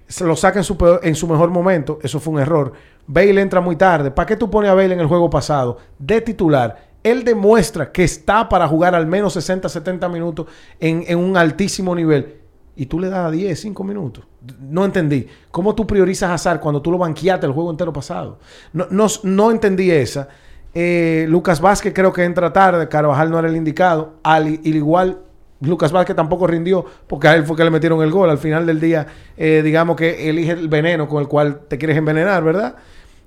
Se 0.08 0.26
lo 0.26 0.36
saca 0.36 0.60
en 0.60 1.16
su, 1.16 1.28
mejor 1.28 1.50
momento, 1.50 1.98
eso 2.04 2.20
fue 2.20 2.34
un 2.34 2.40
error. 2.42 2.74
Bale 3.08 3.40
entra 3.40 3.62
muy 3.62 3.78
tarde. 3.78 4.12
¿Para 4.12 4.26
qué 4.26 4.36
tú 4.36 4.50
pones 4.50 4.70
a 4.70 4.74
Bale 4.74 4.94
en 4.94 5.00
el 5.00 5.08
juego 5.08 5.30
pasado 5.30 5.78
de 5.98 6.20
titular 6.20 6.94
él 7.04 7.24
demuestra 7.24 7.92
que 7.92 8.04
está 8.04 8.48
para 8.48 8.68
jugar 8.68 8.96
al 8.96 9.06
menos 9.06 9.34
60, 9.34 9.68
70 9.68 10.08
minutos 10.10 10.48
en, 10.80 11.18
un 11.18 11.36
altísimo 11.38 11.94
nivel. 11.94 12.40
Y 12.76 12.88
tú 12.88 13.00
le 13.00 13.10
das 13.10 13.32
10, 13.32 13.60
5 13.60 13.84
minutos. 13.84 14.26
No 14.60 14.86
entendí. 14.86 15.28
¿Cómo 15.52 15.76
tú 15.76 15.86
priorizas 15.86 16.48
a 16.48 16.60
cuando 16.60 16.82
tú 16.82 16.92
lo 16.92 16.98
banqueaste 16.98 17.46
el 17.46 17.52
juego 17.52 17.70
entero 17.70 17.94
pasado? 17.94 18.40
No, 18.72 18.88
no, 19.24 19.52
entendí 19.52 19.92
esa. 19.92 20.30
Eh, 20.76 21.26
Lucas 21.30 21.62
Vázquez 21.62 21.94
creo 21.94 22.12
que 22.14 22.24
entra 22.24 22.52
tarde. 22.52 22.88
Carvajal 22.88 23.30
no 23.30 23.40
era 23.40 23.48
el 23.48 23.56
indicado. 23.56 24.16
Al, 24.24 24.60
igual, 24.64 25.20
Lucas 25.62 25.92
Vázquez 25.92 26.16
tampoco 26.16 26.48
rindió 26.48 26.86
porque 27.08 27.28
a 27.28 27.36
él 27.36 27.46
fue 27.46 27.56
que 27.56 27.64
le 27.64 27.72
metieron 27.72 28.02
el 28.02 28.12
gol. 28.12 28.30
Al 28.30 28.38
final 28.38 28.66
del 28.66 28.80
día, 28.80 29.08
eh, 29.38 29.62
digamos 29.64 29.96
que 29.96 30.30
elige 30.30 30.52
el 30.52 30.68
veneno 30.68 31.08
con 31.08 31.22
el 31.22 31.28
cual 31.28 31.62
te 31.68 31.78
quieres 31.78 31.98
envenenar, 31.98 32.44
¿verdad? 32.44 32.76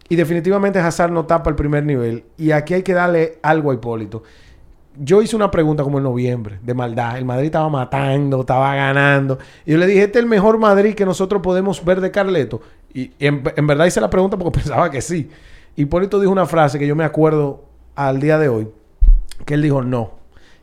Y 0.09 0.17
definitivamente 0.17 0.79
Hazard 0.79 1.11
no 1.11 1.27
tapa 1.27 1.51
el 1.51 1.57
primer 1.57 1.85
nivel. 1.85 2.25
Y 2.37 2.53
aquí 2.53 2.75
hay 2.75 2.83
que 2.83 2.95
darle 2.95 3.39
algo 3.43 3.71
a 3.71 3.75
Hipólito. 3.75 4.23
Yo 4.99 5.21
hice 5.21 5.37
una 5.37 5.51
pregunta 5.51 5.83
como 5.83 5.99
en 5.99 6.05
noviembre, 6.05 6.59
de 6.63 6.73
maldad. 6.73 7.19
El 7.19 7.25
Madrid 7.25 7.47
estaba 7.47 7.69
matando, 7.69 8.41
estaba 8.41 8.75
ganando. 8.75 9.39
Y 9.67 9.73
yo 9.73 9.79
le 9.79 9.87
dije, 9.87 10.05
este 10.05 10.19
es 10.19 10.23
el 10.23 10.31
mejor 10.31 10.59
Madrid 10.59 10.95
que 10.95 11.05
nosotros 11.05 11.43
podemos 11.43 11.85
ver 11.85 12.01
de 12.01 12.11
Carleto. 12.11 12.63
Y, 12.95 13.11
en, 13.19 13.43
verdad 13.43 13.87
hice 13.87 14.01
la 14.01 14.09
pregunta 14.09 14.39
porque 14.39 14.59
pensaba 14.61 14.91
que 14.91 15.03
sí. 15.03 15.29
Hipólito 15.77 16.19
dijo 16.21 16.33
una 16.33 16.47
frase 16.47 16.79
que 16.79 16.87
yo 16.87 16.97
me 16.97 17.05
acuerdo 17.05 17.65
al 17.95 18.21
día 18.21 18.39
de 18.39 18.49
hoy. 18.49 18.69
Que 19.45 19.55
él 19.55 19.63
dijo, 19.63 19.83
no. 19.83 20.13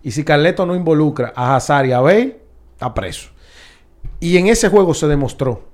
Y 0.01 0.11
si 0.11 0.23
Carleto 0.23 0.65
no 0.65 0.75
involucra 0.75 1.31
a 1.35 1.55
Hazard 1.55 1.85
y 1.85 1.91
a 1.91 1.99
Bale, 1.99 2.39
está 2.73 2.93
preso. 2.93 3.29
Y 4.19 4.37
en 4.37 4.47
ese 4.47 4.69
juego 4.69 4.93
se 4.93 5.07
demostró 5.07 5.73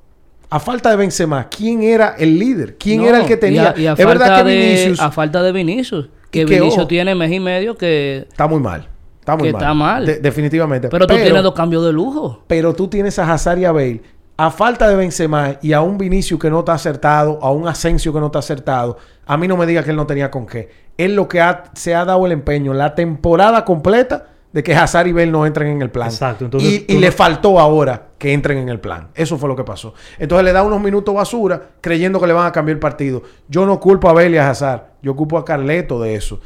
a 0.52 0.60
falta 0.60 0.90
de 0.90 0.96
Benzema, 0.96 1.48
¿quién 1.48 1.84
era 1.84 2.16
el 2.18 2.40
líder? 2.40 2.76
¿Quién 2.78 3.04
era 3.04 3.22
el 3.22 3.28
que 3.28 3.38
tenía? 3.38 3.74
Y 3.78 3.86
a, 3.86 3.94
es 3.94 4.06
verdad 4.06 4.44
que 4.44 4.50
Vinicius... 4.50 5.00
A 5.00 5.12
falta 5.12 5.44
de 5.44 5.52
Vinicius. 5.52 6.10
Que, 6.32 6.46
Vinicius 6.46 6.88
tiene 6.88 7.14
mes 7.14 7.32
y 7.32 7.40
medio 7.40 7.78
que... 7.78 8.26
Está 8.30 8.48
muy 8.48 8.60
mal. 8.60 8.88
Está 9.20 9.36
muy 9.36 9.52
mal. 9.52 9.62
está 9.62 9.74
mal. 9.76 10.06
definitivamente. 10.22 10.90
Pero, 10.90 11.06
tú 11.06 11.14
tienes 11.14 11.44
dos 11.44 11.54
cambios 11.54 11.86
de 11.86 11.94
lujo. 11.94 12.44
Pero 12.48 12.74
tú 12.74 12.88
tienes 12.88 13.20
a 13.20 13.32
Hazard 13.32 13.60
y 13.60 13.66
a 13.66 13.72
Bale. 13.72 14.02
A 14.42 14.52
falta 14.52 14.88
de 14.88 14.96
Benzema 14.96 15.58
y 15.62 15.74
a 15.74 15.82
un 15.82 15.98
Vinicius 15.98 16.40
que 16.40 16.50
no 16.50 16.60
está 16.60 16.72
acertado, 16.72 17.40
a 17.42 17.52
un 17.52 17.68
Asensio 17.68 18.14
que 18.14 18.22
no 18.22 18.28
está 18.28 18.40
acertado, 18.40 18.96
a 19.26 19.36
mí 19.36 19.50
no 19.50 19.58
me 19.58 19.66
diga 19.66 19.84
que 19.84 19.90
él 19.90 19.98
no 19.98 20.08
tenía 20.08 20.32
con 20.32 20.46
qué. 20.48 20.70
Él 20.98 21.14
lo 21.14 21.28
que 21.28 21.46
se 21.74 21.94
ha 21.94 22.06
dado 22.06 22.26
el 22.26 22.32
empeño 22.32 22.74
la 22.74 22.96
temporada 22.96 23.66
completa 23.66 24.28
de 24.54 24.64
que 24.64 24.74
Hazard 24.74 25.08
y 25.08 25.12
Bale 25.12 25.30
no 25.30 25.46
entren 25.46 25.68
en 25.68 25.82
el 25.82 25.92
plan. 25.92 26.08
Exacto. 26.08 26.48
y, 26.58 26.86
le 26.88 27.12
faltó 27.12 27.60
ahora 27.60 28.12
que 28.18 28.32
entren 28.32 28.60
en 28.60 28.70
el 28.70 28.80
plan. 28.80 29.10
Eso 29.14 29.38
fue 29.38 29.50
lo 29.50 29.58
que 29.58 29.66
pasó. 29.66 29.94
Entonces 30.18 30.46
le 30.46 30.54
da 30.54 30.64
unos 30.64 30.80
minutos 30.80 31.14
basura 31.14 31.72
creyendo 31.82 32.18
que 32.18 32.28
le 32.28 32.32
van 32.32 32.48
a 32.48 32.54
cambiar 32.54 32.76
el 32.76 32.80
partido. 32.80 33.22
Yo 33.50 33.66
no 33.66 33.78
culpo 33.78 34.08
a 34.08 34.14
Bale 34.14 34.32
y 34.32 34.38
a 34.38 34.50
Hazard. 34.50 34.84
Yo 35.02 35.18
culpo 35.18 35.38
a 35.38 35.44
Carleto 35.44 36.00
de 36.00 36.16
eso. 36.16 36.40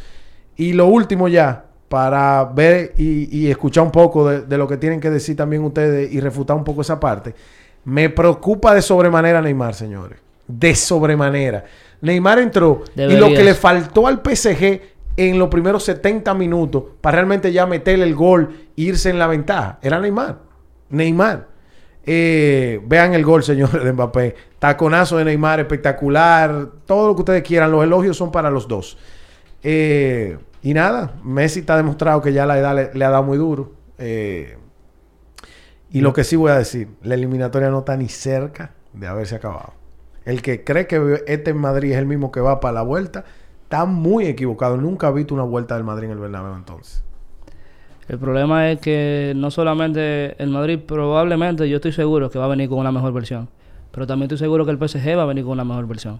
Y 0.55 0.73
lo 0.73 0.87
último 0.87 1.27
ya, 1.27 1.65
para 1.93 2.43
ver 2.45 2.95
y, 2.97 3.47
escuchar 3.51 3.83
un 3.83 3.91
poco 3.91 4.27
de, 4.27 4.57
lo 4.57 4.67
que 4.67 4.77
tienen 4.77 4.99
que 4.99 5.11
decir 5.11 5.35
también 5.35 5.63
ustedes 5.63 6.11
y 6.11 6.19
refutar 6.19 6.57
un 6.57 6.63
poco 6.63 6.81
esa 6.81 6.99
parte. 6.99 7.35
Me 7.85 8.09
preocupa 8.09 8.73
de 8.73 8.81
sobremanera 8.81 9.41
Neymar, 9.41 9.73
señores. 9.73 10.19
De 10.47 10.75
sobremanera. 10.75 11.65
Neymar 12.01 12.39
entró 12.39 12.83
y 12.95 13.15
lo 13.15 13.29
que 13.29 13.43
le 13.43 13.53
faltó 13.53 14.07
al 14.07 14.21
PSG 14.21 14.81
en 15.15 15.39
los 15.39 15.49
primeros 15.49 15.83
70 15.83 16.33
minutos 16.33 16.83
para 17.01 17.17
realmente 17.17 17.51
ya 17.51 17.65
meterle 17.65 18.05
el 18.05 18.15
gol 18.15 18.49
e 18.75 18.81
irse 18.81 19.09
en 19.09 19.19
la 19.19 19.27
ventaja. 19.27 19.79
Era 19.81 19.99
Neymar. 19.99 20.39
Neymar. 20.89 21.47
Eh, 22.05 22.81
vean 22.85 23.13
el 23.13 23.23
gol, 23.23 23.43
señores, 23.43 23.83
de 23.83 23.93
Mbappé. 23.93 24.35
Taconazo 24.59 25.17
de 25.17 25.25
Neymar, 25.25 25.59
espectacular. 25.59 26.67
Todo 26.85 27.07
lo 27.07 27.15
que 27.15 27.21
ustedes 27.21 27.43
quieran. 27.43 27.71
Los 27.71 27.83
elogios 27.83 28.17
son 28.17 28.31
para 28.31 28.49
los 28.49 28.67
dos. 28.67 28.97
Eh, 29.61 30.37
y 30.61 30.73
nada, 30.73 31.15
Messi 31.23 31.59
está 31.59 31.77
demostrado 31.77 32.21
que 32.21 32.33
ya 32.33 32.45
la 32.45 32.57
edad 32.57 32.91
le, 32.93 33.05
ha 33.05 33.09
dado 33.09 33.23
muy 33.23 33.37
duro. 33.37 33.71
Eh, 33.97 34.57
y 35.93 36.01
lo 36.01 36.11
que 36.11 36.23
sí 36.23 36.35
voy 36.35 36.49
a 36.49 36.57
decir, 36.57 36.87
la 37.03 37.13
eliminatoria 37.13 37.69
no 37.69 37.79
está 37.79 37.95
ni 37.95 38.09
cerca 38.09 38.71
de 38.93 39.05
haberse 39.05 39.35
acabado. 39.35 39.73
El 40.25 40.41
que 40.41 40.63
cree 40.63 40.87
que 40.87 41.23
este 41.27 41.51
en 41.51 41.57
Madrid 41.57 41.91
es 41.91 41.99
el 41.99 42.07
mismo 42.07 42.31
que 42.31 42.39
va 42.39 42.59
para 42.59 42.73
la 42.73 42.81
vuelta, 42.81 43.25
está 43.61 43.85
muy 43.85 44.25
equivocado. 44.25 44.75
Nunca 44.75 45.09
he 45.09 45.13
visto 45.13 45.35
una 45.35 45.43
vuelta 45.43 45.75
del 45.75 45.83
Madrid 45.83 46.05
en 46.05 46.13
el 46.13 46.17
Bernabéu 46.17 46.55
entonces. 46.55 47.03
El 48.07 48.17
problema 48.17 48.71
es 48.71 48.79
que 48.79 49.33
no 49.35 49.51
solamente 49.51 50.35
el 50.41 50.49
Madrid, 50.49 50.79
probablemente 50.79 51.69
yo 51.69 51.75
estoy 51.75 51.91
seguro 51.91 52.31
que 52.31 52.39
va 52.39 52.45
a 52.45 52.49
venir 52.49 52.69
con 52.69 52.79
una 52.79 52.91
mejor 52.91 53.13
versión, 53.13 53.47
pero 53.91 54.07
también 54.07 54.23
estoy 54.23 54.39
seguro 54.39 54.65
que 54.65 54.71
el 54.71 54.77
PSG 54.77 55.15
va 55.15 55.21
a 55.21 55.27
venir 55.27 55.43
con 55.43 55.53
una 55.53 55.63
mejor 55.63 55.85
versión. 55.85 56.19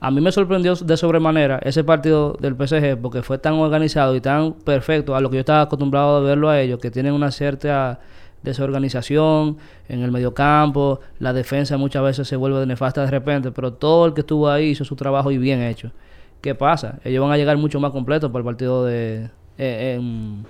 A 0.00 0.10
mí 0.10 0.20
me 0.20 0.30
sorprendió 0.30 0.74
de 0.74 0.96
sobremanera 0.98 1.58
ese 1.62 1.84
partido 1.84 2.36
del 2.38 2.54
PSG 2.54 3.00
porque 3.00 3.22
fue 3.22 3.38
tan 3.38 3.54
organizado 3.54 4.14
y 4.14 4.20
tan 4.20 4.52
perfecto 4.52 5.16
a 5.16 5.22
lo 5.22 5.30
que 5.30 5.36
yo 5.36 5.40
estaba 5.40 5.62
acostumbrado 5.62 6.18
a 6.18 6.20
verlo 6.20 6.50
a 6.50 6.60
ellos, 6.60 6.78
que 6.80 6.90
tienen 6.90 7.14
una 7.14 7.30
cierta 7.30 8.00
desorganización 8.42 9.58
en 9.88 10.02
el 10.02 10.10
mediocampo, 10.10 11.00
la 11.18 11.32
defensa 11.32 11.76
muchas 11.76 12.02
veces 12.02 12.28
se 12.28 12.36
vuelve 12.36 12.64
nefasta 12.66 13.02
de 13.04 13.10
repente, 13.10 13.52
pero 13.52 13.72
todo 13.72 14.06
el 14.06 14.14
que 14.14 14.20
estuvo 14.20 14.48
ahí 14.48 14.70
hizo 14.70 14.84
su 14.84 14.96
trabajo 14.96 15.30
y 15.30 15.38
bien 15.38 15.62
hecho. 15.62 15.92
¿Qué 16.40 16.54
pasa? 16.54 16.98
Ellos 17.04 17.22
van 17.22 17.32
a 17.32 17.36
llegar 17.36 17.56
mucho 17.58 17.80
más 17.80 17.92
completos 17.92 18.30
para 18.30 18.40
el 18.40 18.44
partido 18.44 18.84
de 18.84 19.28
eh, 19.58 19.94
en, 19.96 20.46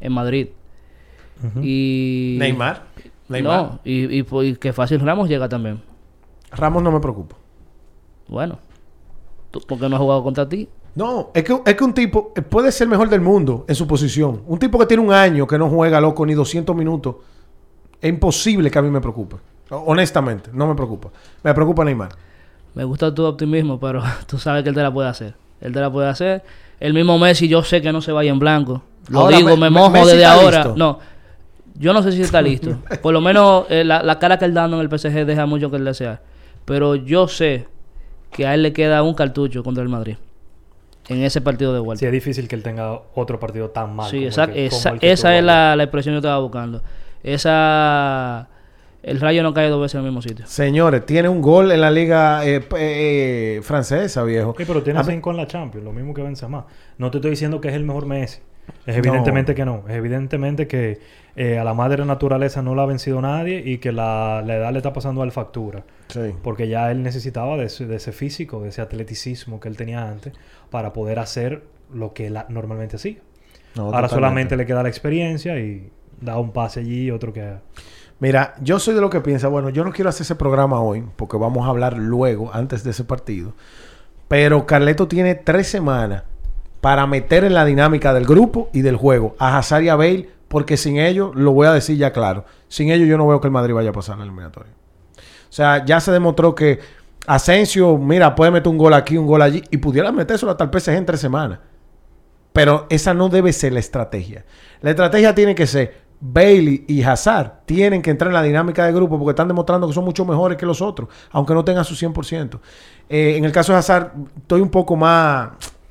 en 0.00 0.12
Madrid. 0.12 0.48
Y 1.60 2.36
Neymar. 2.38 2.84
Neymar. 3.28 3.62
No, 3.62 3.80
y, 3.84 4.20
y, 4.20 4.26
y, 4.42 4.56
que 4.56 4.72
fácil 4.72 5.00
Ramos 5.00 5.28
llega 5.28 5.48
también. 5.48 5.82
Ramos 6.52 6.82
no 6.82 6.92
me 6.92 7.00
preocupa. 7.00 7.36
Bueno, 8.28 8.58
¿por 9.66 9.78
qué 9.78 9.88
no 9.88 9.96
ha 9.96 9.98
jugado 9.98 10.22
contra 10.22 10.48
ti? 10.48 10.68
No, 10.94 11.30
es 11.34 11.42
que, 11.42 11.60
es 11.66 11.74
que 11.74 11.84
un 11.84 11.92
tipo 11.92 12.32
puede 12.48 12.70
ser 12.70 12.84
el 12.84 12.90
mejor 12.90 13.08
del 13.08 13.20
mundo 13.20 13.64
en 13.66 13.74
su 13.74 13.86
posición. 13.86 14.42
Un 14.46 14.58
tipo 14.58 14.78
que 14.78 14.86
tiene 14.86 15.02
un 15.02 15.12
año 15.12 15.46
que 15.46 15.58
no 15.58 15.68
juega, 15.68 16.00
loco, 16.00 16.24
ni 16.24 16.34
200 16.34 16.74
minutos. 16.76 17.16
Es 18.00 18.08
imposible 18.08 18.70
que 18.70 18.78
a 18.78 18.82
mí 18.82 18.90
me 18.90 19.00
preocupe. 19.00 19.36
Honestamente, 19.70 20.50
no 20.52 20.68
me 20.68 20.74
preocupa. 20.74 21.10
Me 21.42 21.52
preocupa 21.52 21.84
Neymar. 21.84 22.10
Me 22.74 22.84
gusta 22.84 23.12
tu 23.12 23.24
optimismo, 23.24 23.80
pero 23.80 24.02
tú 24.26 24.38
sabes 24.38 24.62
que 24.62 24.68
él 24.68 24.74
te 24.74 24.82
la 24.82 24.92
puede 24.92 25.08
hacer. 25.08 25.34
Él 25.60 25.72
te 25.72 25.80
la 25.80 25.90
puede 25.90 26.08
hacer. 26.08 26.44
El 26.78 26.94
mismo 26.94 27.18
Messi, 27.18 27.48
yo 27.48 27.62
sé 27.62 27.80
que 27.80 27.92
no 27.92 28.00
se 28.00 28.12
vaya 28.12 28.30
en 28.30 28.38
blanco. 28.38 28.82
Lo 29.08 29.28
digo, 29.28 29.56
me, 29.56 29.70
mojo 29.70 30.06
desde 30.06 30.24
ahora. 30.24 30.72
No, 30.76 30.98
yo 31.74 31.92
no 31.92 32.02
sé 32.02 32.12
si 32.12 32.22
está 32.22 32.40
listo. 32.40 32.78
Por 33.02 33.12
lo 33.12 33.20
menos 33.20 33.66
eh, 33.68 33.84
la, 33.84 34.02
la, 34.02 34.18
cara 34.18 34.38
que 34.38 34.44
él 34.44 34.54
dando 34.54 34.80
en 34.80 34.88
el 34.88 34.98
PSG 34.98 35.24
deja 35.24 35.46
mucho 35.46 35.70
que 35.70 35.76
él 35.76 35.84
desea. 35.84 36.20
Pero 36.64 36.94
yo 36.94 37.28
sé 37.28 37.66
que 38.30 38.46
a 38.46 38.54
él 38.54 38.62
le 38.62 38.72
queda 38.72 39.02
un 39.02 39.14
cartucho 39.14 39.62
contra 39.62 39.82
el 39.82 39.88
Madrid. 39.88 40.16
En 41.08 41.22
ese 41.22 41.40
partido 41.40 41.74
de 41.74 41.80
vuelta. 41.80 42.00
Sí, 42.00 42.06
es 42.06 42.12
difícil 42.12 42.48
que 42.48 42.54
él 42.54 42.62
tenga 42.62 43.00
otro 43.14 43.38
partido 43.38 43.70
tan 43.70 43.94
mal. 43.94 44.10
Sí, 44.10 44.24
esa, 44.24 44.44
esa 44.54 44.96
es 45.36 45.44
la, 45.44 45.76
la, 45.76 45.82
expresión 45.82 46.12
que 46.12 46.16
yo 46.16 46.18
estaba 46.20 46.38
buscando. 46.38 46.82
Esa... 47.22 48.48
El 49.02 49.20
rayo 49.20 49.42
no 49.42 49.52
cae 49.52 49.68
dos 49.68 49.82
veces 49.82 49.96
en 49.96 50.00
el 50.00 50.06
mismo 50.06 50.22
sitio. 50.22 50.46
Señores, 50.46 51.04
tiene 51.04 51.28
un 51.28 51.42
gol 51.42 51.70
en 51.72 51.82
la 51.82 51.90
liga 51.90 52.46
eh, 52.46 52.66
eh, 52.78 53.60
francesa, 53.62 54.24
viejo. 54.24 54.54
Sí, 54.56 54.64
pero 54.66 54.82
tiene 54.82 55.04
cinco 55.04 55.30
en 55.30 55.36
la 55.36 55.46
Champions, 55.46 55.84
lo 55.84 55.92
mismo 55.92 56.14
que 56.14 56.22
Benzema. 56.22 56.66
No 56.96 57.10
te 57.10 57.18
estoy 57.18 57.32
diciendo 57.32 57.60
que 57.60 57.68
es 57.68 57.74
el 57.74 57.84
mejor 57.84 58.06
Messi. 58.06 58.40
Es 58.86 58.96
evidentemente 58.96 59.52
no. 59.52 59.56
que 59.56 59.64
no. 59.64 59.84
Es 59.88 59.94
evidentemente 59.94 60.66
que 60.66 60.98
eh, 61.36 61.58
a 61.58 61.64
la 61.64 61.74
madre 61.74 62.04
naturaleza 62.04 62.62
no 62.62 62.74
la 62.74 62.82
ha 62.82 62.86
vencido 62.86 63.20
nadie 63.20 63.62
y 63.64 63.78
que 63.78 63.92
la, 63.92 64.42
la 64.44 64.56
edad 64.56 64.72
le 64.72 64.78
está 64.78 64.92
pasando 64.92 65.22
al 65.22 65.32
factura. 65.32 65.84
Sí. 66.08 66.34
Porque 66.42 66.68
ya 66.68 66.90
él 66.90 67.02
necesitaba 67.02 67.56
de, 67.56 67.66
ese, 67.66 67.86
de 67.86 67.96
ese 67.96 68.12
físico, 68.12 68.62
de 68.62 68.68
ese 68.68 68.82
atleticismo 68.82 69.60
que 69.60 69.68
él 69.68 69.76
tenía 69.76 70.08
antes 70.08 70.32
para 70.70 70.92
poder 70.92 71.18
hacer 71.18 71.62
lo 71.92 72.12
que 72.12 72.26
él 72.26 72.38
normalmente 72.48 72.96
hacía. 72.96 73.16
No, 73.74 73.84
Ahora 73.84 74.08
totalmente. 74.08 74.14
solamente 74.14 74.56
le 74.56 74.66
queda 74.66 74.82
la 74.82 74.88
experiencia 74.88 75.58
y 75.58 75.90
da 76.20 76.38
un 76.38 76.52
pase 76.52 76.80
allí 76.80 77.04
y 77.06 77.10
otro 77.10 77.32
que... 77.32 77.54
Mira, 78.20 78.54
yo 78.60 78.78
soy 78.78 78.94
de 78.94 79.00
lo 79.00 79.10
que 79.10 79.20
piensa, 79.20 79.48
bueno, 79.48 79.70
yo 79.70 79.84
no 79.84 79.92
quiero 79.92 80.08
hacer 80.08 80.22
ese 80.22 80.36
programa 80.36 80.80
hoy 80.80 81.04
porque 81.16 81.36
vamos 81.36 81.66
a 81.66 81.70
hablar 81.70 81.98
luego, 81.98 82.50
antes 82.54 82.84
de 82.84 82.90
ese 82.90 83.04
partido. 83.04 83.54
Pero 84.28 84.66
Carleto 84.66 85.08
tiene 85.08 85.34
tres 85.34 85.66
semanas 85.66 86.22
para 86.84 87.06
meter 87.06 87.44
en 87.44 87.54
la 87.54 87.64
dinámica 87.64 88.12
del 88.12 88.26
grupo 88.26 88.68
y 88.74 88.82
del 88.82 88.96
juego 88.96 89.36
a 89.38 89.56
Hazard 89.56 89.84
y 89.84 89.88
a 89.88 89.96
Bale, 89.96 90.28
porque 90.48 90.76
sin 90.76 90.98
ellos, 90.98 91.34
lo 91.34 91.52
voy 91.52 91.66
a 91.66 91.72
decir 91.72 91.96
ya 91.96 92.12
claro, 92.12 92.44
sin 92.68 92.90
ellos 92.90 93.08
yo 93.08 93.16
no 93.16 93.26
veo 93.26 93.40
que 93.40 93.46
el 93.46 93.52
Madrid 93.52 93.72
vaya 93.72 93.88
a 93.88 93.92
pasar 93.94 94.18
la 94.18 94.24
eliminatoria. 94.24 94.70
O 95.16 95.48
sea, 95.48 95.82
ya 95.86 95.98
se 95.98 96.12
demostró 96.12 96.54
que 96.54 96.80
Asensio, 97.26 97.96
mira, 97.96 98.34
puede 98.34 98.50
meter 98.50 98.68
un 98.68 98.76
gol 98.76 98.92
aquí, 98.92 99.16
un 99.16 99.26
gol 99.26 99.40
allí, 99.40 99.64
y 99.70 99.78
pudiera 99.78 100.12
metérselo 100.12 100.52
hasta 100.52 100.64
el 100.64 100.78
PSG 100.78 100.90
en 100.90 101.06
tres 101.06 101.20
semanas. 101.20 101.60
Pero 102.52 102.84
esa 102.90 103.14
no 103.14 103.30
debe 103.30 103.54
ser 103.54 103.72
la 103.72 103.80
estrategia. 103.80 104.44
La 104.82 104.90
estrategia 104.90 105.34
tiene 105.34 105.54
que 105.54 105.66
ser 105.66 106.04
Bailey 106.20 106.84
y 106.86 107.02
Hazard 107.02 107.64
tienen 107.64 108.02
que 108.02 108.10
entrar 108.10 108.28
en 108.28 108.34
la 108.34 108.42
dinámica 108.42 108.84
del 108.84 108.94
grupo 108.94 109.18
porque 109.18 109.30
están 109.30 109.48
demostrando 109.48 109.86
que 109.86 109.94
son 109.94 110.04
mucho 110.04 110.26
mejores 110.26 110.58
que 110.58 110.66
los 110.66 110.82
otros, 110.82 111.08
aunque 111.30 111.54
no 111.54 111.64
tengan 111.64 111.86
su 111.86 111.94
100%. 111.94 112.60
Eh, 113.08 113.36
en 113.38 113.46
el 113.46 113.52
caso 113.52 113.72
de 113.72 113.78
Hazard, 113.78 114.12
estoy 114.36 114.60
un 114.60 114.68
poco 114.68 114.96
más... 114.96 115.48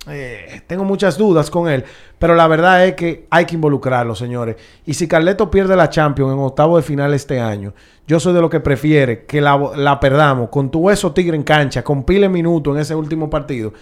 Eh, 0.08 0.62
tengo 0.68 0.84
muchas 0.84 1.18
dudas 1.18 1.49
con 1.49 1.70
él, 1.70 1.86
pero 2.20 2.36
la 2.36 2.47
verdad 2.47 2.86
es 2.86 2.95
que 2.95 3.26
hay 3.30 3.45
que 3.45 3.56
involucrarlo, 3.56 4.16
señores. 4.16 4.58
Y 4.86 4.93
si 4.93 5.08
Carleto 5.08 5.49
pierde 5.49 5.76
la 5.76 5.89
Champions 5.89 6.34
en 6.34 6.39
octavo 6.39 6.78
de 6.78 6.84
final 6.84 7.14
este 7.14 7.39
año, 7.39 7.74
yo 8.06 8.20
soy 8.20 8.34
de 8.34 8.41
lo 8.41 8.49
que 8.49 8.60
prefiere 8.60 9.26
que 9.26 9.39
la, 9.39 9.99
perdamos 10.01 10.49
con 10.49 10.70
tu 10.70 10.80
hueso 10.80 11.14
tigre 11.14 11.38
en 11.38 11.43
cancha, 11.43 11.84
con 11.84 12.04
pile 12.04 12.28
minutos 12.28 12.76
en 12.76 12.82
ese 12.82 12.95
último 12.95 13.30
partido 13.30 13.74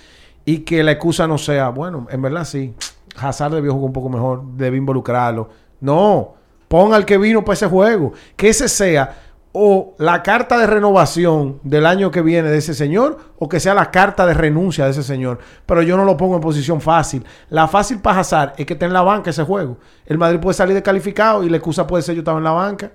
y 0.46 0.60
que 0.60 0.84
la 0.84 0.92
excusa 0.92 1.28
no 1.28 1.38
sea, 1.38 1.70
bueno, 1.70 2.08
en 2.12 2.22
verdad 2.22 2.46
sí, 2.46 2.74
Hazard 3.18 3.56
debió 3.56 3.74
jugar 3.74 3.88
un 3.88 3.94
poco 3.94 4.10
mejor, 4.10 4.44
debe 4.56 4.78
involucrarlo. 4.78 5.50
No, 5.80 6.36
Pon 6.72 6.94
al 6.94 7.04
que 7.06 7.18
vino 7.18 7.44
para 7.44 7.56
ese 7.56 7.68
juego. 7.68 8.14
Que 8.38 8.48
ese 8.48 8.70
sea 8.70 9.31
o 9.54 9.96
la 9.98 10.24
carta 10.24 10.58
de 10.58 10.68
renovación 10.68 11.60
del 11.64 11.86
año 11.86 12.10
que 12.10 12.22
viene 12.22 12.50
de 12.50 12.58
ese 12.58 12.74
señor 12.74 13.18
o 13.38 13.50
que 13.50 13.60
sea 13.60 13.74
la 13.74 13.92
carta 13.92 14.26
de 14.26 14.34
renuncia 14.34 14.86
de 14.86 14.92
ese 14.92 15.04
señor. 15.04 15.40
Pero 15.66 15.82
yo 15.82 15.98
no 15.98 16.06
lo 16.06 16.16
pongo 16.16 16.36
en 16.36 16.42
posición 16.42 16.80
fácil. 16.80 17.26
La 17.50 17.68
fácil 17.68 18.00
para 18.00 18.20
Hazard 18.20 18.54
es 18.58 18.66
que 18.66 18.74
esté 18.74 18.86
en 18.86 18.94
la 18.94 19.02
banca 19.02 19.30
ese 19.30 19.44
juego. 19.44 19.78
El 20.06 20.18
Madrid 20.18 20.40
puede 20.40 20.54
salir 20.54 20.74
descalificado 20.74 21.44
y 21.44 21.50
la 21.50 21.58
excusa 21.58 21.86
puede 21.86 22.04
ser 22.04 22.16
yo 22.16 22.22
estaba 22.22 22.38
en 22.38 22.46
la 22.46 22.52
banca. 22.52 22.92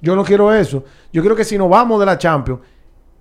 Yo 0.00 0.16
no 0.16 0.24
quiero 0.24 0.52
eso. 0.52 0.84
Yo 1.12 1.22
quiero 1.22 1.36
que 1.36 1.44
si 1.44 1.58
nos 1.58 1.68
vamos 1.68 2.00
de 2.00 2.06
la 2.06 2.16
Champions, 2.16 2.60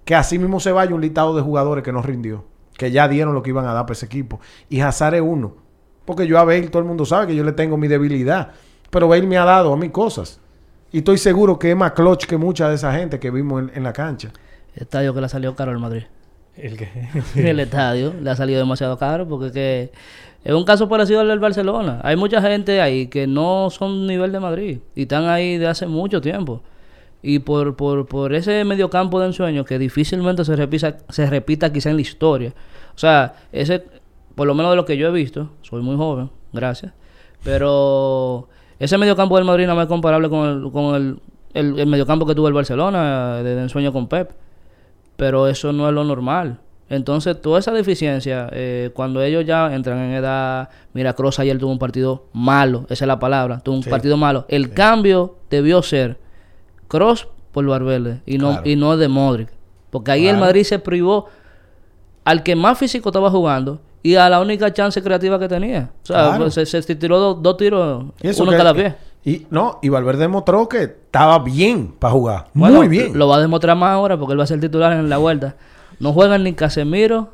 que 0.05 0.15
así 0.15 0.39
mismo 0.39 0.59
se 0.59 0.71
vaya 0.71 0.95
un 0.95 1.01
listado 1.01 1.35
de 1.35 1.41
jugadores 1.41 1.83
que 1.83 1.91
nos 1.91 2.05
rindió. 2.05 2.45
Que 2.77 2.91
ya 2.91 3.07
dieron 3.07 3.33
lo 3.33 3.41
que 3.41 3.49
iban 3.49 3.65
a 3.65 3.73
dar 3.73 3.85
para 3.85 3.93
ese 3.93 4.05
equipo. 4.05 4.39
Y 4.69 4.79
Hazard 4.79 5.15
es 5.15 5.21
uno. 5.21 5.55
Porque 6.05 6.25
yo 6.25 6.39
a 6.39 6.45
Bale, 6.45 6.69
todo 6.69 6.81
el 6.81 6.87
mundo 6.87 7.03
sabe 7.03 7.27
que 7.27 7.35
yo 7.35 7.43
le 7.43 7.51
tengo 7.51 7.75
mi 7.75 7.89
debilidad. 7.89 8.51
Pero 8.89 9.09
Bale 9.09 9.27
me 9.27 9.37
ha 9.37 9.43
dado 9.43 9.73
a 9.73 9.77
mí 9.77 9.89
cosas. 9.89 10.39
Y 10.91 10.99
estoy 10.99 11.17
seguro 11.17 11.59
que 11.59 11.71
es 11.71 11.77
más 11.77 11.91
clutch 11.91 12.25
que 12.25 12.37
mucha 12.37 12.69
de 12.69 12.75
esa 12.75 12.93
gente 12.93 13.19
que 13.19 13.31
vimos 13.31 13.63
en, 13.63 13.71
en 13.75 13.83
la 13.83 13.93
cancha. 13.93 14.31
El 14.75 14.83
estadio 14.83 15.13
que 15.13 15.19
le 15.19 15.25
ha 15.25 15.29
salido 15.29 15.55
caro 15.55 15.71
al 15.71 15.79
Madrid. 15.79 16.03
¿El 16.55 16.77
qué? 16.77 16.89
el 17.35 17.59
estadio 17.59 18.13
le 18.21 18.29
ha 18.29 18.35
salido 18.35 18.59
demasiado 18.59 18.97
caro 18.97 19.27
porque 19.27 19.51
que 19.51 19.91
es 20.43 20.53
un 20.53 20.63
caso 20.63 20.87
parecido 20.87 21.19
al 21.19 21.27
del 21.27 21.39
Barcelona. 21.39 21.99
Hay 22.03 22.15
mucha 22.15 22.41
gente 22.41 22.81
ahí 22.81 23.07
que 23.07 23.27
no 23.27 23.69
son 23.69 24.07
nivel 24.07 24.31
de 24.31 24.39
Madrid 24.39 24.79
y 24.95 25.03
están 25.03 25.25
ahí 25.25 25.57
de 25.57 25.67
hace 25.67 25.87
mucho 25.87 26.21
tiempo. 26.21 26.61
Y 27.21 27.39
por, 27.39 27.75
por, 27.75 28.05
por 28.05 28.33
ese 28.33 28.63
mediocampo 28.63 29.19
de 29.19 29.27
ensueño 29.27 29.65
que 29.65 29.79
difícilmente 29.79 30.45
se 30.45 30.55
repita, 30.55 30.97
se 31.09 31.25
repita 31.25 31.73
quizá 31.73 31.89
en 31.89 31.97
la 31.97 32.01
historia. 32.01 32.53
O 32.95 32.97
sea, 32.97 33.35
ese, 33.51 33.83
por 34.35 34.47
lo 34.47 34.53
menos 34.53 34.71
de 34.71 34.77
lo 34.77 34.85
que 34.85 34.97
yo 34.97 35.07
he 35.07 35.11
visto, 35.11 35.49
soy 35.61 35.81
muy 35.81 35.97
joven, 35.97 36.29
gracias. 36.53 36.93
Pero 37.43 38.47
ese 38.79 38.97
mediocampo 38.97 39.35
del 39.35 39.45
Madrid 39.45 39.65
no 39.67 39.81
es 39.81 39.87
comparable 39.87 40.29
con 40.29 40.47
el, 40.47 40.71
con 40.71 40.95
el, 40.95 41.19
el, 41.53 41.79
el 41.79 41.87
mediocampo 41.87 42.25
que 42.25 42.35
tuvo 42.35 42.47
el 42.47 42.53
Barcelona 42.53 43.37
de, 43.37 43.55
de 43.55 43.61
ensueño 43.61 43.91
con 43.91 44.07
Pep. 44.07 44.31
Pero 45.15 45.47
eso 45.47 45.73
no 45.73 45.87
es 45.87 45.93
lo 45.93 46.03
normal. 46.03 46.59
Entonces, 46.89 47.41
toda 47.41 47.59
esa 47.59 47.71
deficiencia, 47.71 48.49
eh, 48.53 48.91
cuando 48.93 49.21
ellos 49.21 49.45
ya 49.45 49.73
entran 49.73 49.97
en 49.99 50.11
edad, 50.11 50.69
mira, 50.93 51.13
Cross 51.13 51.39
ayer 51.39 51.57
tuvo 51.57 51.71
un 51.71 51.79
partido 51.79 52.27
malo, 52.31 52.85
esa 52.89 53.03
es 53.03 53.07
la 53.07 53.19
palabra, 53.19 53.59
tuvo 53.59 53.75
un 53.75 53.83
sí. 53.83 53.89
partido 53.89 54.15
malo. 54.15 54.45
El 54.47 54.65
sí. 54.65 54.71
cambio 54.71 55.35
debió 55.49 55.81
ser 55.81 56.17
Cross 56.87 57.27
por 57.51 57.65
Valverde 57.65 58.21
y 58.25 58.37
no, 58.37 58.51
claro. 58.51 58.69
y 58.69 58.75
no 58.77 58.95
de 58.95 59.07
Modric. 59.09 59.49
Porque 59.89 60.11
ahí 60.11 60.21
claro. 60.21 60.37
el 60.37 60.41
Madrid 60.41 60.63
se 60.63 60.79
privó 60.79 61.27
al 62.23 62.43
que 62.43 62.55
más 62.55 62.77
físico 62.77 63.09
estaba 63.09 63.31
jugando 63.31 63.81
y 64.03 64.15
a 64.15 64.29
la 64.29 64.39
única 64.39 64.73
chance 64.73 65.01
creativa 65.01 65.39
que 65.39 65.47
tenía. 65.47 65.91
O 66.03 66.05
sea, 66.05 66.29
claro. 66.29 66.51
se, 66.51 66.65
se, 66.65 66.95
tiró 66.95 67.19
dos, 67.19 67.41
dos 67.41 67.57
tiros, 67.57 68.05
uno 68.39 68.51
en 68.51 68.57
cada 68.57 68.73
pie. 68.73 68.95
Y 69.25 69.45
no, 69.49 69.79
y 69.81 69.89
Valverde 69.89 70.21
demostró 70.21 70.69
que 70.69 70.83
estaba 70.83 71.39
bien 71.39 71.93
para 71.99 72.13
jugar. 72.13 72.47
Bueno, 72.53 72.77
muy 72.77 72.87
bien. 72.87 73.17
Lo 73.17 73.27
va 73.27 73.35
a 73.35 73.39
demostrar 73.41 73.75
más 73.75 73.89
ahora 73.89 74.17
porque 74.17 74.31
él 74.31 74.39
va 74.39 74.45
a 74.45 74.47
ser 74.47 74.59
titular 74.61 74.93
en 74.93 75.09
la 75.09 75.17
vuelta. 75.17 75.55
No 75.99 76.13
juegan 76.13 76.43
ni 76.43 76.53
Casemiro 76.53 77.29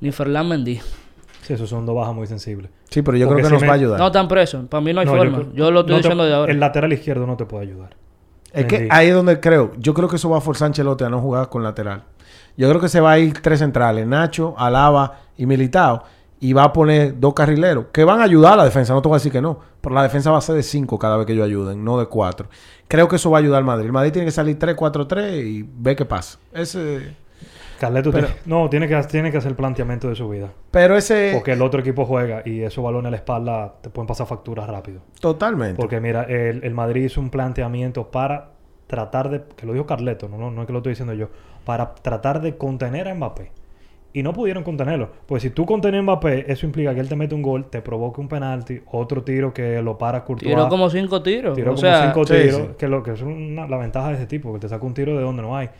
ni 0.00 0.12
Ferland 0.12 0.50
Mendy. 0.50 0.80
Sí, 1.42 1.54
esos 1.54 1.68
son 1.68 1.86
dos 1.86 1.96
bajas 1.96 2.14
muy 2.14 2.28
sensibles. 2.28 2.70
Sí, 2.88 3.02
pero 3.02 3.16
yo 3.16 3.26
Porque 3.26 3.42
creo 3.42 3.48
que 3.48 3.48
si 3.48 3.52
nos 3.54 3.62
me... 3.62 3.66
va 3.66 3.72
a 3.72 3.76
ayudar. 3.76 3.98
No 3.98 4.06
están 4.06 4.28
presos. 4.28 4.64
Para 4.68 4.80
mí 4.80 4.92
no 4.92 5.00
hay 5.00 5.06
no, 5.06 5.16
forma. 5.16 5.38
Yo, 5.38 5.52
yo, 5.54 5.70
lo 5.72 5.80
estoy 5.80 5.92
no 5.92 5.96
diciendo 5.98 6.22
te, 6.22 6.28
de 6.28 6.34
ahora. 6.36 6.52
El 6.52 6.60
lateral 6.60 6.92
izquierdo 6.92 7.26
no 7.26 7.36
te 7.36 7.46
puede 7.46 7.64
ayudar. 7.64 7.96
Es 8.52 8.64
Mendy. 8.64 8.76
que 8.76 8.88
ahí 8.92 9.08
es 9.08 9.14
donde 9.14 9.40
creo. 9.40 9.72
Yo 9.78 9.94
creo 9.94 10.08
que 10.08 10.16
eso 10.16 10.30
va 10.30 10.38
a 10.38 10.40
forzar 10.40 10.66
a 10.66 10.68
Ancelotti 10.68 11.02
a 11.02 11.08
no 11.08 11.20
jugar 11.20 11.48
con 11.48 11.64
lateral. 11.64 12.04
Yo 12.56 12.68
creo 12.68 12.80
que 12.80 12.88
se 12.88 13.00
va 13.00 13.12
a 13.12 13.18
ir 13.18 13.40
tres 13.40 13.58
centrales. 13.58 14.06
Nacho, 14.06 14.54
Alaba 14.56 15.20
y 15.36 15.46
Militao. 15.46 16.02
Y 16.40 16.54
va 16.54 16.64
a 16.64 16.72
poner 16.72 17.20
dos 17.20 17.34
carrileros. 17.34 17.86
Que 17.92 18.02
van 18.02 18.20
a 18.20 18.24
ayudar 18.24 18.54
a 18.54 18.56
la 18.56 18.64
defensa. 18.64 18.92
No 18.92 19.00
te 19.00 19.08
voy 19.08 19.14
a 19.14 19.18
decir 19.18 19.30
que 19.30 19.40
no. 19.40 19.60
Pero 19.80 19.94
la 19.94 20.02
defensa 20.02 20.30
va 20.32 20.38
a 20.38 20.40
ser 20.40 20.56
de 20.56 20.64
cinco 20.64 20.98
cada 20.98 21.16
vez 21.16 21.24
que 21.26 21.34
ellos 21.34 21.44
ayuden. 21.46 21.84
No 21.84 21.98
de 22.00 22.06
cuatro. 22.06 22.48
Creo 22.88 23.06
que 23.06 23.14
eso 23.16 23.30
va 23.30 23.38
a 23.38 23.40
ayudar 23.40 23.58
al 23.58 23.64
Madrid. 23.64 23.86
El 23.86 23.92
Madrid 23.92 24.10
tiene 24.12 24.26
que 24.26 24.32
salir 24.32 24.58
3-4-3 24.58 25.44
y 25.44 25.62
ver 25.62 25.94
qué 25.94 26.04
pasa. 26.04 26.38
Ese... 26.52 27.14
Carleto 27.78 28.12
tiene- 28.12 28.28
no, 28.44 28.68
tiene 28.70 28.86
que, 28.88 28.96
tiene 29.04 29.30
que 29.32 29.38
hacer 29.38 29.50
el 29.50 29.56
planteamiento 29.56 30.08
de 30.08 30.14
su 30.16 30.28
vida. 30.28 30.50
Pero 30.70 30.96
ese... 30.96 31.30
Porque 31.34 31.52
el 31.52 31.62
otro 31.62 31.80
equipo 31.80 32.06
juega 32.06 32.42
y 32.44 32.62
esos 32.62 32.82
balones 32.82 33.08
a 33.08 33.10
la 33.10 33.16
espalda 33.16 33.74
te 33.80 33.90
pueden 33.90 34.06
pasar 34.06 34.26
facturas 34.26 34.68
rápido. 34.68 35.00
Totalmente. 35.20 35.76
Porque 35.80 36.00
mira, 36.00 36.22
el, 36.24 36.62
el 36.64 36.74
Madrid 36.74 37.04
hizo 37.04 37.20
un 37.20 37.30
planteamiento 37.30 38.10
para 38.10 38.50
tratar 38.86 39.30
de, 39.30 39.42
que 39.56 39.64
lo 39.66 39.72
dijo 39.72 39.86
Carleto, 39.86 40.28
no, 40.28 40.38
no, 40.38 40.50
no 40.50 40.60
es 40.62 40.66
que 40.66 40.72
lo 40.72 40.78
estoy 40.80 40.90
diciendo 40.92 41.14
yo, 41.14 41.28
para 41.64 41.94
tratar 41.94 42.40
de 42.40 42.56
contener 42.56 43.08
a 43.08 43.14
Mbappé. 43.14 43.50
Y 44.14 44.22
no 44.22 44.32
pudieron 44.34 44.62
contenerlo. 44.62 45.10
Pues 45.26 45.42
si 45.42 45.48
tú 45.50 45.64
contenes 45.64 46.00
a 46.00 46.02
Mbappé, 46.02 46.50
eso 46.52 46.66
implica 46.66 46.92
que 46.94 47.00
él 47.00 47.08
te 47.08 47.16
mete 47.16 47.34
un 47.34 47.40
gol, 47.40 47.70
te 47.70 47.80
provoca 47.80 48.20
un 48.20 48.28
penalti, 48.28 48.82
otro 48.90 49.22
tiro 49.22 49.54
que 49.54 49.80
lo 49.80 49.96
para 49.96 50.22
Courtois. 50.24 50.50
Tiró 50.54 50.68
como 50.68 50.90
cinco 50.90 51.22
tiros. 51.22 51.54
Tiró 51.56 51.70
o 51.72 51.74
como 51.74 51.80
sea, 51.80 52.04
cinco 52.12 52.26
sí, 52.26 52.34
tiros, 52.34 52.56
sí. 52.56 52.68
que 52.78 52.88
lo 52.88 53.02
que 53.02 53.12
es 53.12 53.22
una- 53.22 53.66
la 53.66 53.78
ventaja 53.78 54.08
de 54.08 54.14
ese 54.16 54.26
tipo, 54.26 54.52
que 54.52 54.58
te 54.60 54.68
saca 54.68 54.84
un 54.84 54.92
tiro 54.92 55.16
de 55.16 55.22
donde 55.22 55.40
no 55.42 55.56
hay. 55.56 55.70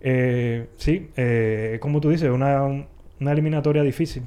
Eh, 0.00 0.68
sí, 0.78 1.10
eh, 1.16 1.78
como 1.80 2.00
tú 2.00 2.08
dices, 2.08 2.30
una, 2.30 2.62
un- 2.62 2.86
una 3.20 3.32
eliminatoria 3.32 3.82
difícil. 3.82 4.22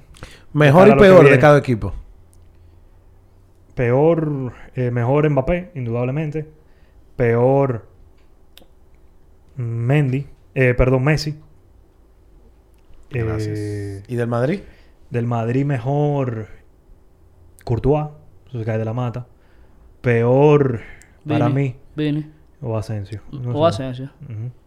Mejor 0.54 0.90
y 0.90 0.94
peor 0.96 1.28
de 1.28 1.40
cada 1.40 1.58
equipo. 1.58 1.94
Peor, 3.76 4.54
eh, 4.76 4.92
mejor 4.92 5.30
Mbappé, 5.30 5.72
indudablemente. 5.76 6.46
Peor 7.16 7.86
Mendy, 9.56 10.26
eh, 10.56 10.74
perdón, 10.76 11.04
Messi. 11.04 11.40
Eh. 13.12 14.04
¿Y 14.08 14.16
del 14.16 14.28
Madrid? 14.28 14.62
del 15.10 15.26
Madrid 15.26 15.64
mejor 15.66 16.48
Courtois, 17.64 18.08
eso 18.50 18.60
se 18.60 18.66
cae 18.66 18.78
de 18.78 18.86
la 18.86 18.94
mata. 18.94 19.26
Peor 20.02 20.82
para 21.28 21.50
mí 21.50 21.76
Vini. 21.96 22.26
o 22.62 22.78
Asensio. 22.78 23.22
No 23.32 23.58
O 23.58 23.72
sé. 23.72 23.84
Asensio. 23.84 24.10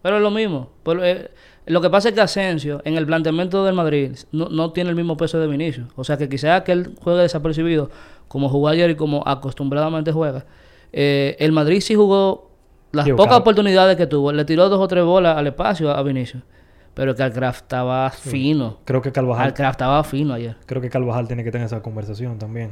Pero 0.01 0.17
es 0.17 0.21
lo 0.23 0.31
mismo. 0.31 0.69
Pero, 0.83 1.03
eh, 1.03 1.29
lo 1.67 1.81
que 1.81 1.89
pasa 1.89 2.09
es 2.09 2.15
que 2.15 2.21
Asensio, 2.21 2.81
en 2.85 2.95
el 2.95 3.05
planteamiento 3.05 3.63
del 3.65 3.75
Madrid, 3.75 4.11
no, 4.31 4.49
no 4.49 4.71
tiene 4.71 4.89
el 4.89 4.95
mismo 4.95 5.15
peso 5.17 5.39
de 5.39 5.47
Vinicius. 5.47 5.87
O 5.95 6.03
sea 6.03 6.17
que 6.17 6.27
quizás 6.27 6.61
que 6.63 6.71
él 6.71 6.95
juegue 7.03 7.21
desapercibido, 7.21 7.89
como 8.27 8.49
jugó 8.49 8.67
ayer 8.67 8.89
y 8.89 8.95
como 8.95 9.23
acostumbradamente 9.27 10.11
juega. 10.11 10.45
Eh, 10.91 11.35
el 11.39 11.51
Madrid 11.51 11.81
sí 11.81 11.95
jugó 11.95 12.49
las 12.91 13.07
pocas 13.09 13.27
claro. 13.27 13.41
oportunidades 13.41 13.95
que 13.95 14.07
tuvo. 14.07 14.31
Le 14.31 14.43
tiró 14.45 14.69
dos 14.69 14.79
o 14.79 14.87
tres 14.87 15.03
bolas 15.05 15.37
al 15.37 15.47
espacio 15.47 15.91
a 15.91 16.01
Vinicius. 16.03 16.43
Pero 16.93 17.15
que 17.15 17.23
Alcraft 17.23 17.61
estaba 17.61 18.09
fino. 18.09 18.79
Creo 18.83 19.01
que 19.01 19.11
Carvajal, 19.13 19.47
Alcraft 19.47 19.71
estaba 19.75 20.03
fino 20.03 20.33
ayer. 20.33 20.57
creo 20.65 20.81
que 20.81 20.89
Carvajal 20.89 21.25
tiene 21.27 21.43
que 21.43 21.51
tener 21.51 21.65
esa 21.67 21.81
conversación 21.81 22.37
también. 22.37 22.71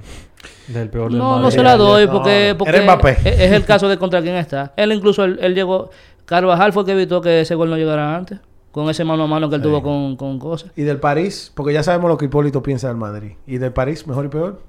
Del 0.67 0.89
peor 0.89 1.09
del 1.09 1.19
No, 1.19 1.29
Madrid. 1.31 1.43
no 1.45 1.51
se 1.51 1.63
la 1.63 1.77
doy 1.77 2.07
porque, 2.07 2.53
porque 2.57 2.81
Mbappé. 2.81 3.11
es, 3.11 3.25
es 3.39 3.51
el 3.53 3.63
caso 3.65 3.87
de 3.87 3.97
contra 3.97 4.21
quién 4.21 4.35
está. 4.35 4.73
Él 4.75 4.91
incluso, 4.91 5.23
él, 5.23 5.39
él 5.41 5.55
llegó... 5.55 5.89
Carvajal 6.25 6.73
fue 6.73 6.83
el 6.83 6.85
que 6.85 6.91
evitó 6.91 7.21
que 7.21 7.41
ese 7.41 7.55
gol 7.55 7.69
no 7.69 7.77
llegara 7.77 8.15
antes. 8.15 8.39
Con 8.71 8.87
ese 8.89 9.03
mano 9.03 9.23
a 9.23 9.27
mano 9.27 9.49
que 9.49 9.55
él 9.55 9.61
Sí. 9.63 9.67
tuvo 9.67 9.81
con, 9.81 10.15
con 10.15 10.37
cosas. 10.37 10.71
¿Y 10.75 10.83
del 10.83 10.99
París? 10.99 11.51
Porque 11.55 11.73
ya 11.73 11.81
sabemos 11.81 12.09
lo 12.09 12.17
que 12.17 12.25
Hipólito 12.25 12.61
piensa 12.61 12.87
del 12.89 12.97
Madrid. 12.97 13.31
¿Y 13.47 13.57
del 13.57 13.71
París, 13.73 14.05
mejor 14.05 14.25
y 14.25 14.27
peor? 14.27 14.61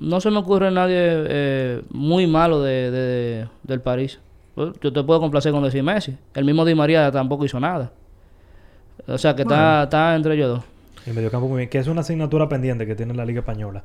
No 0.00 0.20
se 0.20 0.30
me 0.30 0.38
ocurre 0.38 0.70
nadie 0.70 0.96
eh, 0.98 1.82
muy 1.90 2.26
malo 2.26 2.60
de, 2.62 2.90
de- 2.90 3.48
del 3.62 3.80
París. 3.82 4.18
Yo 4.56 4.92
te 4.92 5.02
puedo 5.04 5.20
complacer 5.20 5.52
con 5.52 5.62
decir 5.62 5.82
Messi. 5.82 6.16
El 6.34 6.44
mismo 6.44 6.64
Di 6.64 6.74
María 6.74 7.10
tampoco 7.12 7.44
hizo 7.44 7.60
nada. 7.60 7.92
O 9.06 9.18
sea 9.18 9.34
que 9.34 9.42
está, 9.42 9.84
está 9.84 10.14
entre 10.14 10.34
ellos 10.34 10.48
dos. 10.48 10.64
El 11.06 11.14
mediocampo 11.14 11.48
muy 11.48 11.58
bien. 11.58 11.68
Que 11.70 11.78
es 11.78 11.86
una 11.86 12.00
asignatura 12.02 12.48
pendiente 12.48 12.86
que 12.86 12.94
tiene 12.94 13.14
la 13.14 13.24
Liga 13.24 13.40
Española. 13.40 13.82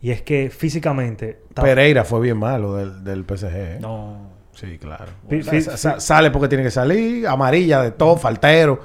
Y 0.00 0.10
es 0.10 0.22
que 0.22 0.50
físicamente... 0.50 1.40
Pereira 1.54 2.04
fue 2.04 2.20
bien 2.20 2.36
malo 2.38 2.74
del, 2.74 3.04
del 3.04 3.24
PSG. 3.24 3.46
¿eh? 3.54 3.78
No. 3.80 4.32
Sí, 4.52 4.78
claro. 4.78 5.06
Sa- 5.42 5.76
sa- 5.76 6.00
sale 6.00 6.30
porque 6.30 6.48
tiene 6.48 6.62
que 6.64 6.70
salir. 6.70 7.26
Amarilla 7.26 7.82
de 7.82 7.90
todo, 7.92 8.16
faltero. 8.16 8.80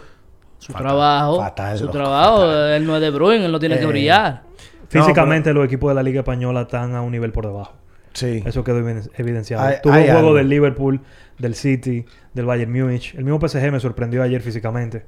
Su 0.58 0.72
Fatal, 0.74 0.88
trabajo. 0.88 1.40
fatal, 1.40 1.78
su 1.78 1.86
loco, 1.86 1.98
trabajo. 1.98 2.38
fatal. 2.40 2.70
Él 2.74 2.86
no 2.88 2.96
es 2.96 3.02
de 3.02 3.10
Bruin, 3.12 3.42
él 3.44 3.52
no 3.52 3.60
tiene 3.60 3.78
que 3.78 3.84
Eh, 3.84 3.88
brillar. 3.88 4.44
Físicamente 4.90 5.54
los 5.54 5.64
equipos 5.66 5.90
de 5.92 5.96
la 5.96 6.04
Liga 6.04 6.20
Española 6.22 6.62
están 6.62 6.96
a 6.96 7.02
un 7.02 7.12
nivel 7.12 7.32
por 7.32 7.46
debajo. 7.46 7.74
Sí. 8.14 8.44
Eso 8.46 8.64
quedó 8.64 8.80
eviden- 8.80 9.10
evidenciado. 9.18 9.64
Hay 9.66 9.76
un 9.84 9.92
juego 9.94 10.18
algo. 10.20 10.34
del 10.34 10.50
Liverpool, 10.50 11.00
del 11.38 11.54
City, 11.56 12.06
del 12.34 12.46
Bayern 12.46 12.72
Múnich. 12.72 13.14
El 13.16 13.24
mismo 13.24 13.40
PSG 13.48 13.72
me 13.72 13.80
sorprendió 13.80 14.24
ayer 14.24 14.42
físicamente. 14.42 15.06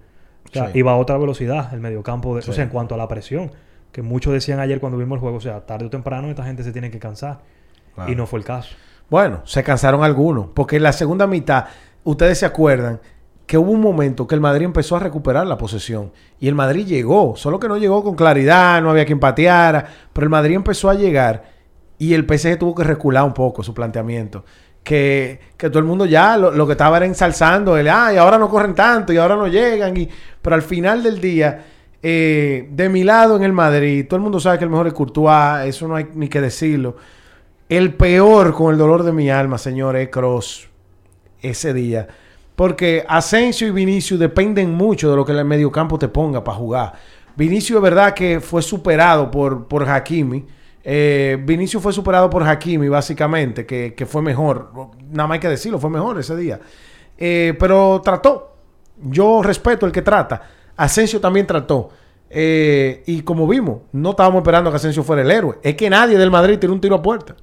O 0.51 0.53
sea, 0.53 0.71
Sí. 0.71 0.79
iba 0.79 0.91
a 0.91 0.95
otra 0.97 1.17
velocidad 1.17 1.73
el 1.73 1.79
mediocampo. 1.79 2.35
De, 2.35 2.41
Sí. 2.41 2.51
O 2.51 2.53
sea, 2.53 2.63
en 2.63 2.69
cuanto 2.69 2.95
a 2.95 2.97
la 2.97 3.07
presión. 3.07 3.51
Que 3.91 4.01
muchos 4.01 4.31
decían 4.33 4.59
ayer 4.59 4.79
cuando 4.79 4.97
vimos 4.97 5.15
el 5.17 5.21
juego. 5.21 5.37
O 5.37 5.41
sea, 5.41 5.61
tarde 5.65 5.85
o 5.85 5.89
temprano 5.89 6.29
esta 6.29 6.43
gente 6.43 6.63
se 6.63 6.71
tiene 6.71 6.89
que 6.91 6.99
cansar. 6.99 7.39
Claro. 7.95 8.11
Y 8.11 8.15
no 8.15 8.25
fue 8.25 8.39
el 8.39 8.45
caso. 8.45 8.75
Bueno, 9.09 9.41
se 9.45 9.63
cansaron 9.63 10.03
algunos. 10.03 10.47
Porque 10.53 10.77
en 10.77 10.83
la 10.83 10.93
segunda 10.93 11.27
mitad, 11.27 11.65
ustedes 12.03 12.37
se 12.37 12.45
acuerdan 12.45 12.99
que 13.45 13.57
hubo 13.57 13.71
un 13.71 13.81
momento 13.81 14.27
que 14.27 14.35
el 14.35 14.39
Madrid 14.39 14.63
empezó 14.65 14.95
a 14.95 14.99
recuperar 14.99 15.45
la 15.45 15.57
posesión. 15.57 16.13
Y 16.39 16.47
el 16.47 16.55
Madrid 16.55 16.85
llegó. 16.85 17.35
Solo 17.35 17.59
que 17.59 17.67
no 17.67 17.75
llegó 17.77 18.01
con 18.03 18.15
claridad, 18.15 18.81
no 18.81 18.89
había 18.91 19.05
quien 19.05 19.19
pateara. 19.19 19.85
Pero 20.13 20.23
el 20.23 20.29
Madrid 20.29 20.55
empezó 20.55 20.89
a 20.89 20.93
llegar. 20.93 21.43
Y 21.97 22.13
el 22.13 22.25
PSG 22.25 22.57
tuvo 22.57 22.73
que 22.73 22.83
recular 22.85 23.23
un 23.25 23.33
poco 23.33 23.61
su 23.61 23.73
planteamiento. 23.73 24.45
Que, 24.83 25.39
que 25.57 25.69
todo 25.69 25.79
el 25.79 25.85
mundo 25.85 26.05
ya 26.05 26.37
lo, 26.37 26.51
lo 26.51 26.65
que 26.65 26.73
estaba 26.73 26.97
era 26.97 27.05
ensalzando. 27.05 27.77
El, 27.77 27.87
ay, 27.87 28.17
ahora 28.17 28.37
no 28.37 28.49
corren 28.49 28.73
tanto 28.73 29.13
y 29.13 29.17
ahora 29.17 29.35
no 29.35 29.47
llegan. 29.47 29.95
Y, 29.95 30.09
pero 30.41 30.55
al 30.55 30.63
final 30.63 31.03
del 31.03 31.21
día, 31.21 31.65
eh, 32.01 32.67
de 32.71 32.89
mi 32.89 33.03
lado 33.03 33.35
en 33.35 33.43
el 33.43 33.53
Madrid, 33.53 34.05
todo 34.07 34.17
el 34.17 34.23
mundo 34.23 34.39
sabe 34.39 34.57
que 34.57 34.63
el 34.63 34.69
mejor 34.69 34.87
es 34.87 34.93
Courtois. 34.93 35.65
Eso 35.65 35.87
no 35.87 35.95
hay 35.95 36.07
ni 36.13 36.27
que 36.27 36.41
decirlo. 36.41 36.97
El 37.69 37.93
peor 37.93 38.53
con 38.53 38.73
el 38.73 38.77
dolor 38.77 39.03
de 39.03 39.11
mi 39.11 39.29
alma, 39.29 39.57
señor, 39.57 39.95
es 39.95 40.09
Cross 40.09 40.67
ese 41.41 41.73
día. 41.73 42.07
Porque 42.55 43.05
Asensio 43.07 43.67
y 43.67 43.71
Vinicius 43.71 44.19
dependen 44.19 44.73
mucho 44.73 45.09
de 45.09 45.15
lo 45.15 45.25
que 45.25 45.31
el 45.31 45.45
mediocampo 45.45 45.97
te 45.97 46.07
ponga 46.07 46.43
para 46.43 46.57
jugar. 46.57 46.93
Vinicius 47.35 47.77
es 47.77 47.81
verdad 47.81 48.13
que 48.13 48.39
fue 48.39 48.61
superado 48.61 49.31
por, 49.31 49.67
por 49.67 49.89
Hakimi. 49.89 50.45
Eh, 50.83 51.37
Vinicius 51.43 51.81
fue 51.81 51.93
superado 51.93 52.29
por 52.29 52.43
Hakimi, 52.43 52.89
básicamente, 52.89 53.65
que, 53.65 54.05
fue 54.05 54.21
mejor. 54.21 54.71
Nada 55.09 55.27
más 55.27 55.35
hay 55.35 55.39
que 55.39 55.49
decirlo, 55.49 55.79
fue 55.79 55.89
mejor 55.89 56.19
ese 56.19 56.35
día. 56.35 56.59
Eh, 57.17 57.55
pero 57.59 58.01
trató. 58.03 58.55
Yo 59.03 59.41
respeto 59.41 59.85
el 59.85 59.91
que 59.91 60.01
trata. 60.01 60.41
Asensio 60.77 61.19
también 61.19 61.45
trató. 61.47 61.89
Eh, 62.33 63.03
y 63.07 63.21
como 63.23 63.45
vimos, 63.45 63.81
no 63.91 64.11
estábamos 64.11 64.39
esperando 64.39 64.69
que 64.69 64.77
Asensio 64.77 65.03
fuera 65.03 65.21
el 65.21 65.31
héroe. 65.31 65.59
Es 65.61 65.75
que 65.75 65.89
nadie 65.89 66.17
del 66.17 66.31
Madrid 66.31 66.57
tiró 66.57 66.73
un 66.73 66.81
tiro 66.81 66.95
a 66.95 67.01
puerta. 67.01 67.35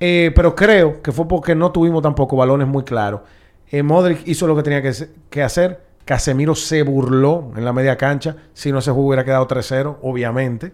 Eh, 0.00 0.32
pero 0.34 0.54
creo 0.54 1.02
que 1.02 1.12
fue 1.12 1.28
porque 1.28 1.54
no 1.54 1.70
tuvimos 1.70 2.02
tampoco 2.02 2.36
balones 2.36 2.66
muy 2.66 2.84
claros. 2.84 3.22
Eh, 3.68 3.82
Modric 3.82 4.26
hizo 4.26 4.46
lo 4.46 4.56
que 4.56 4.62
tenía 4.62 4.82
que, 4.82 4.92
que 5.28 5.42
hacer. 5.42 5.84
Casemiro 6.04 6.54
se 6.54 6.82
burló 6.82 7.52
en 7.56 7.64
la 7.64 7.72
media 7.72 7.96
cancha. 7.96 8.36
Si 8.54 8.72
no 8.72 8.80
se 8.80 8.90
jugó, 8.90 9.08
hubiera 9.08 9.24
quedado 9.24 9.46
3-0, 9.46 9.98
obviamente. 10.02 10.72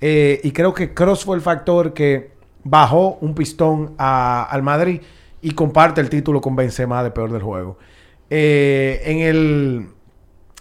Eh, 0.00 0.40
y 0.44 0.50
creo 0.52 0.74
que 0.74 0.92
Cross 0.94 1.24
fue 1.24 1.36
el 1.36 1.42
factor 1.42 1.92
que 1.94 2.32
bajó 2.64 3.18
un 3.20 3.34
pistón 3.34 3.94
a- 3.98 4.44
al 4.44 4.62
Madrid 4.62 5.00
y 5.40 5.52
comparte 5.52 6.00
el 6.00 6.10
título 6.10 6.40
con 6.40 6.54
Benzema 6.56 7.02
de 7.02 7.10
peor 7.10 7.32
del 7.32 7.42
juego. 7.42 7.78
Eh, 8.30 9.00
en 9.04 9.18
el 9.20 9.86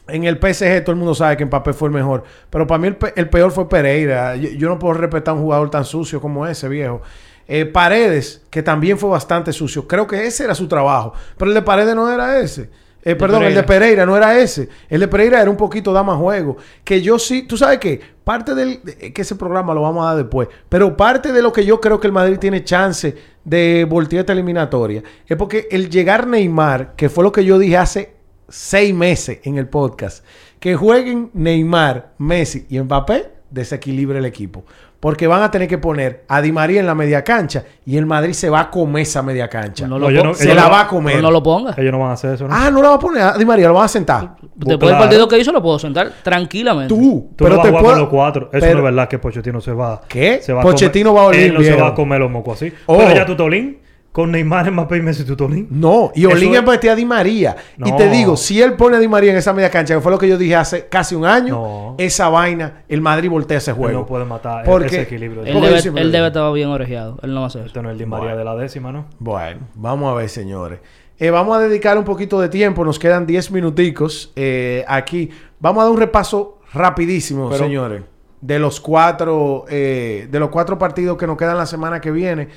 en 0.07 0.23
el 0.25 0.37
PSG 0.37 0.83
todo 0.83 0.91
el 0.91 0.97
mundo 0.99 1.15
sabe 1.15 1.35
que 1.35 1.45
Mbappé 1.45 1.73
fue 1.73 1.87
el 1.87 1.93
mejor. 1.95 2.23
Pero 2.51 2.67
para 2.67 2.77
mí 2.77 2.87
el, 2.89 2.95
pe- 2.95 3.13
el 3.15 3.27
peor 3.27 3.51
fue 3.51 3.67
Pereira. 3.67 4.35
Yo, 4.35 4.49
yo 4.51 4.69
no 4.69 4.77
puedo 4.77 4.93
respetar 4.93 5.31
a 5.31 5.35
un 5.37 5.41
jugador 5.43 5.71
tan 5.71 5.83
sucio 5.83 6.21
como 6.21 6.45
ese, 6.45 6.69
viejo. 6.69 7.01
Eh, 7.47 7.65
Paredes, 7.65 8.45
que 8.51 8.61
también 8.61 8.99
fue 8.99 9.09
bastante 9.09 9.51
sucio. 9.51 9.87
Creo 9.87 10.05
que 10.05 10.27
ese 10.27 10.43
era 10.43 10.53
su 10.53 10.67
trabajo. 10.67 11.13
Pero 11.37 11.49
el 11.49 11.55
de 11.55 11.63
Paredes 11.63 11.95
no 11.95 12.11
era 12.11 12.39
ese. 12.39 12.69
Eh, 13.03 13.15
perdón, 13.15 13.43
el 13.45 13.55
de 13.55 13.63
Pereira. 13.63 14.05
No 14.05 14.15
era 14.15 14.37
ese. 14.37 14.69
El 14.89 14.99
de 14.99 15.07
Pereira 15.07 15.41
era 15.41 15.49
un 15.49 15.57
poquito 15.57 15.91
da 15.91 16.03
más 16.03 16.17
juego. 16.17 16.57
Que 16.83 17.01
yo 17.01 17.17
sí, 17.17 17.41
tú 17.47 17.57
sabes 17.57 17.79
que 17.79 17.99
parte 18.25 18.53
del, 18.53 18.81
de- 18.83 19.13
que 19.13 19.21
ese 19.21 19.35
programa 19.35 19.73
lo 19.73 19.83
vamos 19.83 20.03
a 20.03 20.07
dar 20.09 20.17
después. 20.17 20.49
Pero 20.67 20.97
parte 20.97 21.31
de 21.31 21.41
lo 21.41 21.53
que 21.53 21.63
yo 21.65 21.79
creo 21.79 22.01
que 22.01 22.07
el 22.07 22.13
Madrid 22.13 22.37
tiene 22.39 22.65
chance 22.65 23.15
de 23.45 23.85
voltear 23.89 24.21
esta 24.21 24.33
eliminatoria 24.33 25.01
es 25.25 25.37
porque 25.37 25.67
el 25.71 25.89
llegar 25.89 26.27
Neymar, 26.27 26.95
que 26.97 27.07
fue 27.07 27.23
lo 27.23 27.31
que 27.31 27.45
yo 27.45 27.57
dije 27.57 27.77
hace 27.77 28.15
seis 28.49 28.93
meses 28.93 29.39
en 29.43 29.57
el 29.57 29.67
podcast, 29.69 30.25
que 30.59 30.75
jueguen 30.75 31.29
Neymar, 31.33 32.13
Messi 32.17 32.65
y 32.69 32.79
Mbappé, 32.79 33.31
desequilibre 33.51 34.17
el 34.19 34.25
equipo. 34.25 34.65
Porque 34.99 35.27
van 35.27 35.43
a 35.43 35.51
tener 35.51 35.67
que 35.67 35.77
poner 35.77 36.23
a 36.27 36.41
Di 36.41 36.51
María 36.51 36.79
en 36.79 36.87
la 36.87 36.95
media 36.95 37.23
cancha 37.23 37.63
y 37.85 37.95
el 37.97 38.05
Madrid 38.07 38.33
se 38.33 38.49
va 38.49 38.61
a 38.61 38.69
comer 38.71 39.03
esa 39.03 39.21
media 39.21 39.47
cancha. 39.47 39.87
No 39.87 39.99
No, 39.99 40.09
lo 40.09 40.23
no- 40.23 40.33
se 40.33 40.53
la 40.55 40.63
no- 40.63 40.71
va 40.71 40.81
a 40.81 40.87
comer. 40.87 41.21
no 41.21 41.29
lo 41.29 41.43
ponga. 41.43 41.75
Ellos 41.77 41.91
no 41.91 41.99
van 41.99 42.09
a 42.09 42.13
hacer 42.13 42.33
eso, 42.33 42.47
¿no? 42.47 42.55
Ah, 42.55 42.71
no 42.71 42.81
la 42.81 42.89
va 42.89 42.95
a 42.95 42.99
poner 42.99 43.21
a 43.21 43.37
Di 43.37 43.45
María, 43.45 43.67
lo 43.67 43.75
van 43.75 43.85
a 43.85 43.87
sentar. 43.87 44.35
Después 44.55 44.77
claro. 44.79 44.87
del 44.95 44.97
partido 44.97 45.27
que 45.27 45.37
hizo, 45.37 45.51
lo 45.51 45.61
puedo 45.61 45.77
sentar 45.77 46.11
tranquilamente. 46.23 46.93
Tú, 46.93 47.29
Tú 47.35 47.43
pero 47.43 47.51
no 47.51 47.55
vas 47.57 47.63
te 47.63 47.67
a 47.67 47.71
jugar 47.71 47.83
puedo- 47.85 47.99
los 47.99 48.09
cuatro. 48.09 48.41
Eso 48.51 48.59
pero- 48.61 48.71
no 48.73 48.77
es 48.79 48.83
verdad 48.85 49.07
que 49.09 49.19
Pochettino 49.19 49.61
se 49.61 49.73
va. 49.73 50.01
¿Qué? 50.07 50.39
Se 50.41 50.53
va 50.53 50.61
a 50.61 50.63
Pochettino 50.63 51.09
comer- 51.11 51.17
va 51.17 51.21
a 51.21 51.25
volver 51.27 51.43
Él 51.43 51.53
no 51.53 51.61
se 51.61 51.75
va 51.75 51.87
a 51.89 51.93
comer 51.93 52.19
los 52.21 52.31
mocos 52.31 52.55
así. 52.55 52.73
Oh. 52.87 52.97
Pero 52.97 53.13
ya 53.13 53.25
Tutolín, 53.25 53.77
con 54.15 54.31
Neymar, 54.31 54.71
Mbappé 54.71 54.95
y 54.95 55.01
Messi, 55.01 55.25
Tutolín. 55.25 55.67
No, 55.69 56.09
y 56.15 56.23
Olin 56.23 56.55
es- 56.55 56.63
metió 56.63 56.89
a 56.93 56.95
Di 56.95 57.03
María. 57.03 57.53
Y 57.83 57.91
te 57.97 58.09
digo, 58.09 58.37
si 58.37 58.61
él 58.61 58.75
pone 58.75 58.95
a 58.95 58.99
Di 59.01 59.09
María 59.09 59.31
en 59.31 59.37
esa 59.37 59.51
media 59.51 59.69
cancha, 59.69 59.93
que 59.93 59.99
fue 59.99 60.09
lo 60.09 60.17
que 60.17 60.29
yo 60.29 60.37
dije 60.37 60.55
hace 60.55 60.87
casi 60.87 61.15
un 61.15 61.25
año, 61.25 61.55
No. 61.55 61.95
esa 61.97 62.29
vaina, 62.29 62.85
el 62.87 63.01
Madrid 63.01 63.29
voltea 63.29 63.57
ese 63.57 63.71
Él 63.71 63.77
juego. 63.77 63.99
no 63.99 64.05
puede 64.05 64.23
matar 64.23 64.63
Porque- 64.63 64.87
ese 64.87 65.01
equilibrio. 65.01 65.43
Él 65.43 65.51
Porque 65.51 65.67
debe, 65.69 65.99
él 66.01 66.11
debe 66.13 66.27
estar 66.27 66.53
bien 66.53 66.69
orejeado. 66.69 67.19
Él 67.23 67.33
no 67.33 67.41
va 67.41 67.43
a 67.43 67.47
hacer. 67.47 67.65
Este 67.65 67.81
no 67.81 67.89
es 67.89 67.93
el 67.95 67.99
Di 67.99 68.05
María 68.05 68.27
Bueno. 68.27 68.37
de 68.37 68.45
la 68.45 68.55
décima, 68.55 68.93
¿no? 68.93 69.05
Bueno, 69.19 69.67
vamos 69.75 70.09
a 70.09 70.15
ver, 70.15 70.29
señores. 70.29 70.79
Eh, 71.19 71.29
vamos 71.29 71.57
a 71.57 71.59
dedicar 71.59 71.97
un 71.97 72.05
poquito 72.05 72.39
de 72.39 72.47
tiempo, 72.47 72.85
nos 72.85 72.97
quedan 72.97 73.25
10 73.25 73.51
minuticos 73.51 74.31
eh, 74.37 74.85
aquí. 74.87 75.29
Vamos 75.59 75.81
a 75.81 75.83
dar 75.87 75.91
un 75.91 75.99
repaso 75.99 76.59
rapidísimo, 76.73 77.51
señores, 77.53 78.03
de 78.39 78.59
los 78.59 78.79
cuatro, 78.79 79.65
eh, 79.67 80.29
de 80.31 80.39
los 80.39 80.47
cuatro 80.49 80.77
partidos 80.77 81.17
que 81.17 81.27
nos 81.27 81.35
quedan 81.35 81.57
la 81.57 81.65
semana 81.65 81.99
que 81.99 82.11
viene. 82.11 82.47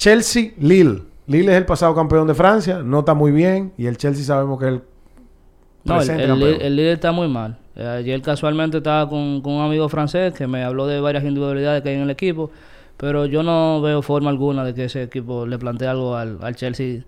Chelsea, 0.00 0.52
Lille. 0.58 1.02
Lille 1.26 1.52
es 1.52 1.58
el 1.58 1.66
pasado 1.66 1.94
campeón 1.94 2.26
de 2.26 2.32
Francia, 2.32 2.78
no 2.82 3.00
está 3.00 3.12
muy 3.12 3.32
bien 3.32 3.74
y 3.76 3.84
el 3.86 3.98
Chelsea 3.98 4.24
sabemos 4.24 4.58
que 4.58 4.64
es 4.64 4.72
el 4.72 4.82
no, 5.84 6.00
el, 6.00 6.76
Lille 6.76 6.92
está 6.92 7.12
muy 7.12 7.28
mal. 7.28 7.58
Eh, 7.76 7.86
ayer 7.86 8.22
casualmente 8.22 8.78
estaba 8.78 9.08
con, 9.10 9.42
con, 9.42 9.52
un 9.52 9.62
amigo 9.62 9.90
francés 9.90 10.32
que 10.32 10.46
me 10.46 10.64
habló 10.64 10.86
de 10.86 11.00
varias 11.00 11.22
individualidades 11.24 11.82
que 11.82 11.90
hay 11.90 11.96
en 11.96 12.02
el 12.02 12.10
equipo, 12.10 12.50
pero 12.96 13.26
yo 13.26 13.42
no 13.42 13.82
veo 13.82 14.00
forma 14.00 14.30
alguna 14.30 14.64
de 14.64 14.72
que 14.72 14.84
ese 14.84 15.02
equipo 15.02 15.44
le 15.46 15.58
plantee 15.58 15.86
algo 15.86 16.16
al, 16.16 16.38
al 16.40 16.56
Chelsea 16.56 17.02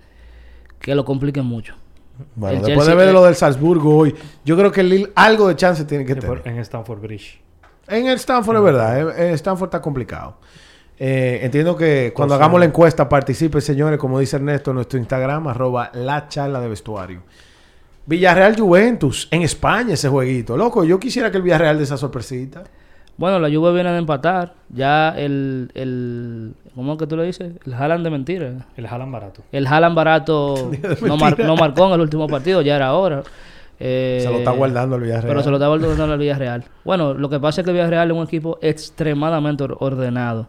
que 0.78 0.94
lo 0.94 1.06
complique 1.06 1.40
mucho. 1.40 1.74
Bueno, 2.34 2.60
después 2.60 2.86
de 2.86 2.94
ver 2.94 3.14
lo 3.14 3.24
del 3.24 3.36
Salzburgo 3.36 3.96
hoy, 3.96 4.14
yo 4.44 4.54
creo 4.54 4.70
que 4.70 4.82
el 4.82 4.90
Lille 4.90 5.12
algo 5.14 5.48
de 5.48 5.56
chance 5.56 5.86
tiene 5.86 6.04
que 6.04 6.14
tener. 6.14 6.42
En 6.44 6.58
Stanford 6.58 7.00
Bridge. 7.00 7.40
En 7.88 8.06
el 8.06 8.16
Stanford 8.16 8.58
es 8.58 8.62
verdad, 8.62 9.00
en 9.00 9.08
eh, 9.08 9.30
eh, 9.30 9.32
Stanford 9.32 9.68
está 9.68 9.80
complicado. 9.80 10.36
Eh, 10.98 11.40
entiendo 11.42 11.76
que 11.76 12.12
cuando 12.14 12.34
hagamos 12.34 12.60
la 12.60 12.66
encuesta 12.66 13.08
participe, 13.08 13.60
señores, 13.60 13.98
como 13.98 14.18
dice 14.18 14.36
Ernesto, 14.36 14.70
en 14.70 14.76
nuestro 14.76 14.98
Instagram, 14.98 15.48
arroba 15.48 15.90
la 15.94 16.28
charla 16.28 16.60
de 16.60 16.68
vestuario. 16.68 17.22
Villarreal 18.06 18.58
Juventus, 18.58 19.28
en 19.30 19.42
España 19.42 19.94
ese 19.94 20.08
jueguito. 20.08 20.56
Loco, 20.56 20.84
yo 20.84 20.98
quisiera 20.98 21.30
que 21.30 21.36
el 21.36 21.42
Villarreal 21.42 21.78
de 21.78 21.84
esa 21.84 21.96
sorpresita. 21.96 22.64
Bueno, 23.16 23.38
la 23.38 23.48
Juve 23.48 23.72
viene 23.72 23.92
de 23.92 23.98
empatar. 23.98 24.54
Ya 24.70 25.10
el, 25.10 25.70
el 25.74 26.54
¿cómo 26.74 26.92
es 26.94 26.98
que 26.98 27.06
tú 27.06 27.16
le 27.16 27.24
dices? 27.24 27.52
El 27.64 27.74
Haaland 27.74 28.04
de 28.04 28.10
mentira. 28.10 28.66
El 28.76 28.86
Haaland 28.86 29.12
barato. 29.12 29.42
El 29.52 29.66
Haaland 29.66 29.94
barato 29.94 30.70
no, 31.02 31.16
no, 31.16 31.56
marcó 31.56 31.86
en 31.86 31.92
el 31.92 32.00
último 32.00 32.26
partido, 32.26 32.62
ya 32.62 32.76
era 32.76 32.94
hora. 32.94 33.22
Eh, 33.78 34.20
se 34.22 34.30
lo 34.30 34.38
está 34.38 34.52
guardando 34.52 34.96
el 34.96 35.02
Villarreal. 35.02 35.28
Pero 35.28 35.42
se 35.42 35.50
lo 35.50 35.56
está 35.56 35.68
guardando 35.68 36.14
el 36.14 36.18
Villarreal. 36.18 36.64
Bueno, 36.84 37.14
lo 37.14 37.28
que 37.28 37.38
pasa 37.38 37.60
es 37.60 37.64
que 37.64 37.70
el 37.70 37.76
Villarreal 37.76 38.10
es 38.10 38.16
un 38.16 38.24
equipo 38.24 38.58
extremadamente 38.62 39.64
ordenado. 39.78 40.48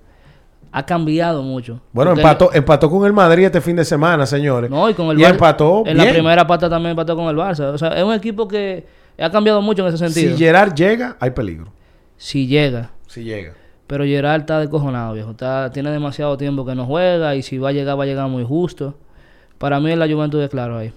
Ha 0.75 0.83
cambiado 0.83 1.43
mucho. 1.43 1.79
Bueno, 1.91 2.13
empató, 2.13 2.51
empató 2.51 2.89
con 2.89 3.05
el 3.05 3.13
Madrid 3.13 3.45
este 3.45 3.61
fin 3.61 3.75
de 3.75 3.85
semana, 3.85 4.25
señores. 4.25 4.71
No, 4.71 4.89
y 4.89 4.95
con 4.95 5.07
el 5.11 5.19
y 5.19 5.23
empató 5.23 5.83
En 5.85 5.97
la 5.97 6.09
primera 6.09 6.47
pata 6.47 6.67
también 6.67 6.91
empató 6.91 7.15
con 7.15 7.27
el 7.27 7.35
Barça. 7.35 7.71
O 7.71 7.77
sea, 7.77 7.89
es 7.89 8.03
un 8.03 8.11
equipo 8.11 8.47
que 8.47 8.83
ha 9.19 9.29
cambiado 9.29 9.61
mucho 9.61 9.83
en 9.83 9.93
ese 9.93 9.99
sentido. 9.99 10.35
Si 10.35 10.43
Gerard 10.43 10.73
llega, 10.73 11.15
hay 11.19 11.29
peligro. 11.29 11.71
Si 12.17 12.47
llega. 12.47 12.89
Si 13.05 13.23
llega. 13.23 13.53
Pero 13.85 14.03
Gerard 14.03 14.41
está 14.41 14.59
descojonado, 14.59 15.13
viejo. 15.13 15.31
Está, 15.31 15.69
tiene 15.71 15.91
demasiado 15.91 16.37
tiempo 16.37 16.65
que 16.65 16.73
no 16.73 16.87
juega 16.87 17.35
y 17.35 17.43
si 17.43 17.59
va 17.59 17.69
a 17.69 17.71
llegar, 17.71 17.99
va 17.99 18.03
a 18.03 18.07
llegar 18.07 18.27
muy 18.27 18.43
justo. 18.43 18.97
Para 19.59 19.79
mí 19.79 19.95
la 19.95 20.07
Juventud 20.07 20.41
es 20.41 20.49
claro 20.49 20.79
ahí. 20.79 20.91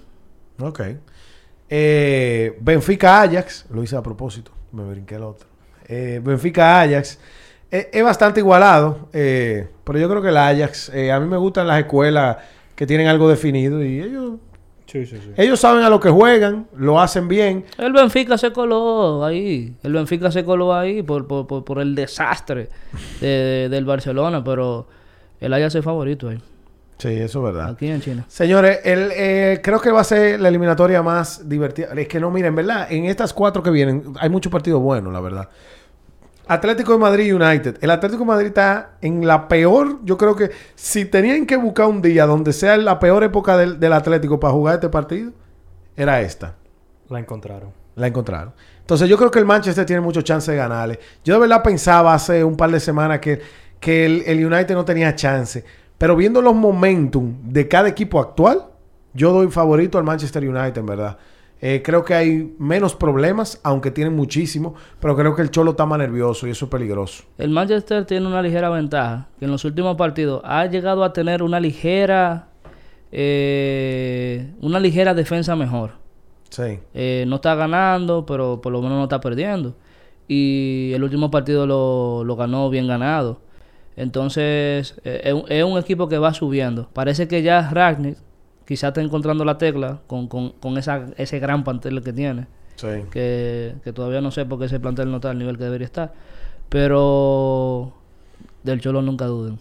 Ok. 0.59 0.81
Eh, 1.69 2.57
Benfica 2.61 3.21
Ajax, 3.21 3.67
lo 3.69 3.83
hice 3.83 3.95
a 3.95 4.01
propósito, 4.01 4.51
me 4.71 4.83
brinqué 4.89 5.15
el 5.15 5.23
otro. 5.23 5.47
Eh, 5.87 6.19
Benfica 6.23 6.81
Ajax 6.81 7.19
eh, 7.71 7.89
es 7.91 8.03
bastante 8.03 8.39
igualado, 8.39 9.09
pero 9.11 9.99
yo 9.99 10.09
creo 10.09 10.21
que 10.21 10.29
el 10.29 10.37
Ajax, 10.37 10.89
a 10.89 11.19
mí 11.19 11.27
me 11.27 11.37
gustan 11.37 11.67
las 11.67 11.79
escuelas 11.79 12.37
que 12.75 12.85
tienen 12.85 13.07
algo 13.07 13.29
definido 13.29 13.83
y 13.83 13.99
ellos 13.99 14.33
ellos 15.35 15.59
saben 15.59 15.83
a 15.83 15.89
lo 15.89 15.99
que 15.99 16.09
juegan, 16.09 16.67
lo 16.75 16.99
hacen 16.99 17.27
bien. 17.27 17.65
El 17.77 17.91
Benfica 17.91 18.37
se 18.37 18.51
coló 18.53 19.23
ahí. 19.25 19.75
El 19.83 19.93
Benfica 19.93 20.31
se 20.31 20.45
coló 20.45 20.73
ahí 20.73 21.03
por, 21.03 21.27
por, 21.27 21.65
por, 21.65 21.79
el 21.79 21.93
desastre 21.93 22.69
del 23.19 23.85
Barcelona, 23.85 24.43
pero 24.43 24.87
el 25.39 25.53
Ajax 25.53 25.75
es 25.75 25.83
favorito 25.83 26.29
ahí. 26.29 26.39
Sí, 26.97 27.09
eso 27.09 27.39
es 27.39 27.53
verdad. 27.53 27.71
Aquí 27.71 27.87
en 27.87 28.01
China. 28.01 28.25
Señores, 28.27 28.79
el, 28.83 29.11
eh, 29.13 29.59
creo 29.61 29.79
que 29.79 29.91
va 29.91 30.01
a 30.01 30.03
ser 30.03 30.39
la 30.39 30.47
eliminatoria 30.47 31.03
más 31.03 31.47
divertida. 31.47 31.89
Es 31.95 32.07
que 32.07 32.19
no, 32.19 32.31
miren, 32.31 32.55
¿verdad? 32.55 32.91
En 32.91 33.05
estas 33.05 33.33
cuatro 33.33 33.61
que 33.61 33.69
vienen 33.69 34.13
hay 34.19 34.29
muchos 34.29 34.51
partidos 34.51 34.81
buenos, 34.81 35.13
la 35.13 35.19
verdad. 35.19 35.49
Atlético 36.47 36.93
de 36.93 36.97
Madrid 36.97 37.33
United. 37.33 37.77
El 37.81 37.91
Atlético 37.91 38.23
de 38.23 38.27
Madrid 38.27 38.47
está 38.47 38.97
en 39.01 39.25
la 39.25 39.47
peor. 39.47 39.99
Yo 40.03 40.17
creo 40.17 40.35
que 40.35 40.51
si 40.75 41.05
tenían 41.05 41.45
que 41.45 41.55
buscar 41.57 41.87
un 41.87 42.01
día 42.01 42.25
donde 42.25 42.53
sea 42.53 42.77
la 42.77 42.99
peor 42.99 43.23
época 43.23 43.57
del, 43.57 43.79
del 43.79 43.93
Atlético 43.93 44.39
para 44.39 44.53
jugar 44.53 44.75
este 44.75 44.89
partido, 44.89 45.31
era 45.95 46.21
esta. 46.21 46.55
La 47.09 47.19
encontraron. 47.19 47.71
La 47.95 48.07
encontraron. 48.07 48.53
Entonces 48.79 49.09
yo 49.09 49.17
creo 49.17 49.31
que 49.31 49.39
el 49.39 49.45
Manchester 49.45 49.85
tiene 49.85 50.01
mucho 50.01 50.21
chance 50.21 50.51
de 50.51 50.57
ganarle. 50.57 50.99
Yo 51.23 51.33
de 51.33 51.41
verdad 51.41 51.63
pensaba 51.63 52.13
hace 52.13 52.43
un 52.43 52.55
par 52.55 52.71
de 52.71 52.79
semanas 52.79 53.19
que, 53.19 53.41
que 53.79 54.05
el, 54.05 54.23
el 54.25 54.45
United 54.45 54.75
no 54.75 54.85
tenía 54.85 55.15
chance. 55.15 55.63
Pero 55.97 56.15
viendo 56.15 56.41
los 56.41 56.55
momentum 56.55 57.35
de 57.43 57.67
cada 57.67 57.89
equipo 57.89 58.19
actual, 58.19 58.67
yo 59.13 59.33
doy 59.33 59.49
favorito 59.49 59.97
al 59.97 60.03
Manchester 60.03 60.47
United, 60.47 60.77
en 60.77 60.85
verdad. 60.85 61.17
Eh, 61.59 61.81
creo 61.83 62.05
que 62.05 62.13
hay 62.13 62.55
menos 62.59 62.95
problemas, 62.95 63.59
aunque 63.63 63.89
tienen 63.89 64.15
muchísimo, 64.15 64.75
pero 64.99 65.15
creo 65.15 65.35
que 65.35 65.41
el 65.41 65.49
Cholo 65.49 65.71
está 65.71 65.85
más 65.85 65.97
nervioso 65.97 66.47
y 66.47 66.51
eso 66.51 66.65
es 66.65 66.71
peligroso. 66.71 67.23
El 67.37 67.49
Manchester 67.49 68.05
tiene 68.05 68.27
una 68.27 68.41
ligera 68.41 68.69
ventaja, 68.69 69.27
que 69.39 69.45
en 69.45 69.51
los 69.51 69.65
últimos 69.65 69.95
partidos 69.97 70.41
ha 70.43 70.65
llegado 70.67 71.03
a 71.03 71.13
tener 71.13 71.41
una 71.41 71.59
ligera, 71.59 72.49
eh, 73.11 74.53
una 74.61 74.79
ligera 74.79 75.15
defensa 75.15 75.55
mejor. 75.55 75.93
Sí. 76.49 76.79
Eh, 76.93 77.25
no 77.27 77.37
está 77.37 77.55
ganando, 77.55 78.25
pero 78.25 78.61
por 78.61 78.71
lo 78.71 78.81
menos 78.81 78.97
no 78.97 79.03
está 79.03 79.19
perdiendo. 79.19 79.75
Y 80.27 80.91
el 80.93 81.03
último 81.03 81.31
partido 81.31 81.65
lo, 81.65 82.23
lo 82.23 82.35
ganó 82.35 82.69
bien 82.69 82.87
ganado. 82.87 83.41
Entonces, 83.95 84.95
es, 85.03 85.35
es 85.49 85.63
un 85.63 85.79
equipo 85.79 86.07
que 86.07 86.19
va 86.19 86.33
subiendo. 86.33 86.87
Parece 86.93 87.27
que 87.27 87.41
ya 87.41 87.67
Ragnick 87.71 88.17
quizás 88.67 88.89
está 88.89 89.01
encontrando 89.01 89.45
la 89.45 89.57
tecla 89.57 90.01
con, 90.07 90.27
con, 90.27 90.51
con 90.51 90.77
esa, 90.77 91.05
ese 91.15 91.39
gran 91.39 91.63
plantel 91.63 92.03
que 92.03 92.11
tiene. 92.11 92.47
Sí. 92.75 92.87
Que, 93.09 93.75
que, 93.83 93.93
todavía 93.93 94.19
no 94.19 94.29
sé 94.29 94.45
por 94.45 94.59
qué 94.59 94.65
ese 94.65 94.79
plantel 94.79 95.09
no 95.09 95.15
está 95.15 95.31
al 95.31 95.39
nivel 95.39 95.57
que 95.57 95.63
debería 95.63 95.85
estar. 95.85 96.13
Pero 96.67 97.93
del 98.63 98.81
Cholo 98.81 99.01
nunca 99.01 99.25
duden. 99.25 99.59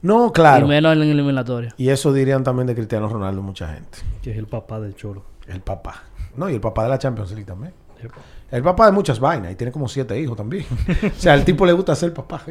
No, 0.00 0.32
claro. 0.32 0.64
Y 0.64 0.68
menos 0.70 0.92
en 0.94 1.00
la 1.00 1.04
eliminatoria. 1.04 1.74
Y 1.76 1.90
eso 1.90 2.12
dirían 2.12 2.42
también 2.42 2.66
de 2.66 2.74
Cristiano 2.74 3.08
Ronaldo 3.08 3.42
mucha 3.42 3.68
gente. 3.74 3.98
Que 4.22 4.30
es 4.30 4.38
el 4.38 4.46
papá 4.46 4.80
del 4.80 4.96
Cholo. 4.96 5.22
El 5.46 5.60
papá. 5.60 6.04
No, 6.34 6.48
y 6.48 6.54
el 6.54 6.60
papá 6.60 6.84
de 6.84 6.88
la 6.88 6.98
Champions 6.98 7.30
League 7.32 7.44
también. 7.44 7.74
El 8.50 8.62
papá 8.62 8.86
de 8.86 8.92
muchas 8.92 9.20
vainas 9.20 9.52
y 9.52 9.54
tiene 9.54 9.72
como 9.72 9.86
siete 9.86 10.18
hijos 10.18 10.36
también. 10.36 10.64
o 11.16 11.20
sea, 11.20 11.34
al 11.34 11.44
tipo 11.44 11.66
le 11.66 11.72
gusta 11.72 11.94
ser 11.94 12.14
papá. 12.14 12.42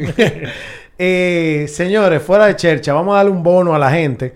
eh, 0.97 1.65
señores, 1.67 2.21
fuera 2.21 2.45
de 2.45 2.55
chercha, 2.55 2.93
vamos 2.93 3.13
a 3.13 3.17
darle 3.17 3.31
un 3.31 3.41
bono 3.41 3.73
a 3.73 3.79
la 3.79 3.89
gente. 3.91 4.35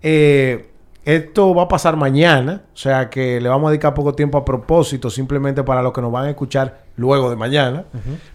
Eh, 0.00 0.71
esto 1.04 1.54
va 1.54 1.64
a 1.64 1.68
pasar 1.68 1.96
mañana, 1.96 2.62
o 2.72 2.76
sea 2.76 3.10
que 3.10 3.40
le 3.40 3.48
vamos 3.48 3.68
a 3.68 3.70
dedicar 3.70 3.92
poco 3.92 4.14
tiempo 4.14 4.38
a 4.38 4.44
propósito, 4.44 5.10
simplemente 5.10 5.64
para 5.64 5.82
los 5.82 5.92
que 5.92 6.00
nos 6.00 6.12
van 6.12 6.26
a 6.26 6.30
escuchar 6.30 6.84
luego 6.96 7.28
de 7.28 7.36
mañana. 7.36 7.84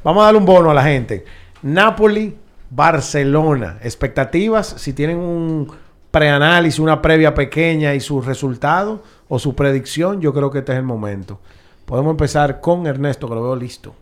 Vamos 0.03 0.21
a 0.21 0.25
darle 0.25 0.39
un 0.39 0.45
bono 0.45 0.71
a 0.71 0.73
la 0.73 0.83
gente. 0.83 1.23
Napoli, 1.61 2.35
Barcelona. 2.69 3.77
Expectativas, 3.81 4.67
si 4.67 4.93
tienen 4.93 5.17
un 5.17 5.71
preanálisis, 6.11 6.79
una 6.79 7.01
previa 7.01 7.33
pequeña 7.33 7.93
y 7.93 8.01
su 8.01 8.21
resultado 8.21 9.01
o 9.29 9.39
su 9.39 9.55
predicción, 9.55 10.19
yo 10.19 10.33
creo 10.33 10.51
que 10.51 10.59
este 10.59 10.73
es 10.73 10.77
el 10.77 10.83
momento. 10.83 11.39
Podemos 11.85 12.11
empezar 12.11 12.59
con 12.59 12.85
Ernesto, 12.85 13.29
que 13.29 13.35
lo 13.35 13.43
veo 13.43 13.55
listo. 13.55 13.95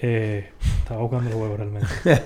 Eh, 0.00 0.50
estaba 0.80 1.00
buscando 1.00 1.30
el 1.30 1.36
huevo 1.36 1.56
realmente. 1.56 1.88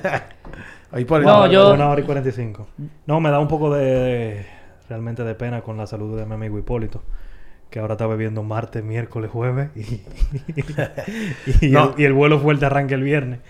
Ahí 0.90 1.04
por 1.04 1.22
no, 1.22 1.46
yo... 1.46 1.74
Una 1.74 1.88
hora 1.90 2.00
y 2.00 2.04
45. 2.04 2.66
No, 3.06 3.20
me 3.20 3.30
da 3.30 3.38
un 3.38 3.48
poco 3.48 3.74
de 3.74 4.46
realmente 4.92 5.24
de 5.24 5.34
pena 5.34 5.62
con 5.62 5.78
la 5.78 5.86
salud 5.86 6.18
de 6.18 6.26
mi 6.26 6.34
amigo 6.34 6.58
Hipólito, 6.58 7.02
que 7.70 7.78
ahora 7.78 7.94
está 7.94 8.06
bebiendo 8.06 8.42
martes, 8.42 8.84
miércoles, 8.84 9.30
jueves 9.30 9.70
y, 9.74 10.02
y, 11.66 12.04
el, 12.04 12.12
vuelo 12.12 12.38
fuerte 12.38 12.66
arranca 12.66 12.94
el 12.94 13.02
viernes. 13.02 13.40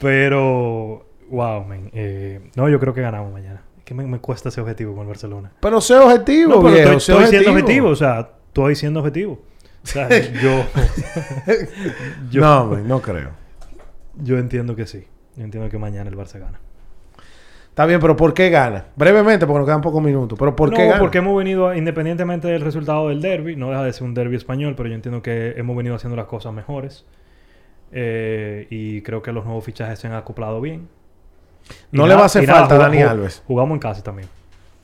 Pero, 0.00 1.06
wow, 1.30 1.64
man. 1.64 1.88
Eh, 1.92 2.50
no, 2.56 2.68
yo 2.68 2.80
creo 2.80 2.92
que 2.94 3.00
ganamos 3.00 3.32
mañana. 3.32 3.62
Que 3.84 3.94
me, 3.94 4.18
cuesta 4.18 4.48
ese 4.48 4.60
objetivo 4.60 4.92
con 4.94 5.02
el 5.02 5.08
Barcelona. 5.08 5.52
Pero 5.60 5.80
sé 5.80 5.94
objetivo, 5.94 6.56
no, 6.56 6.62
pero 6.62 6.96
estoy, 6.96 7.26
siendo 7.26 7.50
objetivo, 7.50 7.88
o 7.90 7.96
sea, 7.96 8.30
estoy 8.48 8.74
siendo 8.74 9.00
objetivo. 9.00 9.40
O 9.84 9.86
sea, 9.86 10.08
yo, 10.42 10.64
No, 12.40 12.76
no 12.76 13.00
creo. 13.00 13.30
Yo 14.20 14.38
entiendo 14.38 14.74
que 14.74 14.86
sí. 14.86 15.06
Yo 15.36 15.44
entiendo 15.44 15.70
que 15.70 15.78
mañana 15.78 16.10
el 16.10 16.16
Barça 16.16 16.40
gana. 16.40 16.58
Está 17.72 17.86
bien, 17.86 18.00
pero 18.00 18.14
¿por 18.14 18.34
qué 18.34 18.50
gana? 18.50 18.84
Brevemente, 18.96 19.46
porque 19.46 19.60
nos 19.60 19.66
quedan 19.66 19.80
pocos 19.80 20.02
minutos. 20.02 20.38
¿Pero 20.38 20.54
por 20.54 20.74
qué 20.74 20.88
gana? 20.88 20.98
porque 20.98 21.18
hemos 21.18 21.34
venido, 21.34 21.74
independientemente 21.74 22.46
del 22.46 22.60
resultado 22.60 23.08
del 23.08 23.22
derby, 23.22 23.56
no 23.56 23.70
deja 23.70 23.82
de 23.82 23.94
ser 23.94 24.02
un 24.02 24.12
derby 24.12 24.36
español, 24.36 24.74
pero 24.76 24.90
yo 24.90 24.94
entiendo 24.94 25.22
que 25.22 25.54
hemos 25.56 25.74
venido 25.74 25.94
haciendo 25.94 26.14
las 26.14 26.26
cosas 26.26 26.52
mejores. 26.52 27.06
Eh, 27.90 28.66
y 28.68 29.00
creo 29.00 29.22
que 29.22 29.32
los 29.32 29.46
nuevos 29.46 29.64
fichajes 29.64 29.98
se 29.98 30.06
han 30.06 30.12
acoplado 30.12 30.60
bien. 30.60 30.86
no 31.92 32.06
le 32.06 32.14
va 32.14 32.24
a 32.24 32.26
hacer 32.26 32.44
falta 32.44 32.74
a 32.74 32.78
Dani 32.78 33.00
Alves. 33.00 33.42
Jugamos 33.46 33.76
en 33.76 33.80
casa 33.80 34.02
también. 34.02 34.28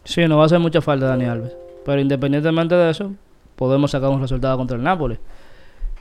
Sí, 0.05 0.27
no 0.27 0.39
va 0.39 0.45
a 0.45 0.47
hacer 0.47 0.59
mucha 0.59 0.81
falta 0.81 1.09
Dani 1.09 1.27
Alves. 1.27 1.55
Pero 1.85 2.01
independientemente 2.01 2.75
de 2.75 2.89
eso, 2.91 3.13
podemos 3.55 3.91
sacar 3.91 4.09
un 4.09 4.23
resultado 4.23 4.57
contra 4.57 4.79
el 4.79 4.83
Nápoles. 4.83 5.19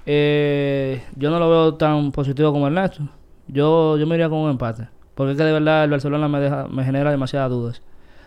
Eh, 0.06 1.04
yo 1.18 1.30
no 1.32 1.38
lo 1.38 1.50
veo 1.50 1.74
tan 1.74 2.14
positivo 2.14 2.54
como 2.54 2.68
Ernesto. 2.68 3.04
Yo, 3.50 3.98
yo 3.98 4.08
me 4.08 4.16
iría 4.16 4.30
con 4.30 4.38
un 4.38 4.52
empate. 4.52 4.88
Porque 5.18 5.32
es 5.34 5.38
que 5.38 5.44
de 5.44 5.52
verdad 5.52 5.84
el 5.84 5.90
Barcelona 5.90 6.28
me, 6.30 6.40
deja, 6.40 6.68
me 6.70 6.86
genera 6.86 7.10
demasiadas 7.12 7.50
dudas. 7.50 7.82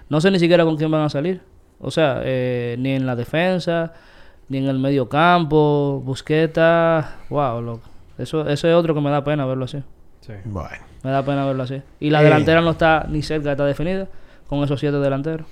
No 0.09 0.21
sé 0.21 0.31
ni 0.33 0.39
siquiera 0.41 0.65
con 0.65 0.77
quién 0.77 0.91
van 0.91 1.03
a 1.03 1.09
salir. 1.09 1.41
O 1.81 1.91
sea, 1.93 2.21
eh, 2.25 2.75
ni 2.81 2.91
en 2.95 3.07
la 3.07 3.15
defensa, 3.17 3.93
ni 4.49 4.59
en 4.59 4.67
el 4.67 4.79
medio 4.81 5.09
campo, 5.09 6.03
Busqueta, 6.05 7.19
wow, 7.31 7.63
loco. 7.63 7.89
Eso, 8.19 8.47
eso 8.49 8.69
es 8.69 8.75
otro 8.75 8.93
que 8.93 9.01
me 9.01 9.09
da 9.11 9.23
pena 9.25 9.47
verlo 9.47 9.65
así. 9.67 9.83
Sí. 10.21 10.33
Bueno. 10.45 10.85
Me 11.05 11.11
da 11.11 11.25
pena 11.25 11.47
verlo 11.47 11.63
así. 11.63 11.81
Y 12.01 12.11
la 12.11 12.21
Eh. 12.21 12.25
delantera 12.25 12.61
no 12.61 12.73
está 12.73 13.07
ni 13.09 13.23
cerca 13.23 13.45
de 13.47 13.53
estar 13.53 13.67
definida 13.67 14.09
con 14.49 14.63
esos 14.65 14.79
siete 14.81 14.97
delanteros. 14.99 15.47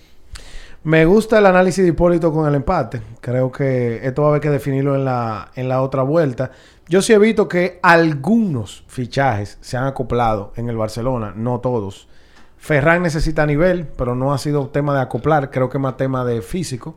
Me 0.84 1.05
gusta 1.07 1.39
el 1.39 1.47
análisis 1.47 1.82
de 1.84 1.91
Hipólito 1.91 2.32
con 2.32 2.47
el 2.49 2.55
empate. 2.55 3.01
Creo 3.20 3.51
que 3.51 4.01
esto 4.07 4.22
va 4.22 4.28
a 4.28 4.30
haber 4.32 4.41
que 4.43 4.51
definirlo 4.51 4.95
en 4.95 5.05
la, 5.05 5.49
en 5.55 5.68
la 5.68 5.82
otra 5.82 6.03
vuelta. 6.03 6.51
Yo 6.89 7.03
sí 7.03 7.12
he 7.12 7.18
visto 7.18 7.49
que 7.49 7.78
algunos 7.82 8.82
fichajes 8.86 9.59
se 9.61 9.76
han 9.76 9.84
acoplado 9.84 10.55
en 10.57 10.70
el 10.70 10.76
Barcelona, 10.78 11.34
no 11.36 11.61
todos. 11.61 12.09
Ferran 12.57 13.03
necesita 13.03 13.45
nivel, 13.45 13.86
pero 13.86 14.14
no 14.14 14.32
ha 14.32 14.39
sido 14.39 14.68
tema 14.68 14.95
de 14.95 15.03
acoplar, 15.03 15.51
creo 15.51 15.68
que 15.68 15.78
más 15.78 15.99
tema 15.99 16.24
de 16.24 16.41
físico. 16.41 16.97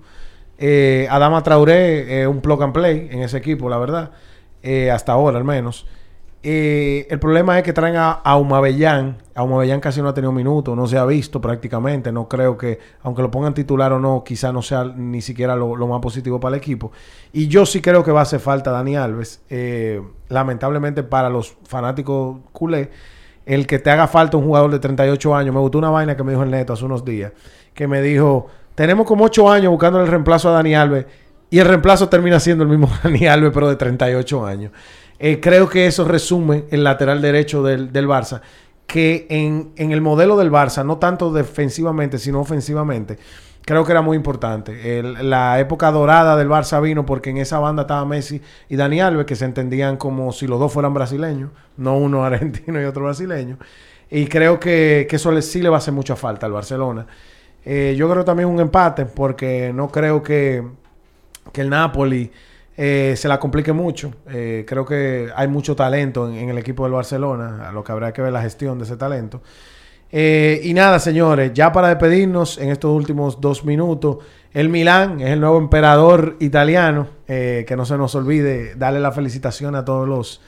Eh, 0.57 1.07
Adama 1.09 1.43
Traoré 1.43 2.21
es 2.21 2.27
un 2.27 2.39
plug 2.39 2.63
and 2.63 2.73
play 2.73 3.09
en 3.11 3.21
ese 3.21 3.37
equipo, 3.37 3.67
la 3.67 3.77
verdad. 3.79 4.11
Eh, 4.63 4.89
hasta 4.89 5.11
ahora, 5.11 5.37
al 5.37 5.43
menos. 5.43 5.85
Eh, 6.43 7.05
el 7.11 7.19
problema 7.19 7.57
es 7.59 7.63
que 7.63 7.71
traen 7.71 7.95
a, 7.95 8.11
a 8.11 8.35
Humabellán. 8.37 9.17
A 9.35 9.43
Humabellán 9.43 9.79
casi 9.79 10.01
no 10.01 10.09
ha 10.09 10.13
tenido 10.13 10.31
minutos, 10.31 10.75
no 10.75 10.87
se 10.87 10.97
ha 10.97 11.05
visto 11.05 11.39
prácticamente. 11.39 12.11
No 12.11 12.27
creo 12.27 12.57
que, 12.57 12.79
aunque 13.03 13.21
lo 13.21 13.29
pongan 13.29 13.53
titular 13.53 13.93
o 13.93 13.99
no, 13.99 14.23
quizá 14.23 14.51
no 14.51 14.61
sea 14.61 14.83
ni 14.83 15.21
siquiera 15.21 15.55
lo, 15.55 15.75
más 15.87 16.01
positivo 16.01 16.39
para 16.39 16.55
el 16.55 16.61
equipo. 16.61 16.91
Y 17.31 17.47
yo 17.47 17.65
sí 17.65 17.81
creo 17.81 18.03
que 18.03 18.11
va 18.11 18.21
a 18.21 18.23
hacer 18.23 18.39
falta 18.39 18.71
Dani 18.71 18.95
Alves. 18.95 19.41
Eh, 19.49 20.01
lamentablemente 20.29 21.03
para 21.03 21.29
los 21.29 21.55
fanáticos 21.63 22.37
culé, 22.51 22.89
el 23.45 23.67
que 23.67 23.79
te 23.79 23.91
haga 23.91 24.07
falta 24.07 24.37
un 24.37 24.45
jugador 24.45 24.71
de 24.71 24.79
38 24.79 25.35
años. 25.35 25.53
Me 25.53 25.61
gustó 25.61 25.77
una 25.77 25.89
vaina 25.91 26.15
que 26.17 26.23
me 26.23 26.31
dijo 26.31 26.43
el 26.43 26.51
Neto 26.51 26.73
hace 26.73 26.85
unos 26.85 27.05
días, 27.05 27.33
que 27.73 27.87
me 27.87 28.01
dijo, 28.01 28.47
tenemos 28.73 29.05
como 29.05 29.25
8 29.25 29.51
años 29.51 29.71
buscando 29.71 30.01
el 30.01 30.07
reemplazo 30.07 30.49
a 30.49 30.53
Dani 30.53 30.73
Alves. 30.73 31.05
Y 31.51 31.59
el 31.59 31.67
reemplazo 31.67 32.07
termina 32.07 32.39
siendo 32.39 32.63
el 32.63 32.69
mismo 32.69 32.89
Dani 33.03 33.27
Alves, 33.27 33.51
pero 33.53 33.69
de 33.69 33.75
38 33.75 34.45
años. 34.45 34.71
Eh, 35.23 35.39
creo 35.39 35.69
que 35.69 35.85
eso 35.85 36.03
resume 36.03 36.63
el 36.71 36.83
lateral 36.83 37.21
derecho 37.21 37.61
del, 37.61 37.93
del 37.93 38.07
Barça. 38.07 38.41
Que 38.87 39.27
en, 39.29 39.71
en 39.75 39.91
el 39.91 40.01
modelo 40.01 40.35
del 40.35 40.51
Barça, 40.51 40.83
no 40.83 40.97
tanto 40.97 41.31
defensivamente, 41.31 42.17
sino 42.17 42.39
ofensivamente, 42.41 43.19
creo 43.63 43.85
que 43.85 43.91
era 43.91 44.01
muy 44.01 44.17
importante. 44.17 45.03
La 45.21 45.59
época 45.59 45.91
dorada 45.91 46.35
del 46.35 46.49
Barça 46.49 46.81
vino 46.81 47.05
porque 47.05 47.29
en 47.29 47.37
esa 47.37 47.59
banda 47.59 47.83
estaba 47.83 48.03
Messi 48.03 48.41
y 48.67 48.75
Dani 48.75 48.99
Alves, 48.99 49.27
que 49.27 49.35
se 49.35 49.45
entendían 49.45 49.97
como 49.97 50.31
si 50.31 50.47
los 50.47 50.59
dos 50.59 50.73
fueran 50.73 50.95
brasileños, 50.95 51.51
no 51.77 51.97
uno 51.97 52.25
argentino 52.25 52.81
y 52.81 52.85
otro 52.85 53.03
brasileño. 53.03 53.59
Y 54.09 54.25
creo 54.25 54.59
que, 54.59 55.05
que 55.07 55.17
eso 55.17 55.39
sí 55.43 55.61
le 55.61 55.69
va 55.69 55.75
a 55.75 55.77
hacer 55.77 55.93
mucha 55.93 56.15
falta 56.15 56.47
al 56.47 56.51
Barcelona. 56.51 57.05
Eh, 57.63 57.93
yo 57.95 58.09
creo 58.09 58.25
también 58.25 58.49
un 58.49 58.59
empate, 58.59 59.05
porque 59.05 59.71
no 59.71 59.87
creo 59.89 60.23
que, 60.23 60.63
que 61.53 61.61
el 61.61 61.69
Napoli 61.69 62.31
eh, 62.83 63.13
se 63.15 63.27
la 63.27 63.39
complique 63.39 63.73
mucho. 63.73 64.11
Eh, 64.27 64.65
creo 64.67 64.83
que 64.83 65.29
hay 65.35 65.47
mucho 65.47 65.75
talento 65.75 66.27
en, 66.27 66.33
en 66.35 66.49
el 66.49 66.57
equipo 66.57 66.83
del 66.83 66.93
Barcelona, 66.93 67.69
a 67.69 67.71
lo 67.71 67.83
que 67.83 67.91
habrá 67.91 68.11
que 68.11 68.23
ver 68.23 68.33
la 68.33 68.41
gestión 68.41 68.79
de 68.79 68.85
ese 68.85 68.97
talento. 68.97 69.43
Eh, 70.11 70.61
y 70.63 70.73
nada, 70.73 70.97
señores, 70.97 71.51
ya 71.53 71.71
para 71.71 71.89
despedirnos 71.89 72.57
en 72.57 72.71
estos 72.71 72.89
últimos 72.91 73.39
dos 73.39 73.63
minutos, 73.65 74.17
el 74.51 74.69
Milán 74.69 75.21
es 75.21 75.29
el 75.29 75.39
nuevo 75.39 75.59
emperador 75.59 76.37
italiano. 76.39 77.07
eh, 77.27 77.65
que 77.67 77.75
no 77.75 77.85
se 77.85 77.97
nos 77.97 78.15
olvide 78.15 78.73
darle 78.73 78.99
la 78.99 79.11
felicitación 79.11 79.75
a 79.75 79.85
todos 79.85 80.07
los 80.07 80.41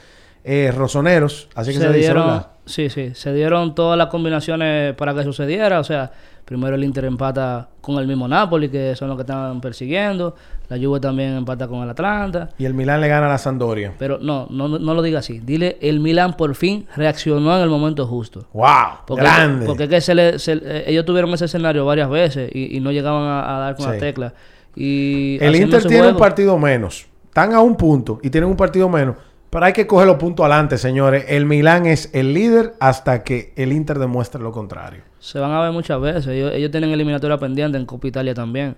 rosoneros. 0.75 1.49
Así 1.53 1.71
que 1.71 1.77
se, 1.77 1.87
dice, 1.87 1.99
dieron, 1.99 2.25
¿verdad? 2.25 2.52
Sí, 2.65 2.89
sí, 2.89 3.11
se 3.13 3.33
dieron 3.33 3.75
todas 3.75 3.97
las 3.97 4.07
combinaciones 4.07 4.93
para 4.95 5.13
que 5.13 5.23
sucediera. 5.23 5.79
O 5.79 5.83
sea, 5.83 6.11
primero 6.45 6.75
el 6.75 6.83
Inter 6.83 7.05
empata 7.05 7.69
con 7.81 7.97
el 7.97 8.07
mismo 8.07 8.27
Napoli, 8.27 8.69
que 8.69 8.95
son 8.95 9.07
los 9.09 9.17
que 9.17 9.21
estaban 9.21 9.61
persiguiendo. 9.61 10.35
La 10.69 10.77
Juve 10.77 10.99
también 10.99 11.33
empata 11.35 11.67
con 11.67 11.83
el 11.83 11.89
Atlanta. 11.89 12.49
Y 12.57 12.65
el 12.65 12.73
Milán 12.73 13.01
le 13.01 13.07
gana 13.07 13.25
a 13.27 13.29
la 13.29 13.37
Sampdoria. 13.37 13.93
Pero 13.99 14.17
no, 14.19 14.47
no, 14.49 14.67
no 14.67 14.93
lo 14.93 15.01
diga 15.01 15.19
así. 15.19 15.39
Dile, 15.39 15.77
el 15.81 15.99
Milan 15.99 16.33
por 16.35 16.55
fin 16.55 16.87
reaccionó 16.95 17.55
en 17.57 17.63
el 17.63 17.69
momento 17.69 18.07
justo. 18.07 18.45
¡Wow! 18.53 18.65
Porque, 19.05 19.23
¡Grande! 19.23 19.65
porque 19.65 19.83
es 19.83 19.89
que 19.89 20.01
se 20.01 20.15
le, 20.15 20.39
se- 20.39 20.53
eh, 20.63 20.83
ellos 20.87 21.05
tuvieron 21.05 21.31
ese 21.33 21.45
escenario 21.45 21.85
varias 21.85 22.09
veces 22.09 22.49
y, 22.53 22.77
y 22.77 22.79
no 22.79 22.91
llegaban 22.91 23.23
a, 23.23 23.57
a 23.57 23.59
dar 23.59 23.75
con 23.75 23.85
Sí. 23.85 23.91
la 23.91 23.97
tecla. 23.99 24.33
Y 24.75 25.37
El 25.41 25.55
Inter 25.55 25.83
tiene 25.85 26.07
un 26.07 26.17
partido 26.17 26.57
menos. 26.57 27.05
Están 27.25 27.53
a 27.53 27.59
un 27.61 27.75
punto 27.75 28.19
y 28.23 28.29
tienen 28.29 28.49
un 28.49 28.55
partido 28.57 28.87
menos. 28.89 29.15
Pero 29.53 29.65
hay 29.65 29.71
que 29.73 29.87
coger 29.87 30.07
los 30.07 30.17
puntos 30.17 30.43
adelante, 30.45 30.77
señores. 30.77 31.25
El 31.29 31.45
Milán 31.45 31.85
es 31.85 32.09
el 32.13 32.33
líder 32.33 32.73
hasta 32.79 33.23
que 33.23 33.53
el 33.55 33.71
Inter 33.71 33.99
demuestre 33.99 34.41
lo 34.41 34.51
contrario. 34.51 35.03
Se 35.19 35.39
van 35.39 35.51
a 35.51 35.61
ver 35.61 35.71
muchas 35.71 36.01
veces. 36.01 36.27
Ellos, 36.27 36.51
ellos 36.53 36.71
tienen 36.71 36.89
eliminatoria 36.89 37.37
pendiente 37.37 37.77
en 37.77 37.85
Copa 37.85 38.07
Italia 38.07 38.33
también. 38.33 38.75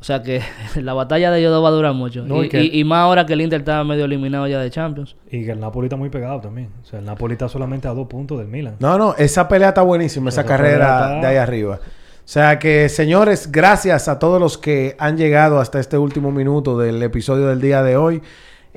O 0.00 0.04
sea 0.04 0.22
que 0.22 0.40
la 0.82 0.94
batalla 0.94 1.30
de 1.30 1.38
ellos 1.40 1.52
dos 1.52 1.62
va 1.64 1.68
a 1.68 1.72
durar 1.72 1.92
mucho. 1.94 2.24
No, 2.24 2.42
y, 2.42 2.48
y 2.52 2.80
y- 2.80 2.84
más 2.84 2.98
ahora 3.00 3.24
que 3.26 3.34
el 3.34 3.40
Inter 3.42 3.60
está 3.60 3.84
medio 3.84 4.06
eliminado 4.06 4.46
ya 4.46 4.58
de 4.58 4.70
Champions. 4.70 5.14
Y 5.30 5.44
que 5.44 5.52
el 5.52 5.60
Napoli 5.60 5.86
está 5.86 5.96
muy 5.96 6.08
pegado 6.10 6.40
también. 6.40 6.70
O 6.82 6.86
sea, 6.86 6.98
el 6.98 7.04
Napoli 7.04 7.32
está 7.34 7.48
solamente 7.48 7.86
a 7.86 7.92
dos 7.92 8.06
puntos 8.08 8.38
del 8.38 8.48
Milan. 8.48 8.76
No, 8.80 8.98
no, 8.98 9.14
esa 9.16 9.46
pelea 9.48 9.68
está 9.68 9.82
buenísima, 9.82 10.30
esa 10.30 10.40
Esa 10.40 10.48
carrera 10.48 10.86
está- 11.16 11.20
de 11.20 11.26
ahí 11.26 11.36
arriba. 11.36 11.78
O 11.82 12.28
sea 12.28 12.58
que, 12.58 12.88
señores, 12.88 13.52
gracias 13.52 14.08
a 14.08 14.18
todos 14.18 14.40
los 14.40 14.58
que 14.58 14.96
han 14.98 15.16
llegado 15.16 15.60
hasta 15.60 15.78
este 15.78 15.96
último 15.96 16.32
minuto 16.32 16.76
del 16.78 17.00
episodio 17.02 17.46
del 17.46 17.60
día 17.60 17.82
de 17.82 17.96
hoy. 17.96 18.20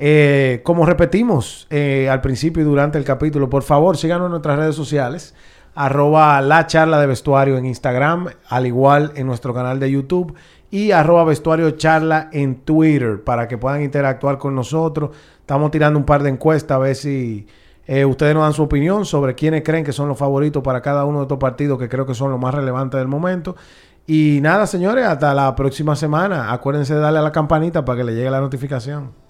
Eh, 0.02 0.62
como 0.64 0.86
repetimos 0.86 1.66
eh, 1.68 2.08
al 2.08 2.22
principio 2.22 2.62
y 2.62 2.64
durante 2.64 2.96
el 2.96 3.04
capítulo, 3.04 3.50
por 3.50 3.62
favor, 3.62 3.98
síganos 3.98 4.26
en 4.26 4.30
nuestras 4.30 4.58
redes 4.58 4.74
sociales. 4.74 5.34
Arroba 5.74 6.40
la 6.40 6.66
charla 6.66 6.98
de 6.98 7.06
vestuario 7.06 7.58
en 7.58 7.66
Instagram, 7.66 8.28
al 8.48 8.66
igual 8.66 9.12
en 9.14 9.26
nuestro 9.26 9.52
canal 9.52 9.78
de 9.78 9.90
YouTube. 9.90 10.34
Y 10.70 10.92
arroba 10.92 11.24
vestuario 11.24 11.72
charla 11.72 12.30
en 12.32 12.62
Twitter 12.62 13.22
para 13.22 13.46
que 13.46 13.58
puedan 13.58 13.82
interactuar 13.82 14.38
con 14.38 14.54
nosotros. 14.54 15.10
Estamos 15.38 15.70
tirando 15.70 15.98
un 15.98 16.06
par 16.06 16.22
de 16.22 16.30
encuestas 16.30 16.76
a 16.76 16.78
ver 16.78 16.94
si 16.96 17.46
eh, 17.86 18.06
ustedes 18.06 18.32
nos 18.32 18.44
dan 18.44 18.54
su 18.54 18.62
opinión 18.62 19.04
sobre 19.04 19.34
quiénes 19.34 19.62
creen 19.62 19.84
que 19.84 19.92
son 19.92 20.08
los 20.08 20.16
favoritos 20.16 20.62
para 20.62 20.80
cada 20.80 21.04
uno 21.04 21.18
de 21.18 21.24
estos 21.24 21.38
partidos 21.38 21.78
que 21.78 21.90
creo 21.90 22.06
que 22.06 22.14
son 22.14 22.30
los 22.30 22.40
más 22.40 22.54
relevantes 22.54 22.98
del 22.98 23.08
momento. 23.08 23.54
Y 24.06 24.38
nada, 24.40 24.66
señores, 24.66 25.04
hasta 25.04 25.34
la 25.34 25.54
próxima 25.54 25.94
semana. 25.94 26.52
Acuérdense 26.52 26.94
de 26.94 27.00
darle 27.00 27.18
a 27.18 27.22
la 27.22 27.32
campanita 27.32 27.84
para 27.84 27.98
que 27.98 28.04
le 28.04 28.14
llegue 28.14 28.30
la 28.30 28.40
notificación. 28.40 29.29